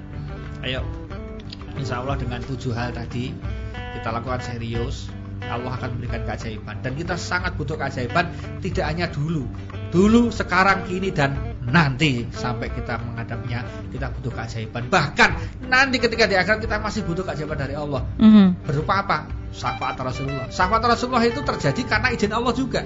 ayo 0.65 0.81
Insya 1.77 2.01
Allah 2.01 2.17
dengan 2.17 2.41
tujuh 2.41 2.73
hal 2.73 2.97
tadi 2.97 3.37
kita 3.93 4.09
lakukan 4.09 4.41
serius 4.41 5.13
Allah 5.45 5.77
akan 5.77 5.99
memberikan 5.99 6.25
keajaiban. 6.25 6.81
Dan 6.81 6.93
kita 6.97 7.15
sangat 7.21 7.55
butuh 7.55 7.77
keajaiban 7.77 8.33
tidak 8.65 8.85
hanya 8.89 9.07
dulu. 9.11 9.47
Dulu 9.93 10.33
sekarang 10.33 10.89
kini 10.89 11.13
dan 11.13 11.37
nanti 11.67 12.27
sampai 12.31 12.71
kita 12.71 12.99
menghadapnya 13.03 13.67
kita 13.91 14.11
butuh 14.19 14.33
keajaiban. 14.35 14.89
Bahkan 14.89 15.31
nanti 15.67 15.97
ketika 15.99 16.31
di 16.31 16.39
akhirat 16.39 16.63
kita 16.63 16.79
masih 16.79 17.03
butuh 17.07 17.27
keajaiban 17.27 17.59
dari 17.59 17.75
Allah. 17.75 18.03
Mm 18.19 18.31
-hmm. 18.31 18.47
berupa 18.67 18.95
apa? 19.03 19.19
Syafaat 19.55 19.97
Rasulullah. 19.99 20.49
Syafaat 20.51 20.83
Rasulullah 20.85 21.25
itu 21.25 21.41
terjadi 21.43 21.83
karena 21.87 22.09
izin 22.13 22.33
Allah 22.35 22.53
juga. 22.55 22.83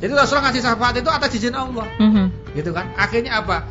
Jadi 0.00 0.12
Rasulullah 0.16 0.48
ngasih 0.48 0.62
syafaat 0.64 0.94
itu 0.96 1.10
atas 1.12 1.30
izin 1.36 1.56
Allah. 1.56 1.86
Mm 2.00 2.10
-hmm. 2.10 2.26
gitu 2.56 2.70
kan? 2.72 2.88
Akhirnya 2.96 3.40
apa? 3.40 3.68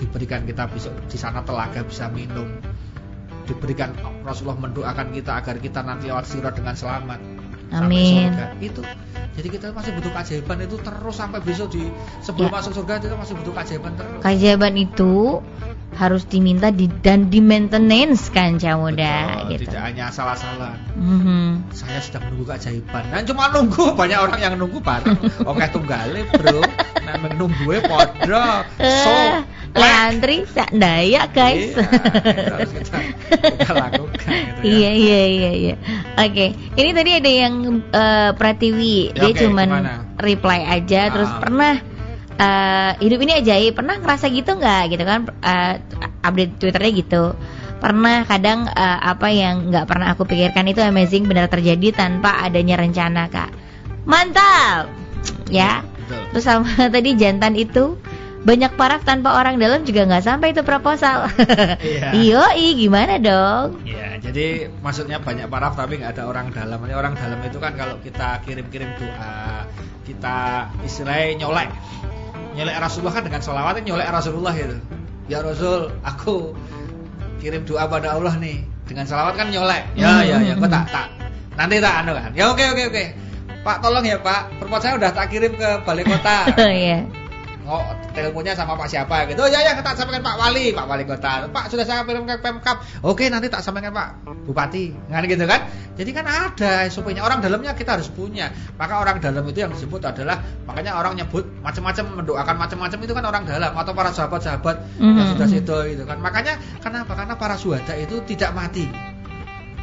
Diberikan 0.00 0.48
kita 0.48 0.64
besok 0.70 0.96
di 1.06 1.18
sana 1.20 1.44
telaga 1.44 1.84
bisa 1.84 2.08
minum 2.08 2.48
diberikan 3.50 3.90
Rasulullah 4.22 4.70
mendoakan 4.70 5.10
kita 5.10 5.42
agar 5.42 5.58
kita 5.58 5.82
nanti 5.82 6.06
lewat 6.06 6.26
sirat 6.30 6.54
dengan 6.54 6.78
selamat 6.78 7.20
Amin. 7.70 8.34
Itu. 8.58 8.82
Jadi 9.38 9.48
kita 9.48 9.70
masih 9.70 9.94
butuh 9.94 10.10
keajaiban 10.10 10.58
itu 10.66 10.76
terus 10.82 11.16
sampai 11.16 11.38
besok 11.38 11.70
di 11.70 11.86
sebelum 12.18 12.50
ya. 12.50 12.54
masuk 12.58 12.72
surga 12.74 12.98
kita 12.98 13.14
masih 13.14 13.34
butuh 13.38 13.52
keajaiban 13.54 13.92
terus. 13.94 14.20
Keajaiban 14.26 14.74
itu 14.74 15.38
harus 15.98 16.22
diminta 16.24 16.70
di, 16.70 16.86
dan 17.02 17.28
di 17.28 17.42
maintenance 17.42 18.30
kan 18.30 18.56
Camuda 18.56 19.46
gitu. 19.50 19.66
Tidak 19.68 19.82
hanya 19.82 20.08
salah-salah. 20.14 20.78
Mm-hmm. 20.94 21.74
Saya 21.74 21.98
sedang 21.98 22.30
menunggu 22.30 22.44
keajaiban. 22.54 23.04
Nah 23.10 23.20
cuma 23.26 23.50
nunggu 23.50 23.98
banyak 23.98 24.18
orang 24.18 24.40
yang 24.40 24.54
nunggu 24.54 24.78
bareng. 24.78 25.18
Oke 25.50 25.66
tunggalin 25.74 26.26
bro. 26.30 26.62
Nah 27.02 27.14
menunggu 27.18 27.82
podro. 27.84 28.64
So 28.78 29.44
Lantri 29.70 30.50
sak 30.50 30.74
daya 30.74 31.30
guys. 31.30 31.78
Iya, 31.78 32.58
harus 32.58 32.70
kita, 32.74 32.98
kita 33.38 33.70
lakukan 33.70 34.30
gitu 34.34 34.60
ya. 34.66 34.66
Iya 34.66 34.90
iya 34.98 35.22
iya 35.30 35.50
iya. 35.54 35.74
Oke, 36.18 36.26
okay. 36.26 36.48
ini 36.74 36.90
tadi 36.90 37.10
ada 37.14 37.30
yang 37.30 37.54
uh, 37.94 38.30
Pratiwi, 38.34 39.14
ya, 39.14 39.22
dia 39.22 39.30
okay, 39.30 39.46
cuman 39.46 39.68
gimana? 39.70 39.94
reply 40.18 40.60
aja 40.66 41.06
ah. 41.06 41.12
terus 41.14 41.30
pernah 41.38 41.74
uh, 42.40 42.90
hidup 42.98 43.20
ini 43.20 43.32
ajaib, 43.44 43.76
pernah 43.76 44.00
ngerasa 44.00 44.32
gitu 44.32 44.56
nggak 44.56 44.82
gitu 44.96 45.04
kan 45.04 45.28
uh, 45.44 45.74
update 46.24 46.56
Twitternya 46.56 46.92
gitu. 46.96 47.24
Pernah 47.80 48.28
kadang 48.28 48.68
uh, 48.68 48.98
apa 49.00 49.32
yang 49.32 49.72
nggak 49.72 49.88
pernah 49.88 50.12
aku 50.12 50.28
pikirkan 50.28 50.68
itu 50.68 50.80
amazing 50.84 51.28
benar 51.28 51.48
terjadi 51.48 51.92
tanpa 51.92 52.40
adanya 52.44 52.80
rencana 52.80 53.28
kak. 53.28 53.52
Mantap, 54.08 54.88
ya. 55.52 55.84
Betul. 55.84 56.22
Terus 56.36 56.44
sama 56.44 56.68
tadi 56.94 57.10
jantan 57.16 57.56
itu 57.56 58.00
banyak 58.40 58.72
paraf 58.72 59.04
tanpa 59.04 59.36
orang 59.36 59.60
dalam 59.60 59.84
juga 59.84 60.08
nggak 60.08 60.24
sampai 60.24 60.56
itu 60.56 60.64
proposal. 60.64 61.28
Iya. 61.80 62.08
Iyo, 62.24 62.40
gimana 62.56 63.20
dong? 63.20 63.84
Iya, 63.84 64.16
jadi 64.16 64.72
maksudnya 64.80 65.20
banyak 65.20 65.44
paraf 65.52 65.76
tapi 65.76 66.00
nggak 66.00 66.16
ada 66.16 66.24
orang 66.24 66.48
dalam. 66.48 66.80
Ini 66.80 66.94
orang 66.96 67.20
dalam 67.20 67.40
itu 67.44 67.60
kan 67.60 67.76
kalau 67.76 68.00
kita 68.00 68.40
kirim-kirim 68.48 68.88
doa, 68.96 69.68
kita 70.08 70.68
istilahnya 70.80 71.44
nyolek, 71.44 71.68
nyolek 72.56 72.76
Rasulullah 72.82 73.14
kan 73.14 73.24
dengan 73.26 73.40
sholawat 73.42 73.74
nyolek 73.82 74.08
Rasulullah 74.10 74.54
itu. 74.56 74.78
Ya 75.30 75.38
Rasul, 75.46 75.94
aku 76.02 76.58
kirim 77.38 77.62
doa 77.62 77.86
pada 77.86 78.18
Allah 78.18 78.34
nih 78.38 78.66
dengan 78.86 79.06
sholawat 79.06 79.38
kan 79.38 79.48
nyolek. 79.54 79.86
Ya, 79.94 80.26
ya, 80.26 80.42
ya, 80.42 80.58
kok 80.58 80.70
tak 80.70 80.84
tak. 80.90 81.06
Nanti 81.54 81.78
tak 81.78 81.94
anu 82.02 82.12
kan. 82.16 82.30
Ya 82.34 82.50
oke 82.50 82.64
oke 82.74 82.82
oke. 82.90 83.04
Pak 83.60 83.76
tolong 83.84 84.04
ya 84.08 84.16
Pak, 84.16 84.56
perpot 84.56 84.80
saya 84.80 84.96
udah 84.96 85.12
tak 85.12 85.28
kirim 85.28 85.52
ke 85.52 85.68
balai 85.84 86.04
kota. 86.06 86.48
Iya 86.72 87.19
oh 87.70 87.86
teleponnya 88.10 88.58
sama 88.58 88.74
Pak 88.74 88.90
siapa 88.90 89.30
gitu. 89.30 89.46
Oh 89.46 89.48
ya 89.48 89.62
ya 89.62 89.78
kita 89.78 89.94
sampaikan 89.94 90.26
Pak 90.26 90.36
Wali, 90.42 90.74
Pak 90.74 90.86
Wali 90.90 91.04
Kota. 91.06 91.46
Pak 91.46 91.70
sudah 91.70 91.86
saya 91.86 92.02
kirim 92.02 92.26
ke 92.26 92.42
Pemkap. 92.42 92.82
Oke 93.06 93.30
nanti 93.30 93.46
tak 93.46 93.62
sampaikan 93.62 93.94
Pak 93.94 94.26
Bupati. 94.42 94.90
Kan 95.06 95.22
gitu 95.30 95.46
kan? 95.46 95.70
Jadi 95.94 96.10
kan 96.10 96.26
ada 96.26 96.90
SOP-nya. 96.90 97.22
Orang 97.22 97.38
dalamnya 97.38 97.78
kita 97.78 97.94
harus 97.94 98.10
punya. 98.10 98.50
Maka 98.74 98.98
orang 98.98 99.22
dalam 99.22 99.46
itu 99.46 99.62
yang 99.62 99.70
disebut 99.70 100.02
adalah 100.02 100.42
makanya 100.66 100.98
orang 100.98 101.14
nyebut 101.14 101.46
macam-macam 101.62 102.24
mendoakan 102.24 102.56
macam-macam 102.58 102.98
itu 103.06 103.12
kan 103.14 103.24
orang 103.24 103.42
dalam 103.46 103.72
atau 103.78 103.92
para 103.94 104.10
sahabat-sahabat 104.10 104.76
mm-hmm. 104.98 105.14
yang 105.14 105.26
sudah 105.38 105.46
situ 105.46 105.78
itu 105.94 106.02
kan. 106.02 106.18
Makanya 106.18 106.58
kenapa? 106.82 107.14
Karena 107.14 107.38
para 107.38 107.54
suhada 107.54 107.94
itu 107.94 108.18
tidak 108.26 108.50
mati. 108.50 108.90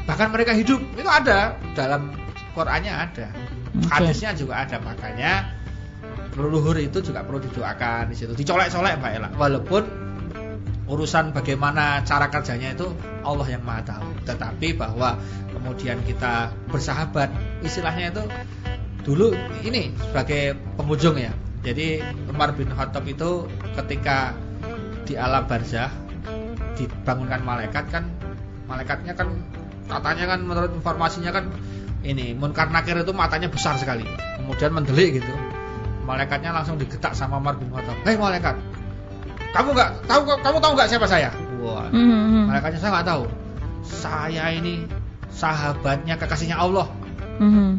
Bahkan 0.03 0.27
mereka 0.35 0.51
hidup. 0.51 0.83
Itu 0.99 1.07
ada 1.07 1.55
dalam 1.71 2.11
Qur'annya 2.51 2.91
ada. 2.91 3.27
Okay. 3.31 3.87
Hadisnya 3.87 4.33
juga 4.35 4.65
ada. 4.65 4.81
Makanya 4.81 5.56
leluhur 6.37 6.77
itu 6.77 7.01
juga 7.01 7.25
perlu 7.25 7.41
didoakan 7.41 8.13
di 8.13 8.15
situ. 8.15 8.33
Dicolek-colek 8.37 9.01
Mbak 9.01 9.11
Ella. 9.17 9.29
Walaupun 9.33 9.83
urusan 10.87 11.35
bagaimana 11.35 12.05
cara 12.07 12.31
kerjanya 12.31 12.71
itu 12.77 12.87
Allah 13.25 13.47
yang 13.49 13.65
Maha 13.65 13.83
tahu. 13.83 14.07
Tetapi 14.23 14.77
bahwa 14.77 15.19
kemudian 15.51 15.99
kita 16.05 16.53
bersahabat, 16.71 17.33
istilahnya 17.65 18.13
itu 18.13 18.23
dulu 19.03 19.33
ini 19.65 19.91
sebagai 19.99 20.55
pengunjung 20.79 21.17
ya. 21.19 21.33
Jadi 21.65 21.99
Umar 22.31 22.55
bin 22.55 22.71
Khattab 22.71 23.03
itu 23.09 23.49
ketika 23.75 24.31
di 25.03 25.19
alam 25.19 25.43
barzah 25.49 25.91
dibangunkan 26.77 27.41
malaikat 27.41 27.89
kan 27.89 28.05
malaikatnya 28.69 29.15
kan 29.17 29.31
katanya 29.87 30.35
kan 30.35 30.39
menurut 30.43 30.71
informasinya 30.75 31.31
kan 31.31 31.49
ini 32.03 32.35
Munkar 32.35 32.69
Nakir 32.69 33.01
itu 33.01 33.15
matanya 33.15 33.47
besar 33.47 33.79
sekali 33.79 34.03
kemudian 34.37 34.75
mendelik 34.75 35.23
gitu 35.23 35.31
malaikatnya 36.07 36.55
langsung 36.55 36.79
digetak 36.79 37.11
sama 37.11 37.37
Umar 37.37 37.59
bin 37.59 37.67
Khattab. 37.67 37.99
Hei 38.07 38.15
malaikat, 38.15 38.55
kamu 39.51 39.75
nggak 39.75 39.89
tahu 40.07 40.21
kamu 40.39 40.57
tahu 40.63 40.71
nggak 40.79 40.89
siapa 40.89 41.07
saya? 41.11 41.29
Wah, 41.59 41.91
mm 41.91 41.99
-hmm. 41.99 42.43
malaikatnya 42.47 42.79
saya 42.79 42.91
nggak 42.95 43.07
tahu. 43.11 43.23
Saya 43.83 44.45
ini 44.55 44.87
sahabatnya 45.27 46.15
kekasihnya 46.15 46.55
Allah. 46.55 46.87
Mm 47.43 47.51
-hmm. 47.51 47.69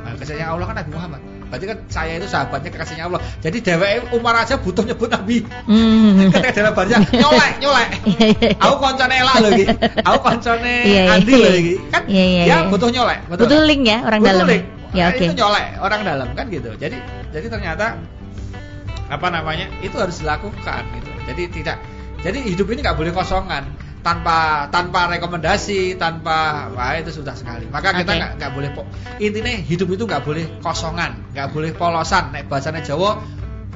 nah, 0.00 0.10
kekasihnya 0.16 0.48
Allah 0.48 0.66
kan 0.72 0.76
Nabi 0.80 0.90
Muhammad. 0.96 1.20
Berarti 1.44 1.70
kan 1.70 1.78
saya 1.86 2.12
itu 2.18 2.26
sahabatnya 2.26 2.70
kekasihnya 2.72 3.04
Allah. 3.06 3.20
Jadi 3.44 3.62
dewa 3.62 3.86
Umar 4.16 4.34
aja 4.42 4.56
butuh 4.58 4.82
nyebut 4.82 5.12
Nabi. 5.12 5.44
Mm. 5.68 6.32
Ketika 6.32 6.50
dalam 6.56 6.72
barisnya 6.72 7.04
nyolek, 7.12 7.52
nyolek. 7.60 7.90
Iya, 8.04 8.26
iya, 8.26 8.48
iya. 8.48 8.64
Aku 8.64 8.74
koncone 8.80 9.14
elak 9.20 9.36
loh 9.38 9.50
gitu. 9.60 9.74
Aku 10.02 10.18
koncone 10.24 10.72
Andi 11.14 11.32
loh 11.36 11.52
gitu. 11.52 11.78
Kan 11.92 12.02
yeah, 12.08 12.26
yeah, 12.26 12.44
dia 12.48 12.56
butuh 12.72 12.88
nyolek. 12.90 13.20
Betul. 13.28 13.46
Butuh 13.46 13.60
link 13.68 13.82
ya 13.86 13.98
orang 14.02 14.18
butuh 14.24 14.32
dalam. 14.34 14.46
Link. 14.50 14.64
Ya, 14.94 15.10
okay. 15.10 15.28
Itu 15.28 15.42
nyolek 15.42 15.82
orang 15.82 16.00
dalam 16.06 16.28
kan 16.38 16.46
gitu. 16.48 16.70
Jadi 16.78 16.96
jadi 17.34 17.46
ternyata 17.50 17.98
apa 19.10 19.26
namanya 19.28 19.68
itu 19.82 19.98
harus 19.98 20.22
dilakukan 20.22 20.82
gitu. 20.96 21.10
Jadi 21.28 21.42
tidak 21.50 21.76
jadi 22.24 22.38
hidup 22.40 22.72
ini 22.72 22.80
nggak 22.80 22.96
boleh 22.96 23.12
kosongan 23.12 23.68
tanpa 24.04 24.68
tanpa 24.68 25.08
rekomendasi 25.08 25.96
tanpa 25.96 26.68
wah 26.76 26.92
itu 26.92 27.08
sudah 27.08 27.32
sekali 27.32 27.64
maka 27.72 27.92
okay. 27.92 28.04
kita 28.04 28.12
nggak 28.20 28.32
nggak 28.36 28.52
boleh 28.52 28.70
intinya 29.16 29.52
hidup 29.64 29.88
itu 29.96 30.04
nggak 30.04 30.22
boleh 30.28 30.44
kosongan 30.60 31.16
nggak 31.32 31.48
boleh 31.56 31.72
polosan 31.72 32.28
nek 32.36 32.44
bahasanya 32.52 32.84
Jawa 32.84 33.16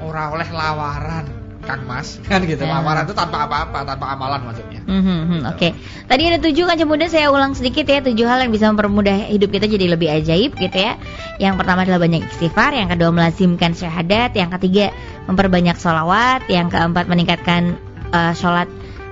ora 0.05 0.29
oleh 0.29 0.49
lawaran 0.53 1.38
Kang 1.69 1.85
Mas 1.85 2.17
kan 2.31 2.41
gitu 2.49 2.65
ya. 2.65 2.81
lamaran 2.81 3.05
itu 3.05 3.13
tanpa 3.13 3.45
apa-apa 3.45 3.85
tanpa 3.85 4.17
amalan 4.17 4.41
maksudnya 4.49 4.81
mm 4.89 5.01
-hmm, 5.05 5.19
gitu. 5.21 5.45
oke 5.45 5.57
okay. 5.61 5.71
tadi 6.09 6.23
ada 6.33 6.39
tujuh 6.41 6.65
kan 6.65 6.77
kemudian 6.81 7.13
saya 7.13 7.29
ulang 7.29 7.53
sedikit 7.53 7.85
ya 7.85 8.01
tujuh 8.01 8.25
hal 8.25 8.41
yang 8.41 8.53
bisa 8.57 8.73
mempermudah 8.73 9.29
hidup 9.29 9.53
kita 9.53 9.69
jadi 9.69 9.93
lebih 9.93 10.09
ajaib 10.09 10.57
gitu 10.57 10.79
ya 10.81 10.97
yang 11.37 11.61
pertama 11.61 11.85
adalah 11.85 12.01
banyak 12.01 12.25
istighfar 12.25 12.73
yang 12.73 12.89
kedua 12.89 13.13
melazimkan 13.13 13.77
syahadat 13.77 14.33
yang 14.33 14.49
ketiga 14.57 14.97
memperbanyak 15.29 15.77
sholawat 15.77 16.49
yang 16.49 16.73
keempat 16.73 17.05
meningkatkan 17.05 17.77
uh, 18.17 18.33
sholat 18.33 18.67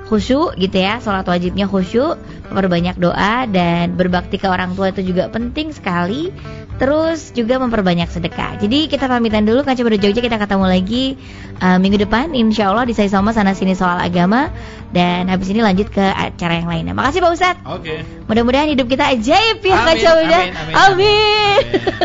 khusyuk 0.09 0.55
gitu 0.57 0.79
ya 0.81 1.03
sholat 1.03 1.27
wajibnya 1.27 1.67
khusyuk 1.69 2.17
memperbanyak 2.49 2.97
doa 2.97 3.45
dan 3.51 3.99
berbakti 3.99 4.39
ke 4.39 4.47
orang 4.47 4.79
tua 4.79 4.95
itu 4.95 5.03
juga 5.03 5.27
penting 5.29 5.75
sekali 5.75 6.31
Terus 6.77 7.33
juga 7.33 7.57
memperbanyak 7.57 8.13
sedekah. 8.13 8.61
Jadi 8.61 8.93
kita 8.93 9.09
pamitan 9.09 9.49
dulu 9.49 9.65
kan 9.65 9.77
coba 9.81 9.97
Jogja 9.97 10.21
kita 10.21 10.37
ketemu 10.37 10.67
lagi 10.69 11.17
uh, 11.65 11.81
minggu 11.81 11.97
depan 12.05 12.37
insya 12.37 12.69
Allah 12.69 12.85
di 12.85 12.93
saya 12.93 13.09
sama 13.09 13.33
sana 13.33 13.57
sini 13.57 13.73
soal 13.73 13.97
agama 13.97 14.53
dan 14.93 15.33
habis 15.33 15.49
ini 15.49 15.65
lanjut 15.65 15.89
ke 15.89 16.05
acara 16.05 16.61
yang 16.61 16.69
lainnya. 16.69 16.93
Makasih 16.93 17.25
Pak 17.25 17.33
Ustadz. 17.33 17.63
Oke. 17.65 17.81
Okay. 17.81 17.99
Mudah-mudahan 18.29 18.69
hidup 18.69 18.87
kita 18.93 19.09
ajaib 19.09 19.65
ya 19.65 19.77
Kaca 19.89 20.09
Amin. 20.21 20.29
Amin. 20.29 20.53
amin. 20.53 20.53
amin. 20.53 20.75
amin. 20.77 21.63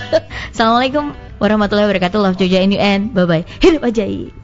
Assalamualaikum 0.56 1.06
warahmatullahi 1.44 1.88
wabarakatuh. 1.92 2.18
Love 2.24 2.40
Jogja 2.40 2.64
in 2.64 2.72
you 2.72 2.80
and 2.80 3.12
bye 3.12 3.28
bye. 3.28 3.44
Hidup 3.60 3.84
ajaib. 3.84 4.41